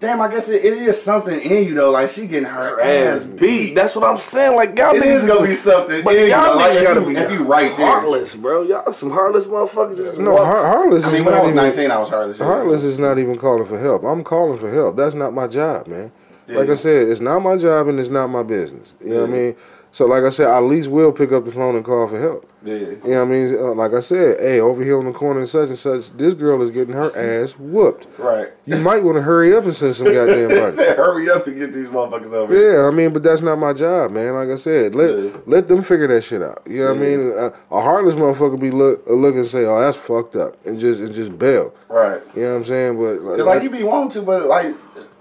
damn, 0.00 0.20
I 0.20 0.28
guess 0.28 0.48
it, 0.48 0.64
it 0.64 0.78
is 0.78 1.00
something 1.00 1.38
in 1.40 1.64
you, 1.64 1.74
though. 1.74 1.90
Like, 1.90 2.08
she 2.10 2.26
getting 2.26 2.48
her 2.48 2.80
ass 2.80 3.22
beat. 3.24 3.74
That's 3.74 3.94
what 3.94 4.04
I'm 4.04 4.18
saying. 4.18 4.56
Like 4.56 4.76
y'all 4.76 4.94
It 4.96 5.02
niggas 5.02 5.16
is 5.16 5.24
going 5.26 5.44
to 5.44 5.48
be 5.50 5.56
something 5.56 6.02
But 6.02 6.16
in 6.16 6.24
you. 6.24 6.30
y'all 6.30 6.56
Like, 6.56 6.82
gotta 6.82 7.00
be 7.02 7.12
if 7.14 7.30
you 7.30 7.44
right 7.44 7.76
there. 7.76 7.86
heartless, 7.86 8.34
bro. 8.34 8.62
Y'all 8.62 8.92
some 8.92 9.10
heartless 9.10 9.44
motherfuckers. 9.44 9.96
Just 9.96 10.18
No, 10.18 10.32
walk- 10.32 10.46
Heartless. 10.46 11.04
I 11.04 11.08
is 11.08 11.12
mean, 11.14 11.24
when 11.26 11.34
not 11.34 11.40
I 11.40 11.44
was 11.44 11.52
even- 11.52 11.64
19, 11.64 11.90
I 11.90 11.98
was 11.98 12.08
heartless. 12.08 12.38
Heartless 12.38 12.82
is 12.82 12.98
not 12.98 13.18
even 13.18 13.36
calling 13.38 13.66
for 13.66 13.78
help. 13.78 14.02
I'm 14.04 14.24
calling 14.24 14.58
for 14.58 14.72
help. 14.72 14.96
That's 14.96 15.14
not 15.14 15.32
my 15.32 15.46
job, 15.46 15.86
man. 15.86 16.10
Like 16.48 16.68
I 16.68 16.74
said, 16.74 17.06
it's 17.08 17.20
not 17.20 17.38
my 17.40 17.56
job 17.56 17.86
and 17.86 18.00
it's 18.00 18.08
not 18.08 18.26
my 18.26 18.42
business. 18.42 18.88
You 19.04 19.10
know 19.14 19.20
what 19.20 19.30
I 19.30 19.32
mean? 19.32 19.54
So, 19.92 20.06
like 20.06 20.24
I 20.24 20.30
said, 20.30 20.48
I 20.48 20.56
at 20.56 20.64
least 20.64 20.88
will 20.90 21.12
pick 21.12 21.30
up 21.30 21.44
the 21.44 21.52
phone 21.52 21.76
and 21.76 21.84
call 21.84 22.08
for 22.08 22.18
help. 22.20 22.49
Yeah. 22.62 22.74
You 22.76 23.00
know 23.04 23.18
what 23.20 23.22
I 23.22 23.24
mean? 23.24 23.54
Uh, 23.58 23.74
like 23.74 23.94
I 23.94 24.00
said, 24.00 24.38
hey, 24.40 24.60
over 24.60 24.84
here 24.84 24.98
on 24.98 25.06
the 25.06 25.12
corner 25.12 25.40
and 25.40 25.48
such 25.48 25.70
and 25.70 25.78
such, 25.78 26.10
this 26.16 26.34
girl 26.34 26.60
is 26.60 26.70
getting 26.70 26.92
her 26.94 27.16
ass 27.16 27.52
whooped. 27.52 28.06
Right. 28.18 28.48
You 28.66 28.76
might 28.76 29.02
want 29.02 29.16
to 29.16 29.22
hurry 29.22 29.56
up 29.56 29.64
and 29.64 29.74
send 29.74 29.96
some 29.96 30.06
goddamn 30.12 30.48
body. 30.50 30.72
said, 30.76 30.96
hurry 30.96 31.30
up 31.30 31.46
and 31.46 31.58
get 31.58 31.72
these 31.72 31.88
motherfuckers 31.88 32.32
over 32.32 32.52
here. 32.54 32.82
Yeah, 32.82 32.88
I 32.88 32.90
mean, 32.90 33.12
but 33.14 33.22
that's 33.22 33.40
not 33.40 33.56
my 33.56 33.72
job, 33.72 34.10
man. 34.10 34.34
Like 34.34 34.50
I 34.50 34.56
said, 34.56 34.94
let 34.94 35.18
Yeah. 35.18 35.30
let 35.46 35.68
them 35.68 35.82
figure 35.82 36.08
that 36.08 36.22
shit 36.22 36.42
out. 36.42 36.62
You 36.66 36.84
know 36.84 36.92
what 36.92 36.96
I 36.96 37.00
mean? 37.00 37.32
Uh, 37.38 37.50
a 37.70 37.80
heartless 37.80 38.14
motherfucker 38.14 38.60
be 38.60 38.70
look 38.70 39.04
uh, 39.08 39.14
look 39.14 39.34
and 39.36 39.46
say, 39.46 39.64
"Oh, 39.64 39.80
that's 39.80 39.96
fucked 39.96 40.36
up," 40.36 40.56
and 40.66 40.78
just 40.78 41.00
and 41.00 41.14
just 41.14 41.38
bail. 41.38 41.72
Right. 41.88 42.20
You 42.36 42.42
know 42.42 42.50
what 42.50 42.56
I'm 42.58 42.64
saying? 42.66 42.98
But 42.98 43.14
Because 43.36 43.46
like 43.46 43.62
you 43.62 43.70
be 43.70 43.82
wanting 43.84 44.10
to, 44.10 44.22
but 44.22 44.46
like 44.46 44.74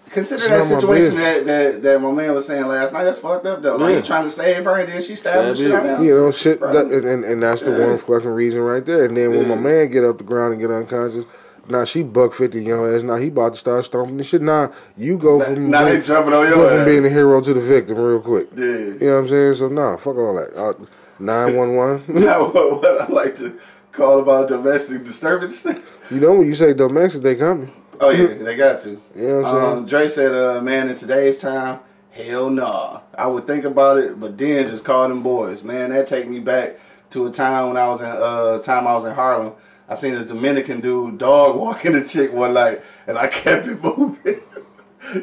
consider 0.10 0.44
It's 0.44 0.70
that 0.70 0.80
situation 0.80 1.16
that, 1.18 1.46
that 1.46 1.82
that 1.84 2.02
my 2.02 2.12
man 2.12 2.34
was 2.34 2.46
saying 2.48 2.66
last 2.68 2.94
night. 2.94 3.04
That's 3.06 3.20
fucked 3.20 3.46
up 3.46 3.62
though. 3.62 3.76
Like 3.78 3.90
Yeah. 3.92 3.96
you 3.98 4.04
trying 4.04 4.24
to 4.24 4.30
save 4.30 4.64
her 4.66 4.76
and 4.78 4.92
then 4.92 5.02
she 5.02 5.16
stabbed 5.16 5.50
the 5.50 5.56
Stab 5.56 5.66
shit 5.68 5.74
out 5.74 5.84
you. 5.86 5.92
of 5.92 6.00
him. 6.00 6.06
You 6.06 6.16
know, 6.18 6.32
shit, 6.32 6.60
that, 6.60 6.76
and, 6.88 7.06
and 7.06 7.24
and 7.26 7.44
that's 7.44 7.62
the 7.62 7.72
Yeah. 7.72 7.88
one 7.88 7.98
fucking 8.00 8.30
reason 8.30 8.60
right 8.62 8.86
there. 8.86 9.06
And 9.06 9.16
then 9.16 9.30
when 9.32 9.48
my 9.48 9.56
man 9.56 9.90
get 9.90 10.04
up 10.04 10.18
the 10.18 10.24
ground 10.24 10.54
and 10.54 10.62
get 10.62 10.72
unconscious, 10.72 11.26
now 11.68 11.84
she 11.86 12.02
buck 12.04 12.34
fifty 12.34 12.64
young 12.64 12.94
ass. 12.94 13.04
Now 13.04 13.18
he 13.18 13.28
about 13.28 13.54
to 13.54 13.60
start 13.60 13.86
stomping 13.86 14.18
the 14.18 14.24
shit. 14.24 14.42
Now 14.42 14.72
you 14.98 15.18
go 15.18 15.40
from 15.40 15.70
now 15.70 15.84
they 15.86 15.92
being- 15.92 16.02
jumping 16.04 16.34
on 16.34 16.46
your 16.48 16.56
go 16.56 16.70
from 16.70 16.80
ass. 16.80 16.86
being 16.86 17.06
a 17.06 17.10
hero 17.10 17.42
to 17.42 17.54
the 17.54 17.62
victim 17.62 17.98
real 17.98 18.20
quick. 18.20 18.48
Yeah. 18.56 18.66
You 18.66 18.98
know 19.02 19.14
what 19.14 19.18
I'm 19.20 19.28
saying? 19.30 19.54
So 19.56 19.68
nah, 19.68 19.98
fuck 19.98 20.18
all 20.18 20.36
that. 20.36 20.56
Uh, 20.58 20.74
Nine 21.22 21.56
one 21.58 21.76
one. 21.76 22.04
Now 22.08 22.46
what, 22.50 22.82
what 22.82 23.02
I 23.02 23.08
like 23.08 23.36
to 23.40 23.60
call 23.92 24.20
about 24.20 24.48
domestic 24.48 25.04
disturbance. 25.04 25.66
You 26.10 26.20
know 26.20 26.34
when 26.36 26.48
you 26.48 26.56
say 26.56 26.74
domestic, 26.74 27.22
they 27.24 27.36
coming. 27.36 27.72
Oh 28.00 28.10
yeah, 28.10 28.36
they 28.36 28.56
got 28.56 28.82
to. 28.84 28.90
You 28.90 29.28
know 29.28 29.42
what 29.42 29.46
I'm 29.46 29.56
saying? 29.56 29.78
Um, 29.78 29.86
Dre 29.86 30.08
said, 30.10 30.34
uh, 30.34 30.62
"Man, 30.62 30.90
in 30.90 30.96
today's 30.96 31.40
time, 31.40 31.80
hell 32.12 32.50
nah. 32.50 33.02
I 33.18 33.28
would 33.28 33.48
think 33.48 33.66
about 33.66 33.98
it, 33.98 34.20
but 34.20 34.38
then 34.38 34.68
just 34.68 34.86
call 34.86 35.08
them 35.08 35.24
boys. 35.24 35.64
Man, 35.64 35.92
that 35.92 36.08
take 36.08 36.28
me 36.28 36.40
back 36.40 36.78
to 37.12 37.28
a 37.28 37.32
time 37.32 37.70
when 37.70 37.78
I 37.78 37.88
was 37.88 38.02
in 38.02 38.08
uh 38.08 38.60
time 38.60 38.88
I 38.88 38.94
was 38.94 39.06
in 39.06 39.14
Harlem. 39.14 39.54
I 39.88 39.96
seen 39.96 40.14
this 40.14 40.26
Dominican 40.26 40.82
dude 40.82 41.18
dog 41.18 41.56
walking 41.60 41.96
a 41.96 42.06
chick 42.06 42.34
one 42.34 42.54
night, 42.54 42.82
and 43.08 43.18
I 43.18 43.28
kept 43.28 43.68
it 43.68 43.84
moving. 43.84 44.42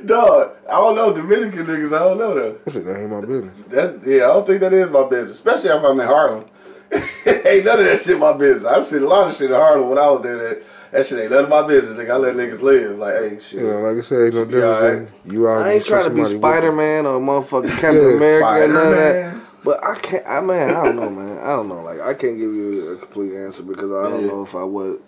dog, 0.04 0.56
I 0.68 0.72
don't 0.72 0.96
know 0.96 1.12
Dominican 1.12 1.66
niggas. 1.66 1.94
I 1.94 1.98
don't 1.98 2.18
know 2.18 2.34
though. 2.34 2.70
That 2.70 3.00
ain't 3.00 3.10
my 3.10 3.20
business. 3.20 3.56
That 3.68 4.00
yeah, 4.06 4.24
I 4.24 4.28
don't 4.28 4.46
think 4.46 4.60
that 4.60 4.72
is 4.72 4.90
my 4.90 5.08
business, 5.08 5.36
especially 5.36 5.70
if 5.70 5.84
I'm 5.84 6.00
in 6.00 6.06
Harlem. 6.06 6.44
ain't 7.26 7.64
none 7.64 7.80
of 7.80 7.86
that 7.86 8.00
shit 8.00 8.18
my 8.18 8.36
business. 8.36 8.64
I 8.64 8.80
seen 8.80 9.02
a 9.02 9.06
lot 9.06 9.28
of 9.28 9.36
shit 9.36 9.50
in 9.50 9.56
Harlem 9.56 9.88
when 9.88 9.98
I 9.98 10.08
was 10.08 10.22
there. 10.22 10.36
That 10.36 10.62
that 10.92 11.06
shit 11.06 11.18
ain't 11.18 11.30
none 11.30 11.44
of 11.44 11.50
my 11.50 11.66
business. 11.66 11.98
Nigga, 11.98 12.10
I 12.10 12.16
let 12.16 12.34
niggas 12.36 12.60
live. 12.62 12.98
Like, 12.98 13.14
hey, 13.14 13.38
shit. 13.38 13.60
You 13.60 13.66
know, 13.68 13.80
like 13.80 13.98
I 14.04 14.06
said, 14.06 14.18
ain't 14.26 14.34
no 14.34 14.40
Should 14.42 14.50
be 14.50 14.62
all 14.62 14.80
difference. 14.80 15.10
than 15.24 15.32
You 15.32 15.48
out 15.48 15.62
I 15.66 15.72
ain't 15.72 15.84
trying 15.84 16.04
to 16.04 16.10
be. 16.10 16.38
Spider 16.38 16.72
Man 16.72 17.06
or 17.06 17.20
motherfucking 17.20 17.68
Captain 17.78 17.94
Yeah, 17.94 18.16
America 18.16 18.64
and 18.64 18.74
none 18.74 18.92
of 18.92 18.96
that. 18.96 19.36
But 19.64 19.84
I 19.84 19.98
can't. 19.98 20.26
I 20.26 20.40
man, 20.40 20.70
I 20.70 20.84
don't 20.84 20.96
know, 20.96 21.10
man. 21.10 21.38
I 21.38 21.48
don't 21.48 21.68
know. 21.68 21.82
Like 21.82 22.00
I 22.00 22.14
can't 22.14 22.38
give 22.38 22.54
you 22.54 22.90
a 22.92 22.96
complete 22.98 23.34
answer 23.34 23.62
because 23.62 23.90
I 23.90 24.08
don't 24.08 24.20
Yeah. 24.22 24.26
know 24.28 24.42
if 24.42 24.54
I 24.54 24.62
would. 24.64 25.02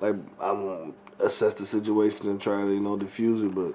Like 0.00 0.14
I'm 0.40 0.64
gonna 0.66 0.92
assess 1.20 1.54
the 1.54 1.66
situation 1.66 2.28
and 2.28 2.40
try 2.40 2.60
to 2.62 2.72
you 2.72 2.80
know 2.80 2.96
diffuse 2.96 3.42
it, 3.42 3.54
but 3.54 3.74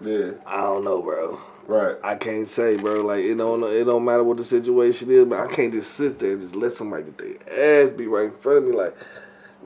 Yeah, 0.00 0.32
I 0.46 0.62
don't 0.62 0.82
know, 0.84 1.00
bro. 1.02 1.38
right. 1.66 1.96
I 2.02 2.16
can't 2.16 2.48
say, 2.48 2.76
bro. 2.76 3.02
Like 3.02 3.20
it 3.24 3.36
don't 3.36 3.62
it 3.64 3.84
don't 3.84 4.04
matter 4.04 4.24
what 4.24 4.38
the 4.38 4.44
situation 4.44 5.10
is, 5.10 5.24
but 5.26 5.38
I 5.38 5.52
can't 5.54 5.72
just 5.72 5.92
sit 5.94 6.18
there 6.18 6.32
and 6.32 6.40
just 6.42 6.56
let 6.56 6.72
somebody 6.72 7.04
get 7.04 7.18
their 7.46 7.84
ass 7.86 7.90
be 7.96 8.06
right 8.08 8.24
in 8.24 8.32
front 8.38 8.58
of 8.58 8.64
me, 8.64 8.72
like 8.72 8.96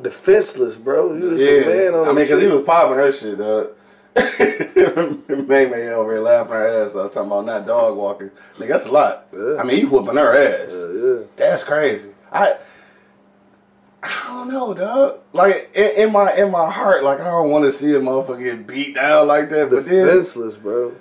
defenseless, 0.00 0.76
bro. 0.76 1.14
You 1.14 1.20
just 1.20 1.42
a 1.42 1.60
man 1.68 1.92
Yeah, 1.92 1.98
on 1.98 2.04
I 2.04 2.12
mean, 2.12 2.24
because 2.24 2.40
he 2.40 2.48
was 2.48 2.64
popping 2.64 2.96
her 2.96 3.12
shit, 3.12 3.38
dog. 3.38 3.70
May 5.46 5.66
May 5.66 5.88
over 5.90 6.14
here 6.14 6.22
laughing 6.22 6.52
her 6.52 6.84
ass 6.84 6.94
off, 6.94 7.12
talking 7.12 7.30
about 7.30 7.44
not 7.44 7.66
dog 7.66 7.96
walking. 7.96 8.30
Nigga, 8.58 8.68
that's 8.68 8.86
a 8.86 8.90
lot. 8.92 9.26
Yeah. 9.32 9.56
I 9.58 9.62
mean, 9.62 9.76
he 9.76 9.84
whooping 9.84 10.16
her 10.16 10.34
ass. 10.34 10.72
Yeah, 10.72 11.08
yeah. 11.18 11.26
That's 11.36 11.64
crazy. 11.64 12.10
I 12.32 12.56
I 14.02 14.24
don't 14.28 14.48
know, 14.48 14.72
dog. 14.72 15.18
Like 15.32 15.70
in, 15.74 15.90
in 16.06 16.12
my 16.12 16.34
in 16.34 16.50
my 16.50 16.70
heart, 16.70 17.04
like 17.04 17.20
I 17.20 17.24
don't 17.24 17.50
want 17.50 17.64
to 17.64 17.72
see 17.72 17.92
a 17.94 18.00
motherfucker 18.00 18.42
get 18.44 18.66
beat 18.66 18.94
down 18.94 19.26
like 19.26 19.50
that. 19.50 19.68
But 19.70 19.84
then 19.86 20.06
Defenseless, 20.06 20.56
bro. 20.56 20.94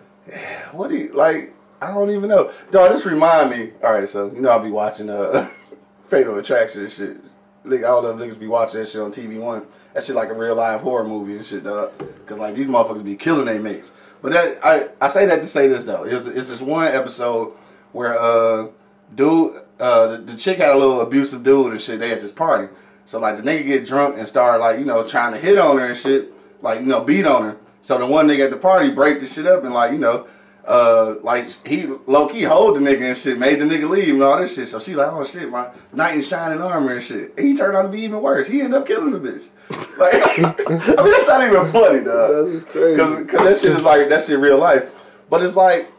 what 0.71 0.89
do 0.89 0.97
you 0.97 1.13
like? 1.13 1.53
I 1.81 1.87
don't 1.93 2.09
even 2.09 2.29
know. 2.29 2.51
Dog, 2.71 2.91
this 2.91 3.05
remind 3.05 3.51
me. 3.51 3.71
All 3.83 3.93
right, 3.93 4.09
so 4.09 4.31
you 4.33 4.41
know 4.41 4.49
I'll 4.49 4.63
be 4.63 4.71
watching 4.71 5.09
uh 5.09 5.49
Fatal 6.09 6.37
Attraction 6.37 6.81
and 6.83 6.91
shit. 6.91 7.17
Know 7.65 8.07
if 8.07 8.17
niggas 8.17 8.39
be 8.39 8.47
watching 8.47 8.79
that 8.79 8.89
shit 8.89 9.01
on 9.01 9.11
TV 9.11 9.39
One. 9.39 9.65
That 9.93 10.03
shit 10.03 10.15
like 10.15 10.29
a 10.29 10.33
real 10.33 10.55
live 10.55 10.81
horror 10.81 11.03
movie 11.03 11.37
and 11.37 11.45
shit, 11.45 11.63
dog. 11.63 11.91
Cause 12.25 12.37
like 12.37 12.55
these 12.55 12.67
motherfuckers 12.67 13.03
be 13.03 13.15
killing 13.15 13.45
their 13.45 13.59
mates. 13.59 13.91
But 14.21 14.33
that 14.33 14.65
I 14.65 14.89
I 14.99 15.07
say 15.07 15.25
that 15.25 15.41
to 15.41 15.47
say 15.47 15.67
this 15.67 15.83
though. 15.83 16.03
It's, 16.03 16.25
it's 16.25 16.49
this 16.49 16.61
one 16.61 16.87
episode 16.87 17.53
where 17.91 18.19
uh 18.19 18.67
dude 19.13 19.61
uh 19.79 20.07
the, 20.07 20.17
the 20.17 20.37
chick 20.37 20.57
had 20.57 20.73
a 20.73 20.77
little 20.77 21.01
abusive 21.01 21.43
dude 21.43 21.71
and 21.71 21.81
shit. 21.81 21.99
They 21.99 22.11
at 22.11 22.21
this 22.21 22.31
party. 22.31 22.73
So 23.05 23.19
like 23.19 23.37
the 23.37 23.43
nigga 23.43 23.65
get 23.65 23.85
drunk 23.85 24.17
and 24.17 24.27
start 24.27 24.59
like 24.59 24.79
you 24.79 24.85
know 24.85 25.05
trying 25.05 25.33
to 25.33 25.39
hit 25.39 25.57
on 25.57 25.77
her 25.77 25.85
and 25.85 25.97
shit, 25.97 26.33
like 26.61 26.79
you 26.79 26.85
know 26.85 27.03
beat 27.03 27.25
on 27.25 27.43
her. 27.43 27.57
So 27.81 27.97
the 27.97 28.05
one 28.05 28.27
nigga 28.27 28.45
at 28.45 28.49
the 28.49 28.57
party 28.57 28.89
break 28.89 29.19
the 29.19 29.27
shit 29.27 29.45
up 29.45 29.63
and 29.63 29.73
like 29.73 29.91
you 29.91 29.99
know 29.99 30.27
uh, 30.67 31.15
like 31.21 31.47
he 31.67 31.85
low 32.07 32.27
key 32.27 32.43
hold 32.43 32.75
the 32.75 32.79
nigga 32.79 33.01
and 33.01 33.17
shit, 33.17 33.37
made 33.37 33.59
the 33.59 33.65
nigga 33.65 33.89
leave 33.89 34.13
and 34.13 34.23
all 34.23 34.39
this 34.39 34.55
shit. 34.55 34.67
So 34.67 34.79
she 34.79 34.95
like, 34.95 35.11
oh 35.11 35.23
shit, 35.23 35.49
my 35.49 35.69
knight 35.93 36.15
in 36.15 36.21
shining 36.21 36.61
armor 36.61 36.93
and 36.93 37.03
shit. 37.03 37.33
And 37.37 37.47
he 37.47 37.55
turned 37.55 37.77
out 37.77 37.83
to 37.83 37.89
be 37.89 38.01
even 38.01 38.21
worse. 38.21 38.47
He 38.47 38.61
ended 38.61 38.81
up 38.81 38.87
killing 38.87 39.11
the 39.11 39.19
bitch. 39.19 39.45
Like, 39.97 40.13
I 40.13 40.37
mean, 40.67 40.77
that's 40.77 41.27
not 41.27 41.41
even 41.47 41.71
funny, 41.71 42.03
dog. 42.03 42.51
That's 42.51 42.65
crazy. 42.65 42.97
Cause, 42.97 43.25
Cause 43.27 43.39
that 43.41 43.61
shit 43.61 43.71
is 43.77 43.83
like 43.83 44.09
that 44.09 44.25
shit 44.25 44.37
real 44.39 44.57
life. 44.57 44.91
But 45.29 45.41
it's 45.41 45.55
like, 45.55 45.89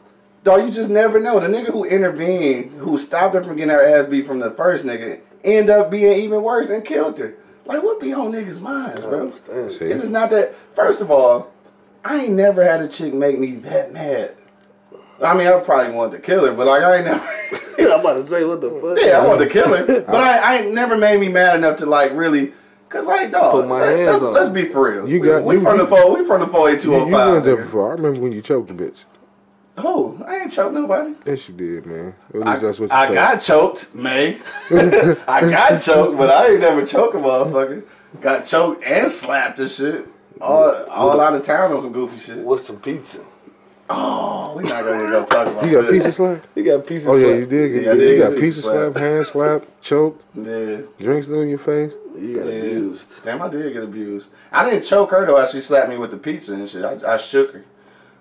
dog, 0.45 0.61
you 0.65 0.71
just 0.71 0.91
never 0.91 1.19
know. 1.19 1.41
The 1.41 1.47
nigga 1.47 1.73
who 1.73 1.85
intervened, 1.85 2.73
who 2.73 2.99
stopped 2.99 3.35
her 3.35 3.43
from 3.43 3.57
getting 3.57 3.71
her 3.71 3.83
ass 3.83 4.07
beat 4.07 4.27
from 4.27 4.39
the 4.39 4.51
first 4.51 4.85
nigga, 4.85 5.21
end 5.43 5.71
up 5.71 5.91
being 5.91 6.13
even 6.21 6.43
worse 6.43 6.69
and 6.69 6.85
killed 6.85 7.19
her. 7.19 7.37
Like, 7.65 7.83
what 7.83 7.99
be 7.99 8.13
on 8.13 8.33
niggas' 8.33 8.61
minds, 8.61 9.01
bro? 9.01 9.33
It 9.49 9.83
is 9.83 10.11
not 10.11 10.29
that. 10.29 10.55
First 10.75 11.01
of 11.01 11.11
all, 11.11 11.51
I 12.05 12.25
ain't 12.25 12.35
never 12.35 12.63
had 12.63 12.83
a 12.83 12.89
chick 12.89 13.15
make 13.15 13.39
me 13.39 13.57
that 13.57 13.95
mad. 13.95 14.37
I 15.23 15.37
mean, 15.37 15.47
I 15.47 15.59
probably 15.61 15.93
wanted 15.95 16.13
to 16.17 16.23
kill 16.23 16.45
her, 16.47 16.53
but 16.53 16.67
like 16.67 16.83
I 16.83 16.97
ain't 16.97 17.07
never. 17.07 17.29
I'm 17.93 18.01
about 18.01 18.15
to 18.15 18.27
say 18.27 18.45
what 18.45 18.61
the 18.61 18.71
fuck. 18.71 18.99
yeah, 19.05 19.19
I 19.19 19.27
wanted 19.27 19.45
to 19.47 19.51
kill 19.51 19.75
her, 19.75 19.85
but 20.07 20.15
I, 20.15 20.39
I 20.39 20.59
ain't 20.61 20.75
never 20.75 20.97
made 20.97 21.21
me 21.21 21.29
mad 21.29 21.57
enough 21.57 21.79
to 21.79 21.87
like 21.87 22.13
really. 22.13 22.53
Cause 22.89 23.05
like 23.07 23.33
dog, 23.33 23.53
Put 23.53 23.69
my 23.69 23.81
let, 23.81 23.99
hands 23.99 24.17
us 24.17 24.23
on 24.23 24.33
let's 24.33 24.49
be 24.51 24.67
for 24.67 24.89
real. 24.91 25.09
You 25.09 25.21
we, 25.21 25.27
got- 25.27 25.43
we 25.43 25.57
you- 25.57 25.61
from 25.61 25.79
the 25.79 25.85
you- 25.85 25.89
four. 25.91 26.17
We 26.17 26.25
from 26.25 26.41
the 26.41 26.47
four 26.47 26.71
eight 26.71 26.81
two 26.81 26.95
oh 26.95 26.99
You, 27.01 27.05
zero 27.07 27.09
you 27.09 27.15
five. 27.17 27.33
went 27.33 27.45
there 27.45 27.57
before. 27.57 27.89
I 27.91 27.95
remember 27.95 28.21
when 28.21 28.33
you 28.33 28.41
choked 28.43 28.71
a 28.71 28.75
bitch. 28.75 28.99
Oh, 29.79 30.23
I 30.27 30.37
ain't 30.39 30.53
choked 30.53 30.73
nobody. 30.73 31.15
Yes, 31.27 31.49
you 31.49 31.55
did, 31.55 31.85
man. 31.85 32.15
At 32.31 32.35
least 32.37 32.47
I, 32.47 32.57
that's 32.59 32.79
what 32.79 32.91
you 32.91 32.97
I 32.97 33.05
told. 33.07 33.15
got 33.15 33.43
choked, 33.43 33.95
May. 33.95 34.39
I 34.71 35.41
got 35.51 35.83
choked, 35.83 36.17
but 36.17 36.31
I 36.31 36.51
ain't 36.53 36.61
never 36.61 36.87
choke 36.87 37.15
a 37.15 37.19
motherfucker. 37.19 37.83
Got 38.21 38.47
choked 38.47 38.85
and 38.85 39.11
slapped 39.11 39.59
and 39.59 39.71
shit. 39.71 40.07
All, 40.41 40.71
all 40.89 41.21
out 41.21 41.35
of 41.35 41.43
town 41.43 41.73
on 41.73 41.81
some 41.83 41.93
goofy 41.93 42.19
shit. 42.19 42.39
What's 42.39 42.67
some 42.67 42.77
pizza? 42.79 43.19
Oh, 43.89 44.55
we 44.57 44.65
not 44.65 44.85
gonna 44.85 45.07
go 45.11 45.25
talk 45.25 45.47
about 45.47 45.61
that. 45.63 45.67
You 45.71 45.73
got 45.77 45.83
that. 45.87 45.93
pizza 45.93 46.13
slap? 46.13 46.47
You 46.57 46.65
got 46.65 46.87
pizza. 46.87 47.09
Oh 47.09 47.15
yeah, 47.17 47.27
slap. 47.27 47.39
you 47.39 47.47
did. 47.47 47.73
Get, 47.73 47.83
Yeah, 47.85 47.91
I 47.91 47.95
you 47.95 48.01
did 48.01 48.19
got 48.19 48.31
get 48.31 48.41
pizza 48.41 48.57
pizza 48.57 48.61
slap, 48.63 48.93
slap. 48.93 48.97
hand 48.97 49.27
slap, 49.27 49.63
choked, 49.81 50.23
Yeah. 50.35 50.77
drinks 50.99 51.29
in 51.29 51.49
your 51.49 51.59
face. 51.59 51.93
You 52.19 52.37
got 52.37 52.47
Yeah. 52.47 52.53
abused. 52.53 53.09
Damn, 53.25 53.43
I 53.43 53.49
did 53.49 53.73
get 53.73 53.83
abused. 53.85 54.29
I 54.51 54.69
didn't 54.69 54.85
choke 54.85 55.11
her 55.13 55.25
though. 55.27 55.47
She 55.47 55.61
slapped 55.61 55.89
me 55.89 55.99
with 55.99 56.11
the 56.11 56.17
pizza 56.17 56.55
and 56.55 56.69
shit. 56.69 56.85
I, 56.85 57.15
I 57.15 57.17
shook 57.17 57.53
her. 57.53 57.65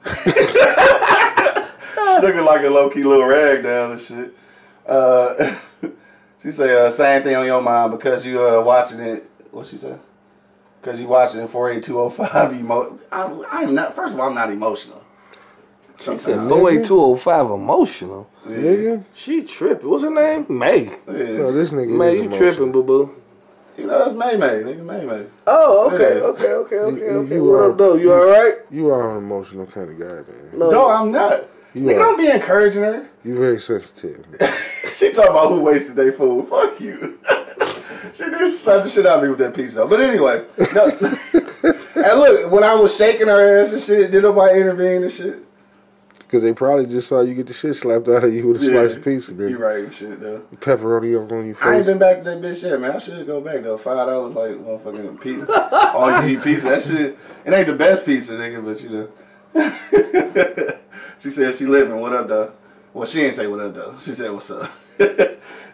shook 2.20 2.34
her 2.36 2.42
like 2.42 2.64
a 2.64 2.70
low 2.70 2.90
key 2.90 3.04
little 3.04 3.26
rag 3.26 3.64
down 3.64 3.94
and 3.94 4.02
shit. 4.02 4.34
Uh, 4.88 5.56
she 6.44 6.52
say 6.52 6.86
uh, 6.86 6.92
same 6.92 7.24
thing 7.24 7.36
on 7.36 7.46
your 7.46 7.62
mind 7.62 7.92
because 7.92 8.26
you 8.26 8.42
uh, 8.42 8.62
watching 8.62 9.00
it. 9.00 9.30
What 9.52 9.66
she 9.66 9.78
said? 9.78 10.00
Because 10.82 11.00
you 11.00 11.08
watching 11.08 11.40
it 11.42 11.50
four 11.50 11.72
eight 11.72 11.84
two 11.84 11.94
zero 11.94 12.10
five 12.10 12.54
emo. 12.54 13.00
I'm, 13.12 13.44
I'm 13.50 13.74
not. 13.74 13.96
First 13.96 14.14
of 14.14 14.20
all, 14.20 14.28
I'm 14.28 14.36
not 14.36 14.52
emotional. 14.52 15.02
She 15.98 16.04
said 16.06 16.20
Sometimes. 16.20 16.50
48205 16.50 17.52
emotional. 17.52 18.30
Yeah. 18.48 18.56
Nigga, 18.58 19.04
She 19.14 19.42
tripping. 19.44 19.90
What's 19.90 20.04
her 20.04 20.10
name? 20.10 20.46
May. 20.50 20.84
Yeah. 20.86 20.94
no, 21.08 21.52
this 21.52 21.72
nigga 21.72 21.88
May, 21.98 22.10
is 22.12 22.16
you 22.16 22.22
emotional. 22.24 22.38
tripping, 22.52 22.72
boo 22.72 22.84
boo. 22.84 23.16
You 23.78 23.88
know, 23.88 24.04
it's 24.06 24.14
May 24.14 24.36
May. 24.38 24.64
Nigga, 24.64 24.84
May 24.84 25.06
May. 25.06 25.26
Oh, 25.48 25.92
okay, 25.94 26.18
Yeah. 26.18 26.24
okay, 26.26 26.52
okay, 26.54 26.76
okay, 26.78 27.00
You- 27.00 27.12
okay. 27.20 27.36
you 27.36 27.44
what 27.44 27.54
are- 27.56 27.72
up, 27.72 27.78
though? 27.78 27.96
You 27.96 28.14
all 28.14 28.26
right? 28.26 28.56
You 28.72 28.90
are 28.90 29.12
an 29.12 29.18
emotional 29.18 29.66
kind 29.68 29.90
of 29.90 30.00
guy, 30.00 30.06
man. 30.16 30.26
No. 30.54 30.70
No, 30.70 30.90
I'm 30.90 31.12
not. 31.12 31.46
You 31.74 31.82
Nigga, 31.82 31.96
are. 31.96 32.00
don't 32.00 32.18
be 32.18 32.28
encouraging 32.30 32.84
her. 32.84 33.08
You 33.24 33.38
very 33.40 33.60
sensitive. 33.60 34.26
She 34.94 35.12
talking 35.12 35.32
about 35.32 35.50
who 35.50 35.62
wasted 35.62 35.98
their 35.98 36.14
food. 36.14 36.48
Fuck 36.48 36.80
you. 36.80 37.20
she 38.14 38.24
did 38.24 38.50
slap 38.58 38.84
the 38.84 38.90
shit 38.90 39.06
out 39.06 39.18
of 39.18 39.24
me 39.24 39.30
with 39.30 39.40
that 39.40 39.54
pizza. 39.54 39.86
But 39.86 40.00
anyway, 40.00 40.46
no. 40.74 40.86
and 41.96 42.20
look, 42.20 42.50
when 42.50 42.64
I 42.64 42.76
was 42.76 42.96
shaking 42.96 43.28
her 43.28 43.60
ass 43.60 43.74
and 43.74 43.82
shit, 43.82 44.10
did 44.12 44.24
nobody 44.24 44.58
intervene 44.62 45.04
and 45.04 45.12
shit? 45.12 45.40
Because 46.36 46.44
they 46.44 46.54
probably 46.54 46.86
just 46.86 47.08
saw 47.08 47.22
you 47.22 47.34
get 47.34 47.48
the 47.48 47.54
shit 47.54 47.78
slapped 47.78 48.10
out 48.10 48.26
of 48.26 48.34
you 48.34 48.46
with 48.50 48.62
a 48.62 48.66
slice 48.66 48.94
of 48.94 49.06
pizza. 49.06 49.32
You 49.32 49.38
Then 49.38 49.56
right 49.58 49.94
shit 49.94 50.20
though. 50.20 50.42
pepperoni 50.58 51.16
up 51.24 51.32
on 51.32 51.46
your 51.46 51.56
face. 51.56 51.64
I 51.64 51.76
ain't 51.78 51.86
been 51.86 51.98
back 51.98 52.18
to 52.18 52.24
that 52.26 52.42
bitch 52.42 52.62
yet, 52.62 52.78
man. 52.78 52.92
I 52.92 52.98
should 52.98 53.26
go 53.26 53.40
back 53.40 53.64
though. 53.64 53.78
Five 53.78 54.06
dollars 54.08 54.36
like 54.36 54.52
motherfucking 54.60 55.22
pizza. 55.22 55.72
All 55.94 56.22
you 56.28 56.38
eat 56.38 56.44
pizza. 56.44 56.68
That 56.68 56.84
shit. 56.84 57.18
It 57.46 57.54
ain't 57.54 57.68
the 57.68 57.74
best 57.74 58.06
pizza, 58.06 58.34
nigga, 58.34 58.66
but 58.66 58.82
you 58.84 58.90
know. 59.54 60.78
she 61.20 61.30
said 61.32 61.56
she 61.56 61.66
living. 61.66 62.02
What 62.02 62.12
up, 62.12 62.28
though? 62.28 62.52
Well, 62.94 63.08
she 63.08 63.22
ain't 63.22 63.36
say 63.36 63.48
what 63.48 63.62
up 63.62 63.74
though. 63.74 63.98
She 64.02 64.14
said 64.14 64.30
what's 64.34 64.52
up. 64.52 64.70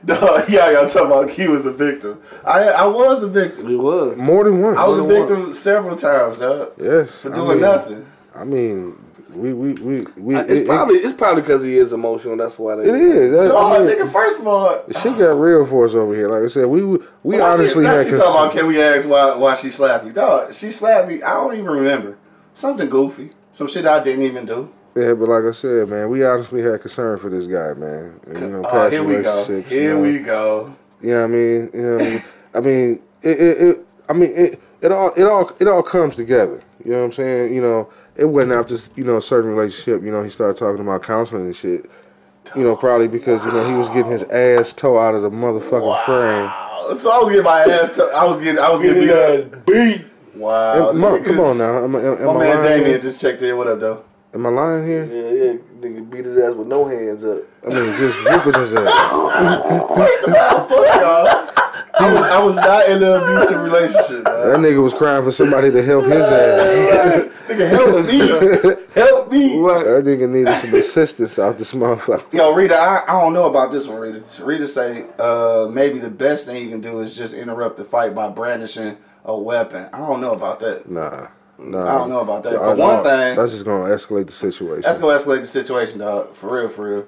Dog, 0.05 0.47
yeah, 0.47 0.69
y'all 0.69 0.87
talking 0.87 1.07
about 1.07 1.31
he 1.31 1.47
was 1.47 1.65
a 1.65 1.73
victim. 1.73 2.21
I 2.45 2.65
I 2.65 2.85
was 2.85 3.23
a 3.23 3.27
victim. 3.27 3.67
He 3.67 3.75
was. 3.75 4.15
More 4.15 4.43
than 4.43 4.61
once. 4.61 4.77
I 4.77 4.85
was 4.85 4.99
a 4.99 5.01
More 5.01 5.25
than 5.25 5.27
victim 5.27 5.53
several 5.55 5.95
times, 5.95 6.37
dog, 6.37 6.73
yes. 6.79 7.15
for 7.21 7.31
I 7.33 7.35
doing 7.35 7.47
mean- 7.49 7.61
nothing. 7.61 8.05
I 8.35 8.43
mean, 8.45 8.95
we 9.33 9.53
we 9.53 9.73
we 9.73 10.01
we. 10.17 10.35
It's 10.35 10.49
it- 10.51 10.57
it- 10.59 10.67
probably 10.67 10.95
it's 10.97 11.13
probably 11.17 11.41
because 11.41 11.63
he 11.63 11.77
is 11.77 11.93
emotional. 11.93 12.37
That's 12.37 12.57
why 12.59 12.75
they. 12.75 12.89
It 12.89 12.95
is. 12.95 13.31
That, 13.31 13.47
Dog, 13.49 13.75
I 13.81 13.83
mean, 13.85 13.97
nigga, 13.97 14.11
first 14.11 14.39
of 14.39 14.47
all, 14.47 14.83
the 14.87 14.93
shit 14.99 15.17
got 15.17 15.31
real 15.39 15.65
for 15.65 15.85
us 15.85 15.93
over 15.93 16.13
here. 16.15 16.29
Like 16.29 16.49
I 16.49 16.53
said, 16.53 16.65
we 16.65 16.83
we 16.83 16.99
why 17.23 17.39
honestly 17.41 17.67
she, 17.69 17.79
now 17.79 17.95
had. 17.97 18.05
she 18.05 18.11
cons- 18.11 18.23
talking 18.23 18.41
about 18.41 18.51
can 18.57 18.67
we 18.67 18.81
ask 18.81 19.07
why 19.07 19.35
why 19.35 19.55
she 19.55 19.69
slapped 19.69 20.05
me? 20.05 20.11
Dog, 20.11 20.53
she 20.53 20.71
slapped 20.71 21.07
me. 21.07 21.21
I 21.23 21.33
don't 21.33 21.53
even 21.53 21.65
remember. 21.65 22.17
Something 22.53 22.89
goofy. 22.89 23.29
Some 23.53 23.67
shit 23.67 23.85
I 23.85 24.01
didn't 24.03 24.23
even 24.25 24.45
do. 24.45 24.71
yeah, 24.95 25.13
but 25.13 25.29
like 25.29 25.43
I 25.45 25.51
said, 25.51 25.87
man, 25.89 26.09
we 26.09 26.23
honestly 26.25 26.61
had 26.61 26.81
concern 26.81 27.17
for 27.19 27.29
this 27.29 27.45
guy, 27.47 27.73
man. 27.73 28.19
And, 28.27 28.39
you 28.39 28.49
know, 28.49 28.63
Oh, 28.65 28.69
past 28.69 28.91
here 28.93 29.03
we 29.03 29.15
go. 29.21 29.33
relationships. 29.33 29.69
Here 29.69 29.83
you 29.83 29.95
know, 29.95 30.01
we 30.01 30.19
go. 30.19 30.75
You 31.01 31.09
know 31.11 31.23
I 31.23 31.27
mean? 31.27 31.69
You 31.73 31.81
know 31.81 31.97
I 31.97 32.03
mean? 32.09 32.23
I 32.53 32.59
mean, 32.59 33.01
it, 33.21 33.39
it, 33.39 33.57
it 33.61 33.85
I 34.09 34.13
mean, 34.13 34.31
it, 34.35 34.61
it 34.81 34.91
all, 34.91 35.13
it 35.15 35.23
all, 35.23 35.51
it 35.59 35.67
all 35.67 35.81
comes 35.83 36.15
together. 36.15 36.61
You 36.83 36.91
know 36.91 36.99
what 36.99 37.05
I'm 37.05 37.11
saying? 37.13 37.53
You 37.53 37.61
know, 37.61 37.89
it 38.21 38.25
wasn't 38.29 38.53
after 38.53 38.77
you 38.95 39.03
know 39.03 39.17
a 39.17 39.21
certain 39.21 39.49
relationship. 39.55 40.03
You 40.03 40.11
know, 40.11 40.21
he 40.23 40.29
started 40.29 40.55
talking 40.57 40.81
about 40.81 41.01
counseling 41.01 41.45
and 41.45 41.55
shit. 41.55 41.89
You 42.55 42.63
know, 42.63 42.75
probably 42.75 43.07
because 43.07 43.43
you 43.43 43.51
know 43.51 43.67
he 43.67 43.73
was 43.73 43.87
getting 43.89 44.11
his 44.11 44.23
ass 44.23 44.73
toe 44.73 44.99
out 44.99 45.15
of 45.15 45.23
the 45.23 45.29
motherfucking 45.31 46.05
frame. 46.05 46.45
Wow. 46.45 46.93
So 46.97 47.09
I 47.11 47.17
was 47.17 47.29
getting 47.29 47.43
my 47.43 47.61
ass. 47.61 47.95
T- 47.95 48.01
I 48.13 48.23
was 48.25 48.39
getting. 48.41 48.59
I 48.59 48.69
was 48.69 48.81
getting 48.81 49.01
beat 49.01 49.11
up. 49.11 49.65
beat. 49.65 50.05
Wow. 50.35 50.89
Am- 50.89 50.99
Mo, 50.99 51.19
come 51.23 51.39
on 51.39 51.57
now. 51.57 51.83
Am, 51.83 51.95
am, 51.95 52.25
My 52.25 52.37
man 52.39 52.63
Damien 52.63 53.01
just 53.01 53.19
checked 53.19 53.41
in. 53.41 53.57
What 53.57 53.67
up, 53.67 53.79
though? 53.79 54.03
Am 54.33 54.45
I 54.45 54.49
lying 54.49 54.85
here? 54.85 55.05
Yeah, 55.05 55.43
yeah. 55.43 55.59
Nigga 55.81 56.09
beat 56.09 56.25
his 56.25 56.37
ass 56.37 56.53
with 56.53 56.67
no 56.67 56.85
hands 56.85 57.23
up. 57.25 57.39
I 57.65 57.69
mean, 57.69 57.97
just 57.97 58.17
whooping 58.23 58.61
his 58.61 58.73
ass. 58.75 59.11
Fuck 60.69 61.01
y'all. 61.01 61.50
I 62.01 62.13
was, 62.13 62.23
I 62.23 62.43
was 62.43 62.55
not 62.55 62.89
in 62.89 63.03
an 63.03 63.13
abusive 63.13 63.61
relationship. 63.61 64.23
That 64.23 64.57
nigga 64.59 64.81
was 64.83 64.93
crying 64.93 65.23
for 65.23 65.31
somebody 65.31 65.71
to 65.71 65.83
help 65.83 66.05
his 66.05 66.25
ass. 66.25 67.27
Nigga, 67.51 67.69
help 67.69 68.05
me. 68.05 68.85
Help 68.93 69.31
me. 69.31 69.59
What? 69.59 69.83
That 69.83 70.05
nigga 70.05 70.29
needed 70.29 70.61
some 70.61 70.73
assistance 70.73 71.37
out 71.37 71.57
this 71.57 71.73
motherfucker. 71.73 72.31
Yo, 72.31 72.53
Rita, 72.53 72.75
I, 72.75 73.03
I 73.03 73.21
don't 73.21 73.33
know 73.33 73.45
about 73.49 73.71
this 73.73 73.87
one, 73.87 73.99
Rita. 73.99 74.23
Rita 74.41 74.67
say 74.69 75.05
uh, 75.19 75.67
maybe 75.69 75.99
the 75.99 76.09
best 76.09 76.45
thing 76.45 76.63
you 76.63 76.69
can 76.69 76.79
do 76.79 77.01
is 77.01 77.13
just 77.15 77.33
interrupt 77.33 77.77
the 77.77 77.83
fight 77.83 78.15
by 78.15 78.29
brandishing 78.29 78.95
a 79.25 79.37
weapon. 79.37 79.89
I 79.91 79.97
don't 79.97 80.21
know 80.21 80.31
about 80.31 80.61
that. 80.61 80.89
Nah, 80.89 81.27
nah. 81.59 81.87
I 81.93 81.97
don't 81.97 82.09
know 82.09 82.21
about 82.21 82.43
that. 82.43 82.55
Uh, 82.55 82.73
For 82.73 82.75
one 82.75 83.03
thing, 83.03 83.35
that's 83.35 83.51
just 83.51 83.65
gonna 83.65 83.93
escalate 83.93 84.27
the 84.27 84.31
situation. 84.33 84.83
That's 84.83 84.99
gonna 84.99 85.19
escalate 85.19 85.41
the 85.41 85.47
situation, 85.47 85.99
dog. 85.99 86.33
For 86.35 86.55
real, 86.55 86.69
for 86.69 86.89
real. 86.89 87.07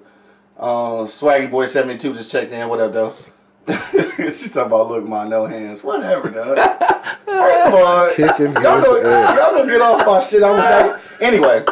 Um, 0.57 1.07
Swaggy 1.07 1.49
Boy 1.49 1.67
seventy 1.67 1.97
two 1.97 2.13
just 2.13 2.29
checked 2.31 2.51
in. 2.51 2.67
What 2.67 2.79
up, 2.81 2.91
though? 2.93 3.13
she 4.33 4.49
talking 4.49 4.61
about 4.63 4.89
look 4.89 5.05
my 5.07 5.27
no 5.27 5.45
hands. 5.45 5.83
Whatever, 5.83 6.29
dog. 6.29 6.57
First 7.25 7.67
of 7.67 7.73
all, 7.73 8.09
Kicking 8.09 8.53
y'all 8.61 8.77
his 8.77 8.85
don't, 8.85 9.03
y'all 9.03 9.35
don't 9.35 9.67
get 9.67 9.81
off 9.81 10.05
my 10.05 10.19
shit. 10.19 10.43
I 10.43 10.51
was 10.51 10.59
like, 10.59 11.21
anyway. 11.21 11.65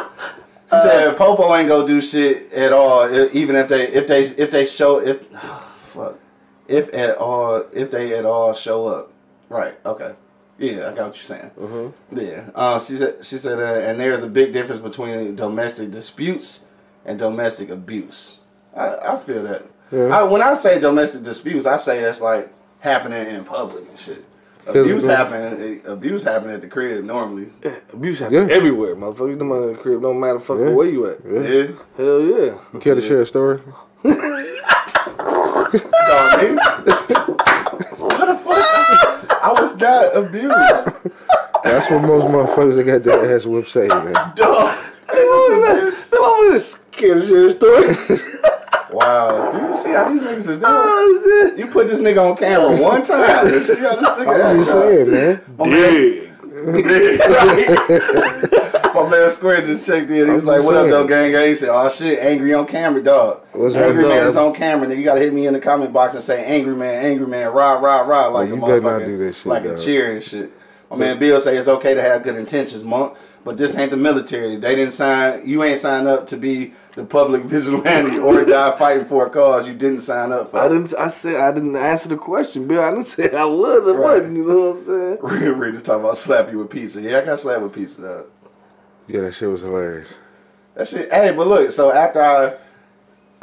She 0.70 0.78
said 0.78 1.16
Popo 1.18 1.54
ain't 1.54 1.68
gonna 1.68 1.86
do 1.86 2.00
shit 2.00 2.50
at 2.52 2.72
all, 2.72 3.06
even 3.34 3.56
if 3.56 3.68
they 3.68 3.88
if 3.88 4.06
they 4.06 4.24
if 4.24 4.50
they 4.50 4.64
show 4.64 5.00
if 5.00 5.20
fuck 5.78 6.18
if 6.66 6.92
at 6.94 7.18
all 7.18 7.66
if 7.74 7.90
they 7.90 8.16
at 8.16 8.24
all 8.24 8.54
show 8.54 8.86
up. 8.86 9.12
Right. 9.50 9.74
Okay. 9.84 10.14
Yeah, 10.58 10.90
I 10.90 10.94
got 10.94 11.08
what 11.08 11.16
you're 11.16 11.38
saying. 11.38 11.50
Mm-hmm. 11.58 12.18
Yeah. 12.18 12.50
Uh, 12.54 12.78
she 12.80 12.96
said. 12.96 13.24
She 13.24 13.36
said, 13.36 13.58
uh, 13.58 13.86
and 13.86 13.98
there's 13.98 14.22
a 14.22 14.28
big 14.28 14.52
difference 14.52 14.80
between 14.80 15.34
domestic 15.34 15.90
disputes 15.90 16.60
and 17.04 17.18
domestic 17.18 17.68
abuse. 17.68 18.38
I, 18.74 18.96
I 18.96 19.16
feel 19.16 19.42
that. 19.42 19.66
Yeah. 19.92 20.06
I, 20.06 20.22
when 20.22 20.40
I 20.42 20.54
say 20.54 20.80
domestic 20.80 21.22
disputes, 21.22 21.66
I 21.66 21.76
say 21.76 22.00
that's 22.00 22.20
like 22.20 22.52
happening 22.80 23.26
in 23.28 23.44
public 23.44 23.86
and 23.88 23.98
shit. 23.98 24.24
Abuse 24.66 25.02
Physical. 25.02 25.08
happen. 25.16 25.62
Eh, 25.86 25.90
abuse 25.90 26.22
happen 26.22 26.48
at 26.50 26.60
the 26.60 26.68
crib 26.68 27.04
normally. 27.04 27.50
Abuse 27.92 28.20
happen 28.20 28.34
Yeah. 28.48 28.54
everywhere, 28.54 28.94
motherfucker. 28.96 29.30
You 29.30 29.36
know 29.36 29.44
my 29.44 29.74
crib. 29.76 30.00
Don't 30.02 30.18
matter 30.20 30.38
fucking 30.40 30.68
Yeah. 30.68 30.72
where 30.72 30.88
you 30.88 31.06
at. 31.10 31.18
Yeah. 31.28 31.40
Yeah. 31.40 31.66
Hell 31.96 32.20
yeah. 32.22 32.54
You 32.72 32.78
care 32.80 32.94
to 32.94 33.00
share 33.02 33.22
a 33.22 33.26
story? 33.26 33.60
Dog, 34.04 34.12
nigga. 36.38 36.58
what 37.98 38.26
the 38.26 38.36
fuck? 38.44 39.78
got 39.78 40.16
abused. 40.16 40.54
That's 41.64 41.90
what 41.90 42.02
most 42.02 42.26
motherfuckers 42.26 42.74
that 42.76 42.84
got 42.84 43.02
their 43.02 43.34
ass 43.36 43.44
whipped 43.44 43.68
say, 43.68 43.88
man. 43.88 44.12
Dog. 44.36 44.78
That 45.08 45.94
motherfucker 46.12 46.54
is 46.54 46.70
scared 46.72 47.18
of 47.18 47.24
shit 47.24 47.56
story. 47.56 48.18
Wow. 48.92 49.70
You 49.70 49.76
see 49.76 49.90
how 49.90 50.08
these 50.10 50.22
niggas 50.22 50.36
is 50.38 50.44
doing? 50.46 50.62
Oh. 50.64 51.54
You 51.56 51.66
put 51.68 51.86
this 51.88 52.00
nigga 52.00 52.30
on 52.30 52.36
camera 52.36 52.76
one 52.80 53.02
time. 53.02 53.46
and 53.46 53.64
see 53.64 53.76
how 53.76 53.96
this 53.96 54.08
nigga 54.08 54.50
I'm 54.50 54.58
just 54.58 54.70
act, 54.70 54.74
dog. 54.74 54.76
saying, 54.82 55.10
man. 55.10 55.40
My 55.58 55.66
man, 55.66 56.28
My 58.94 59.08
man 59.08 59.30
Square 59.30 59.62
just 59.62 59.86
checked 59.86 60.10
in. 60.10 60.26
He 60.26 60.32
was 60.32 60.42
I'm 60.44 60.48
like, 60.48 60.56
just 60.58 60.66
"What 60.66 60.74
up, 60.74 60.80
saying. 60.82 60.90
though, 60.90 61.06
gang?" 61.06 61.32
gang? 61.32 61.48
He 61.48 61.54
said, 61.54 61.70
"Oh 61.70 61.88
shit, 61.88 62.18
angry 62.18 62.52
on 62.52 62.66
camera, 62.66 63.02
dog. 63.02 63.40
What's 63.52 63.74
angry 63.74 64.06
man 64.06 64.26
is 64.26 64.36
on 64.36 64.52
camera. 64.54 64.86
Nigga, 64.86 64.98
you 64.98 65.04
gotta 65.04 65.20
hit 65.20 65.32
me 65.32 65.46
in 65.46 65.54
the 65.54 65.60
comment 65.60 65.92
box 65.94 66.14
and 66.14 66.22
say, 66.22 66.44
"Angry 66.44 66.74
man, 66.76 67.02
angry 67.04 67.26
man, 67.26 67.48
rah 67.52 67.72
rah 67.78 68.02
rah," 68.02 68.26
like 68.26 68.48
you 68.48 68.54
a 68.54 68.58
motherfucker, 68.58 69.06
do 69.06 69.16
that 69.18 69.34
shit, 69.34 69.46
like 69.46 69.64
a 69.64 69.68
dog. 69.70 69.80
cheer 69.80 70.12
and 70.14 70.22
shit. 70.22 70.52
My 70.90 70.96
man 70.96 71.18
Bill 71.18 71.40
say 71.40 71.56
it's 71.56 71.68
okay 71.68 71.94
to 71.94 72.02
have 72.02 72.22
good 72.22 72.36
intentions, 72.36 72.84
monk, 72.84 73.16
but 73.44 73.58
this 73.58 73.74
ain't 73.74 73.90
the 73.90 73.96
military. 73.96 74.56
They 74.56 74.76
didn't 74.76 74.92
sign. 74.94 75.46
You 75.48 75.62
ain't 75.64 75.78
signed 75.78 76.06
up 76.06 76.26
to 76.28 76.36
be 76.36 76.74
the 76.94 77.04
public 77.04 77.42
vigilante 77.44 78.18
or 78.18 78.44
die 78.44 78.76
fighting 78.78 79.06
for 79.06 79.26
a 79.26 79.30
cause 79.30 79.66
you 79.66 79.74
didn't 79.74 80.00
sign 80.00 80.30
up 80.32 80.50
for. 80.50 80.58
I 80.58 80.68
didn't. 80.68 80.94
I 80.94 81.08
said 81.08 81.36
I 81.40 81.52
didn't 81.52 81.74
answer 81.76 82.08
the 82.08 82.16
question, 82.16 82.66
Bill. 82.68 82.82
I 82.82 82.90
didn't 82.90 83.06
say 83.06 83.30
I 83.32 83.44
was 83.44 83.88
or 83.88 83.94
Right. 83.94 84.00
wasn't. 84.14 84.36
You 84.36 84.44
know 84.44 84.70
what 84.70 84.76
I'm 84.78 84.86
saying? 84.86 85.18
Real 85.42 85.54
ready 85.54 85.76
to 85.78 85.82
talk 85.82 86.00
about 86.00 86.18
slap 86.18 86.50
you 86.52 86.58
with 86.58 86.70
pizza. 86.70 87.00
Yeah, 87.00 87.18
I 87.18 87.24
got 87.24 87.40
slapped 87.40 87.62
with 87.62 87.72
pizza, 87.72 88.02
dog. 88.02 88.26
Yeah, 89.08 89.22
that 89.22 89.34
shit 89.34 89.48
was 89.50 89.62
hilarious. 89.62 90.08
That 90.74 90.88
shit. 90.88 91.12
Hey, 91.12 91.32
but 91.32 91.46
look. 91.46 91.70
So 91.72 91.90
after 91.92 92.22
I, 92.22 92.44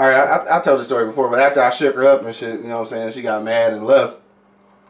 all 0.02 0.08
right, 0.08 0.16
I, 0.16 0.36
I, 0.38 0.58
I 0.58 0.62
told 0.62 0.80
the 0.80 0.86
story 0.86 1.06
before, 1.06 1.30
but 1.30 1.39
after 1.39 1.62
I 1.62 1.70
shook 1.72 1.95
her 1.95 2.08
up 2.08 2.24
and 2.24 2.34
shit, 2.34 2.62
you 2.62 2.68
know 2.68 2.76
what 2.80 2.88
I'm 2.91 2.97
saying? 2.97 3.12
She 3.12 3.22
got 3.22 3.43
mad 3.43 3.74
and 3.74 3.86
left. 3.86 4.18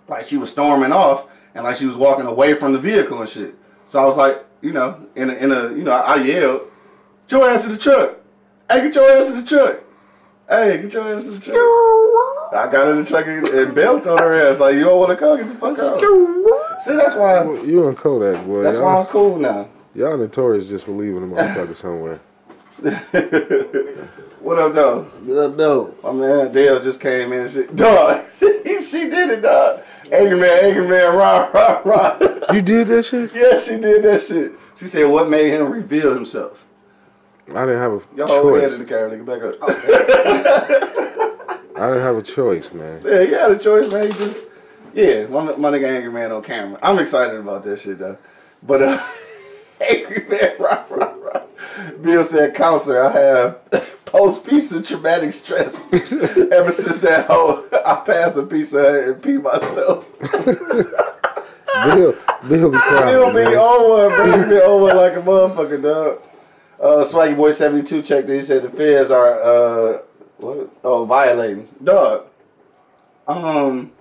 Like 0.07 0.25
she 0.25 0.37
was 0.37 0.49
storming 0.51 0.91
off, 0.91 1.25
and 1.55 1.63
like 1.63 1.77
she 1.77 1.85
was 1.85 1.95
walking 1.95 2.25
away 2.27 2.53
from 2.53 2.73
the 2.73 2.79
vehicle 2.79 3.19
and 3.21 3.29
shit. 3.29 3.55
So 3.87 3.99
I 4.01 4.05
was 4.05 4.17
like, 4.17 4.45
you 4.61 4.73
know, 4.73 5.07
in 5.15 5.29
a, 5.29 5.33
in 5.33 5.51
a, 5.51 5.63
you 5.69 5.83
know, 5.83 5.91
I 5.91 6.15
yelled, 6.15 6.61
"Get 7.27 7.37
your 7.37 7.49
ass 7.49 7.63
to 7.63 7.69
the 7.69 7.77
truck! 7.77 8.17
Hey, 8.69 8.81
get 8.83 8.95
your 8.95 9.09
ass 9.11 9.29
in 9.29 9.35
the 9.37 9.45
truck! 9.45 9.81
Hey, 10.49 10.81
get 10.81 10.93
your 10.93 11.07
ass 11.07 11.25
in 11.25 11.33
the 11.33 11.39
truck!" 11.39 11.55
I 12.51 12.67
got 12.71 12.89
in 12.89 12.97
the 12.97 13.05
truck 13.05 13.27
and, 13.27 13.47
and 13.47 13.75
belted 13.75 14.07
on 14.07 14.17
her 14.17 14.33
ass 14.33 14.59
like, 14.59 14.75
"You 14.75 14.85
don't 14.85 14.99
want 14.99 15.11
to 15.11 15.15
come? 15.17 15.37
Get 15.37 15.47
the 15.47 15.55
fuck 15.55 15.77
out!" 15.79 16.81
See, 16.81 16.95
that's 16.95 17.15
why. 17.15 17.43
You 17.61 17.87
and 17.87 17.97
Kodak, 17.97 18.45
boy. 18.45 18.63
That's 18.63 18.77
why 18.77 18.93
y'all, 18.93 19.01
I'm 19.01 19.07
cool 19.07 19.37
now. 19.37 19.69
y'all 19.93 20.17
notorious 20.17 20.65
just 20.65 20.85
for 20.85 20.91
leaving 20.91 21.29
the 21.29 21.35
motherfucker 21.35 21.75
somewhere. 21.75 22.19
What 24.39 24.57
up, 24.57 24.73
though? 24.73 25.03
What 25.03 25.37
up, 25.37 25.55
no. 25.57 25.93
My 26.01 26.13
man 26.13 26.51
Dale 26.51 26.81
just 26.81 27.01
came 27.01 27.33
in 27.33 27.41
and 27.41 27.51
shit. 27.51 27.75
Dog, 27.75 28.25
she 28.39 29.09
did 29.09 29.29
it, 29.29 29.41
dog. 29.41 29.81
Angry 30.11 30.39
man, 30.39 30.65
angry 30.65 30.87
man, 30.87 31.15
rah, 31.15 31.49
rah, 31.53 31.81
rah. 31.85 32.17
You 32.51 32.61
did 32.61 32.87
that 32.87 33.03
shit? 33.03 33.31
yeah, 33.35 33.59
she 33.59 33.77
did 33.77 34.03
that 34.03 34.23
shit. 34.23 34.53
She 34.77 34.87
said, 34.87 35.03
what 35.05 35.29
made 35.29 35.51
him 35.51 35.71
reveal 35.71 36.13
himself? 36.13 36.65
I 37.49 37.65
didn't 37.65 37.79
have 37.79 37.93
a 37.93 37.99
choice. 37.99 38.07
Y'all 38.15 38.27
hold 38.27 38.45
your 38.45 38.61
head 38.61 38.73
in 38.73 38.79
the 38.79 38.85
camera, 38.85 39.11
nigga, 39.11 39.25
back 39.25 39.43
up. 39.43 39.55
I 41.79 41.87
didn't 41.89 42.03
have 42.03 42.17
a 42.17 42.21
choice, 42.21 42.71
man. 42.73 43.01
yeah, 43.05 43.21
you 43.21 43.35
had 43.35 43.51
a 43.51 43.59
choice, 43.59 43.89
man. 43.91 44.07
You 44.07 44.13
just, 44.13 44.43
yeah, 44.93 45.25
my, 45.27 45.55
my 45.55 45.69
nigga 45.69 45.87
angry 45.87 46.11
man 46.11 46.31
on 46.31 46.41
camera. 46.43 46.79
I'm 46.81 46.97
excited 46.99 47.39
about 47.39 47.63
that 47.63 47.79
shit, 47.79 47.99
though. 47.99 48.17
But, 48.63 48.81
uh, 48.81 49.03
angry 49.89 50.25
man, 50.27 50.55
rah, 50.59 50.83
rah, 50.89 51.13
rah. 51.13 51.18
Bill 52.01 52.23
said, 52.23 52.53
counselor, 52.55 53.03
I 53.03 53.11
have 53.11 53.59
post-piece 54.05 54.71
of 54.71 54.87
traumatic 54.87 55.33
stress. 55.33 55.85
Ever 55.93 56.71
since 56.71 56.99
that 56.99 57.27
whole, 57.27 57.65
I 57.85 57.95
passed 58.05 58.37
a 58.37 58.43
piece 58.43 58.73
of 58.73 58.85
and 58.85 59.21
pee 59.21 59.37
myself. 59.37 60.07
Bill, 61.85 62.15
Bill 62.47 62.69
be 62.71 62.77
proud. 62.77 63.05
Bill 63.05 63.33
be 63.33 63.55
over, 63.55 64.15
bro. 64.15 64.49
Be 64.49 64.61
over 64.61 64.93
like 64.95 65.13
a 65.13 65.21
motherfucker, 65.21 65.81
dog. 65.81 66.21
Uh, 66.79 67.03
Swaggy 67.03 67.35
Boy 67.35 67.51
72 67.51 68.01
checked 68.01 68.29
it. 68.29 68.37
He 68.37 68.43
said 68.43 68.63
the 68.63 68.69
feds 68.69 69.11
are, 69.11 69.41
uh, 69.41 70.01
what? 70.37 70.69
Oh, 70.83 71.05
violating. 71.05 71.67
Dog. 71.83 72.25
Um, 73.27 73.91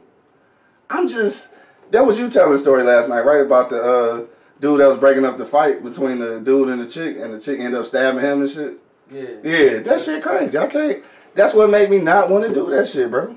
I'm 0.89 1.09
just, 1.09 1.49
that 1.91 2.07
was 2.07 2.19
you 2.19 2.31
telling 2.31 2.53
the 2.53 2.59
story 2.59 2.83
last 2.83 3.09
night, 3.09 3.25
right? 3.25 3.41
About 3.45 3.69
the, 3.71 3.83
uh, 3.83 4.27
dude 4.61 4.81
that 4.81 4.89
was 4.89 4.99
breaking 4.99 5.25
up 5.25 5.39
the 5.39 5.45
fight 5.45 5.83
between 5.85 6.19
the 6.19 6.41
dude 6.41 6.69
and 6.69 6.81
the 6.81 6.89
chick, 6.89 7.17
and 7.19 7.35
the 7.35 7.41
chick 7.41 7.59
ended 7.61 7.81
up 7.81 7.87
stabbing 7.87 8.21
him 8.23 8.43
and 8.43 8.51
shit. 8.51 8.79
Yeah. 9.11 9.23
Yeah, 9.43 9.79
that 9.81 10.01
shit 10.01 10.23
crazy. 10.23 10.59
I 10.59 10.67
can't. 10.67 11.05
That's 11.35 11.55
what 11.55 11.71
made 11.71 11.91
me 11.91 11.99
not 11.99 12.29
want 12.31 12.45
to 12.47 12.53
do 12.53 12.69
that 12.71 12.89
shit, 12.89 13.11
bro. 13.11 13.37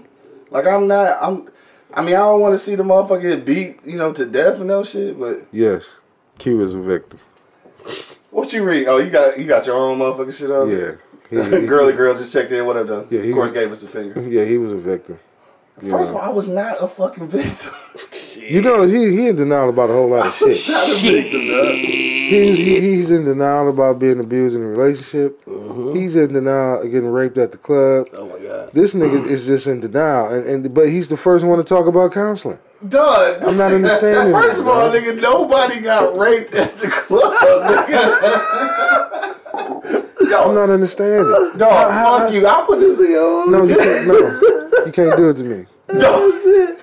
Like 0.49 0.65
I'm 0.67 0.87
not. 0.87 1.17
I'm. 1.21 1.49
I 1.93 2.01
mean, 2.01 2.15
I 2.15 2.19
don't 2.19 2.39
want 2.41 2.53
to 2.53 2.59
see 2.59 2.75
the 2.75 2.83
motherfucker 2.83 3.21
get 3.21 3.45
beat, 3.45 3.79
you 3.85 3.97
know, 3.97 4.13
to 4.13 4.25
death 4.25 4.55
and 4.57 4.67
no 4.67 4.83
shit. 4.83 5.19
But 5.19 5.45
Yes. 5.51 5.89
Q 6.39 6.61
is 6.63 6.73
a 6.73 6.79
victim. 6.79 7.19
what 8.31 8.51
you 8.53 8.63
read? 8.63 8.87
Oh, 8.87 8.97
you 8.97 9.09
got 9.09 9.37
you 9.37 9.45
got 9.45 9.65
your 9.65 9.75
own 9.75 9.99
motherfucking 9.99 10.33
shit 10.37 10.51
up. 10.51 10.67
Yeah. 10.69 10.95
He, 11.29 11.59
he- 11.61 11.67
Girly 11.67 11.93
girl 11.93 12.13
just 12.17 12.33
checked 12.33 12.51
in. 12.51 12.65
What 12.65 12.77
up, 12.77 12.87
though? 12.87 13.07
Yeah, 13.09 13.21
he 13.21 13.29
of 13.29 13.35
course, 13.35 13.51
was- 13.51 13.53
gave 13.53 13.71
us 13.71 13.81
the 13.81 13.87
finger. 13.87 14.21
yeah, 14.29 14.45
he 14.45 14.57
was 14.57 14.71
a 14.71 14.77
victim. 14.77 15.19
You 15.81 15.89
First 15.89 16.11
of 16.11 16.17
all, 16.17 16.21
I 16.21 16.29
was 16.29 16.47
not 16.47 16.81
a 16.81 16.87
fucking 16.87 17.27
victim. 17.27 17.73
You 18.35 18.61
know, 18.61 18.83
he 18.83 19.11
he 19.11 19.27
in 19.27 19.35
denial 19.35 19.69
about 19.69 19.89
a 19.89 19.93
whole 19.93 20.09
lot 20.09 20.27
of 20.27 20.35
shit. 20.35 20.69
not 20.69 20.89
a 20.89 20.95
victim, 20.95 21.47
dog. 21.47 21.75
He's 21.75 22.57
he, 22.57 22.81
he's 22.81 23.11
in 23.11 23.25
denial 23.25 23.69
about 23.69 23.99
being 23.99 24.19
abused 24.19 24.55
in 24.55 24.61
a 24.61 24.65
relationship. 24.65 25.43
Mm-hmm. 25.45 25.95
He's 25.95 26.15
in 26.15 26.33
denial 26.33 26.81
of 26.81 26.91
getting 26.91 27.09
raped 27.09 27.37
at 27.37 27.51
the 27.51 27.57
club. 27.57 28.07
Oh 28.13 28.27
my 28.27 28.39
god. 28.39 28.71
This 28.73 28.93
nigga 28.93 29.25
is 29.29 29.45
just 29.45 29.67
in 29.67 29.79
denial, 29.81 30.33
and, 30.33 30.45
and 30.47 30.73
but 30.73 30.89
he's 30.89 31.07
the 31.07 31.17
first 31.17 31.45
one 31.45 31.57
to 31.57 31.63
talk 31.63 31.87
about 31.87 32.13
counseling. 32.13 32.59
Dog, 32.87 33.43
I'm 33.43 33.57
not 33.57 33.73
understanding 33.73 34.33
First 34.41 34.59
of 34.59 34.67
all, 34.67 34.89
nigga, 34.89 35.21
nobody 35.21 35.81
got 35.81 36.17
raped 36.17 36.53
at 36.53 36.75
the 36.77 36.87
club, 36.87 37.35
nigga. 40.25 40.47
I'm 40.47 40.55
not 40.55 40.69
understanding. 40.69 41.57
Dog, 41.57 42.21
fuck 42.21 42.33
you. 42.33 42.45
I'll 42.47 42.65
put 42.65 42.79
this 42.79 42.97
thing 42.97 43.13
on. 43.15 43.51
No, 43.51 43.63
you 43.65 43.75
can't. 43.75 44.07
No, 44.07 44.13
you 44.85 44.91
can't 44.91 45.15
do 45.17 45.29
it 45.29 45.33
to 45.35 45.43
me. 45.43 45.65
Dog. 45.99 46.77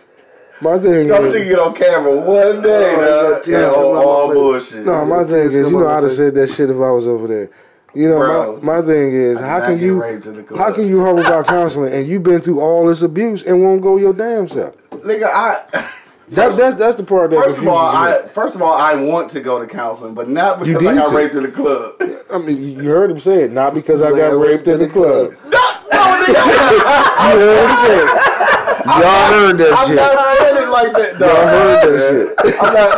My 0.60 0.76
thing 0.78 1.06
Y'all 1.06 1.24
is, 1.24 1.34
nigga 1.36 1.48
get 1.50 1.58
on 1.60 1.72
camera 1.74 2.16
one 2.16 2.62
day, 2.62 2.96
Oh, 2.98 3.34
dog. 3.36 3.46
yeah, 3.46 3.70
all, 3.70 4.32
bullshit. 4.32 4.84
no, 4.84 5.04
my 5.04 5.22
thing 5.22 5.46
is, 5.46 5.54
you 5.54 5.70
know, 5.70 5.86
I'd 5.86 6.02
have 6.02 6.10
said 6.10 6.34
that 6.34 6.48
shit 6.48 6.68
if 6.68 6.76
I 6.76 6.90
was 6.90 7.06
over 7.06 7.28
there. 7.28 7.48
You 7.94 8.08
know, 8.08 8.18
Bro, 8.18 8.60
my, 8.60 8.80
my 8.80 8.86
thing 8.86 9.12
is, 9.14 9.38
how 9.38 9.60
can 9.60 9.78
you, 9.78 10.02
raped 10.02 10.26
in 10.26 10.44
the 10.44 10.56
how 10.58 10.72
can 10.72 10.88
you 10.88 11.00
hope 11.04 11.20
about 11.20 11.46
counseling 11.46 11.92
and 11.94 12.08
you've 12.08 12.24
been 12.24 12.40
through 12.40 12.60
all 12.60 12.86
this 12.86 13.02
abuse 13.02 13.44
and 13.44 13.62
won't 13.62 13.82
go 13.82 13.98
your 13.98 14.12
damn 14.12 14.48
self? 14.48 14.74
Nigga, 14.90 15.24
I. 15.32 15.92
That's 16.30 16.56
that's 16.56 16.76
that's 16.76 16.96
the 16.96 17.02
part 17.04 17.30
that. 17.30 17.44
First 17.44 17.58
of 17.58 17.68
all, 17.68 17.78
I 17.78 18.26
first 18.28 18.54
of 18.54 18.62
all 18.62 18.74
I 18.74 18.94
want 18.94 19.30
to 19.30 19.40
go 19.40 19.58
to 19.58 19.66
counseling, 19.66 20.14
but 20.14 20.28
not 20.28 20.58
because 20.58 20.82
You 20.82 20.88
I 20.88 20.94
got 20.94 21.10
to. 21.10 21.16
raped 21.16 21.34
in 21.34 21.42
the 21.44 21.50
club. 21.50 21.94
I 22.30 22.38
mean, 22.38 22.78
you 22.80 22.88
heard 22.90 23.10
him 23.10 23.18
say 23.20 23.44
it, 23.44 23.52
not 23.52 23.72
because 23.74 24.02
I 24.02 24.10
got 24.10 24.28
raped 24.38 24.68
in 24.68 24.78
the 24.80 24.88
club. 24.88 25.32
no, 25.44 25.48
no, 25.48 26.24
nigga, 26.24 26.28
You 27.24 27.40
heard 27.40 27.64
him 27.64 27.76
say 27.86 27.98
it. 28.02 28.08
Y'all 28.88 29.32
heard 29.32 29.58
that 29.58 29.74
I'm 29.76 29.86
shit. 29.88 29.96
not 29.96 30.38
saying 30.38 30.56
it 30.62 30.68
like 30.70 30.92
that, 30.94 31.18
dog. 31.18 31.28
Y'all 31.28 31.46
heard 31.48 31.80
that 31.82 31.98
shit. 32.08 32.62
I'm 32.62 32.72
not. 32.74 32.92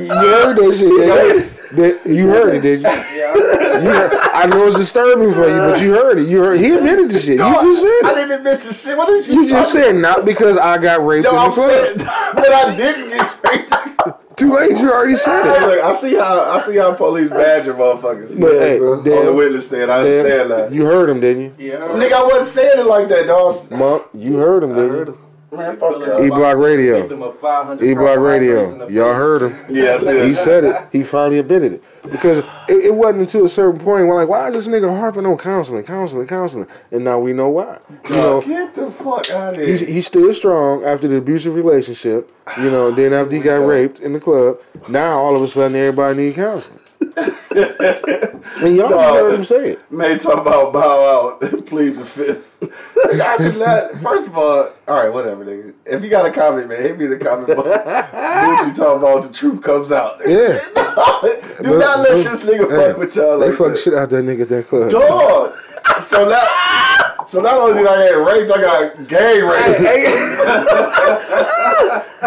You 0.00 0.28
heard 0.28 0.56
that 0.56 0.74
shit. 0.76 1.57
Didn't 1.74 2.06
you? 2.06 2.06
That- 2.06 2.06
You 2.14 2.28
heard 2.28 2.54
it, 2.54 2.60
did 2.60 2.82
you? 2.82 2.88
Yeah. 3.18 3.34
You 3.82 3.90
heard, 3.90 4.12
I 4.32 4.46
know 4.46 4.66
it's 4.66 4.76
disturbing 4.76 5.32
for 5.34 5.48
you, 5.48 5.56
but 5.56 5.80
you 5.80 5.92
heard 5.92 6.18
it. 6.18 6.28
You 6.28 6.38
heard. 6.42 6.60
He 6.60 6.70
admitted 6.72 7.10
the 7.10 7.18
shit. 7.18 7.38
You 7.38 7.38
just 7.38 7.84
I 7.84 8.00
said 8.02 8.10
it. 8.10 8.14
didn't 8.14 8.38
admit 8.38 8.60
to 8.62 8.72
shit. 8.74 8.96
What 8.96 9.08
is 9.10 9.28
you? 9.28 9.42
You 9.42 9.48
just 9.48 9.72
talking- 9.72 9.84
said 9.92 9.96
not 9.96 10.24
because 10.24 10.56
I 10.56 10.78
got 10.78 11.04
raped 11.04 11.24
No, 11.24 11.32
in 11.32 11.38
I'm 11.38 11.50
the 11.50 11.54
club. 11.54 11.70
saying 11.70 11.96
that 11.98 12.48
I 12.66 12.76
didn't 12.76 13.10
get 13.10 13.44
raped. 13.44 14.36
Too 14.38 14.54
late. 14.54 14.70
You 14.70 14.92
already 14.92 15.16
said 15.16 15.40
it. 15.44 15.66
look, 15.66 15.84
I 15.84 15.92
see 15.94 16.14
how 16.14 16.40
I 16.52 16.60
see 16.60 16.76
how 16.76 16.94
police 16.94 17.28
badger 17.28 17.74
motherfuckers. 17.74 18.40
But, 18.40 18.52
hey, 18.52 18.78
on 18.78 19.02
damn. 19.02 19.26
the 19.26 19.32
witness 19.32 19.66
stand, 19.66 19.90
I 19.90 19.98
understand 19.98 20.50
that. 20.52 20.72
You 20.72 20.84
heard 20.86 21.10
him, 21.10 21.20
didn't 21.20 21.58
you? 21.58 21.72
Yeah. 21.72 21.78
Nigga, 21.78 22.12
I 22.12 22.22
wasn't 22.22 22.46
saying 22.46 22.78
it 22.78 22.86
like 22.86 23.08
that, 23.08 23.26
dog. 23.26 23.68
Monk, 23.72 24.04
you 24.14 24.36
heard 24.36 24.62
him, 24.62 24.74
didn't 24.76 25.06
you? 25.08 25.18
Man, 25.50 25.78
fuck 25.78 26.20
E. 26.20 26.28
Block 26.28 26.56
Radio. 26.58 27.00
Victim 27.00 27.22
of 27.22 27.38
500 27.40 27.82
E 27.84 27.94
Block 27.94 28.18
Radio. 28.18 28.64
operators 28.64 28.72
in 28.72 28.78
the 28.78 29.00
Y'all 29.00 29.14
heard 29.14 29.42
him. 29.42 29.74
Yeah, 29.74 29.94
I 29.94 30.26
He 30.26 30.34
said 30.34 30.64
it. 30.64 30.88
He 30.92 31.02
finally 31.02 31.38
admitted 31.38 31.74
it. 31.74 31.84
Because 32.10 32.38
it, 32.38 32.44
it 32.68 32.94
wasn't 32.94 33.22
until 33.22 33.46
a 33.46 33.48
certain 33.48 33.80
point 33.80 34.06
where 34.06 34.14
like, 34.16 34.28
why 34.28 34.48
is 34.48 34.54
this 34.54 34.66
nigga 34.66 34.90
harping 34.90 35.24
on 35.24 35.38
counseling, 35.38 35.84
counseling, 35.84 36.26
counseling? 36.26 36.66
And 36.90 37.02
now 37.02 37.18
we 37.18 37.32
know 37.32 37.48
why. 37.48 37.78
You 38.10 38.16
know, 38.16 38.40
get 38.42 38.74
the 38.74 38.90
fuck 38.90 39.30
out 39.30 39.54
of 39.54 39.60
he's, 39.60 39.80
here. 39.80 39.88
he's 39.88 40.06
still 40.06 40.32
strong 40.34 40.84
after 40.84 41.08
the 41.08 41.16
abusive 41.16 41.54
relationship. 41.54 42.30
You 42.58 42.70
know, 42.70 42.90
then 42.90 43.14
after 43.14 43.36
he 43.36 43.42
got 43.42 43.56
raped 43.56 44.00
in 44.00 44.12
the 44.12 44.20
club, 44.20 44.60
now 44.88 45.18
all 45.18 45.34
of 45.34 45.42
a 45.42 45.48
sudden 45.48 45.76
everybody 45.76 46.24
need 46.24 46.34
counseling. 46.34 46.80
And 47.00 48.76
y'all 48.76 48.88
just 48.88 49.14
heard 49.14 49.34
him 49.34 49.44
say 49.44 49.70
it. 49.72 49.92
Man, 49.92 50.18
talk 50.18 50.38
about 50.38 50.72
bow 50.72 51.32
out 51.36 51.42
and 51.52 51.64
plead 51.66 51.96
the 51.96 52.04
fifth. 52.04 52.44
I 53.22 53.52
not. 53.56 54.00
First 54.02 54.26
of 54.28 54.36
all, 54.36 54.70
all 54.88 55.02
right, 55.02 55.12
whatever, 55.12 55.44
nigga. 55.44 55.74
If 55.86 56.02
you 56.02 56.10
got 56.10 56.26
a 56.26 56.30
comment, 56.30 56.68
man, 56.68 56.82
hit 56.82 56.98
me 56.98 57.04
in 57.06 57.10
the 57.12 57.16
comment 57.18 57.56
box. 57.56 57.68
Gucci 57.68 58.74
talking 58.76 58.98
about 58.98 59.22
the 59.22 59.32
truth 59.32 59.62
comes 59.62 59.92
out. 59.92 60.20
Yeah. 60.26 60.58
Do 61.62 61.78
not 61.78 62.00
let 62.00 62.24
this 62.24 62.42
nigga 62.42 62.68
fuck 62.68 62.96
with 62.98 63.14
y'all 63.16 63.38
They 63.38 63.48
like 63.48 63.58
fuck 63.58 63.68
that. 63.72 63.78
shit 63.78 63.94
out 63.94 64.10
that 64.10 64.24
nigga 64.24 64.42
at 64.42 64.48
that 64.50 64.68
club. 64.68 64.90
Dog. 64.90 65.54
So 66.02 66.28
now, 66.28 66.40
So 67.28 67.42
not 67.42 67.54
only 67.58 67.74
did 67.82 67.86
I 67.86 68.08
get 68.08 68.14
raped, 68.14 68.50
I 68.50 68.60
got 68.60 69.06
gay 69.06 69.42
raped. 69.42 69.80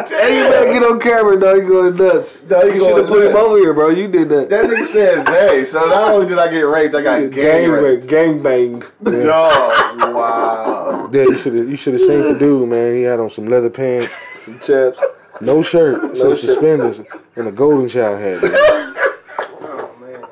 Hey, 0.08 0.38
you 0.38 0.44
better 0.44 0.72
get 0.72 0.84
on 0.84 1.00
camera, 1.00 1.40
dog. 1.40 1.58
You 1.58 1.68
going 1.68 1.96
nuts. 1.96 2.42
No, 2.48 2.62
you 2.64 2.74
you 2.76 2.80
should 2.82 2.98
have 2.98 3.08
put 3.08 3.26
him 3.26 3.36
over 3.36 3.58
here, 3.58 3.74
bro. 3.74 3.90
You 3.90 4.08
did 4.08 4.30
that. 4.30 4.50
That 4.50 4.66
nigga 4.66 4.86
said 4.86 5.26
gay. 5.26 5.66
So 5.66 5.80
not 5.88 6.12
only 6.12 6.28
did 6.28 6.38
I 6.38 6.50
get 6.52 6.62
raped, 6.62 6.94
I 6.94 7.02
got 7.02 7.20
gay 7.32 7.64
gang 7.64 7.70
raped. 7.72 8.06
gang 8.08 8.44
banged. 8.44 8.86
Dog, 9.04 10.00
wow. 10.14 11.10
Yeah, 11.12 11.24
you 11.24 11.38
should 11.40 11.56
have 11.56 11.68
you 11.68 11.76
should 11.76 11.94
have 11.94 12.02
seen 12.04 12.22
the 12.22 12.36
dude, 12.38 12.70
man. 12.70 12.94
He 12.96 13.02
had 13.02 13.20
on 13.20 13.32
some 13.32 13.48
leather 13.48 13.72
pants, 13.72 14.14
Some 14.38 14.60
chaps. 14.60 15.00
no 15.42 15.64
shirt, 15.64 16.16
some 16.16 16.30
shirt. 16.32 16.40
suspenders, 16.40 17.02
and 17.36 17.48
a 17.48 17.52
golden 17.52 17.90
child 17.90 18.20
hat. 18.22 18.40
Oh 18.44 19.96
man. 20.00 20.24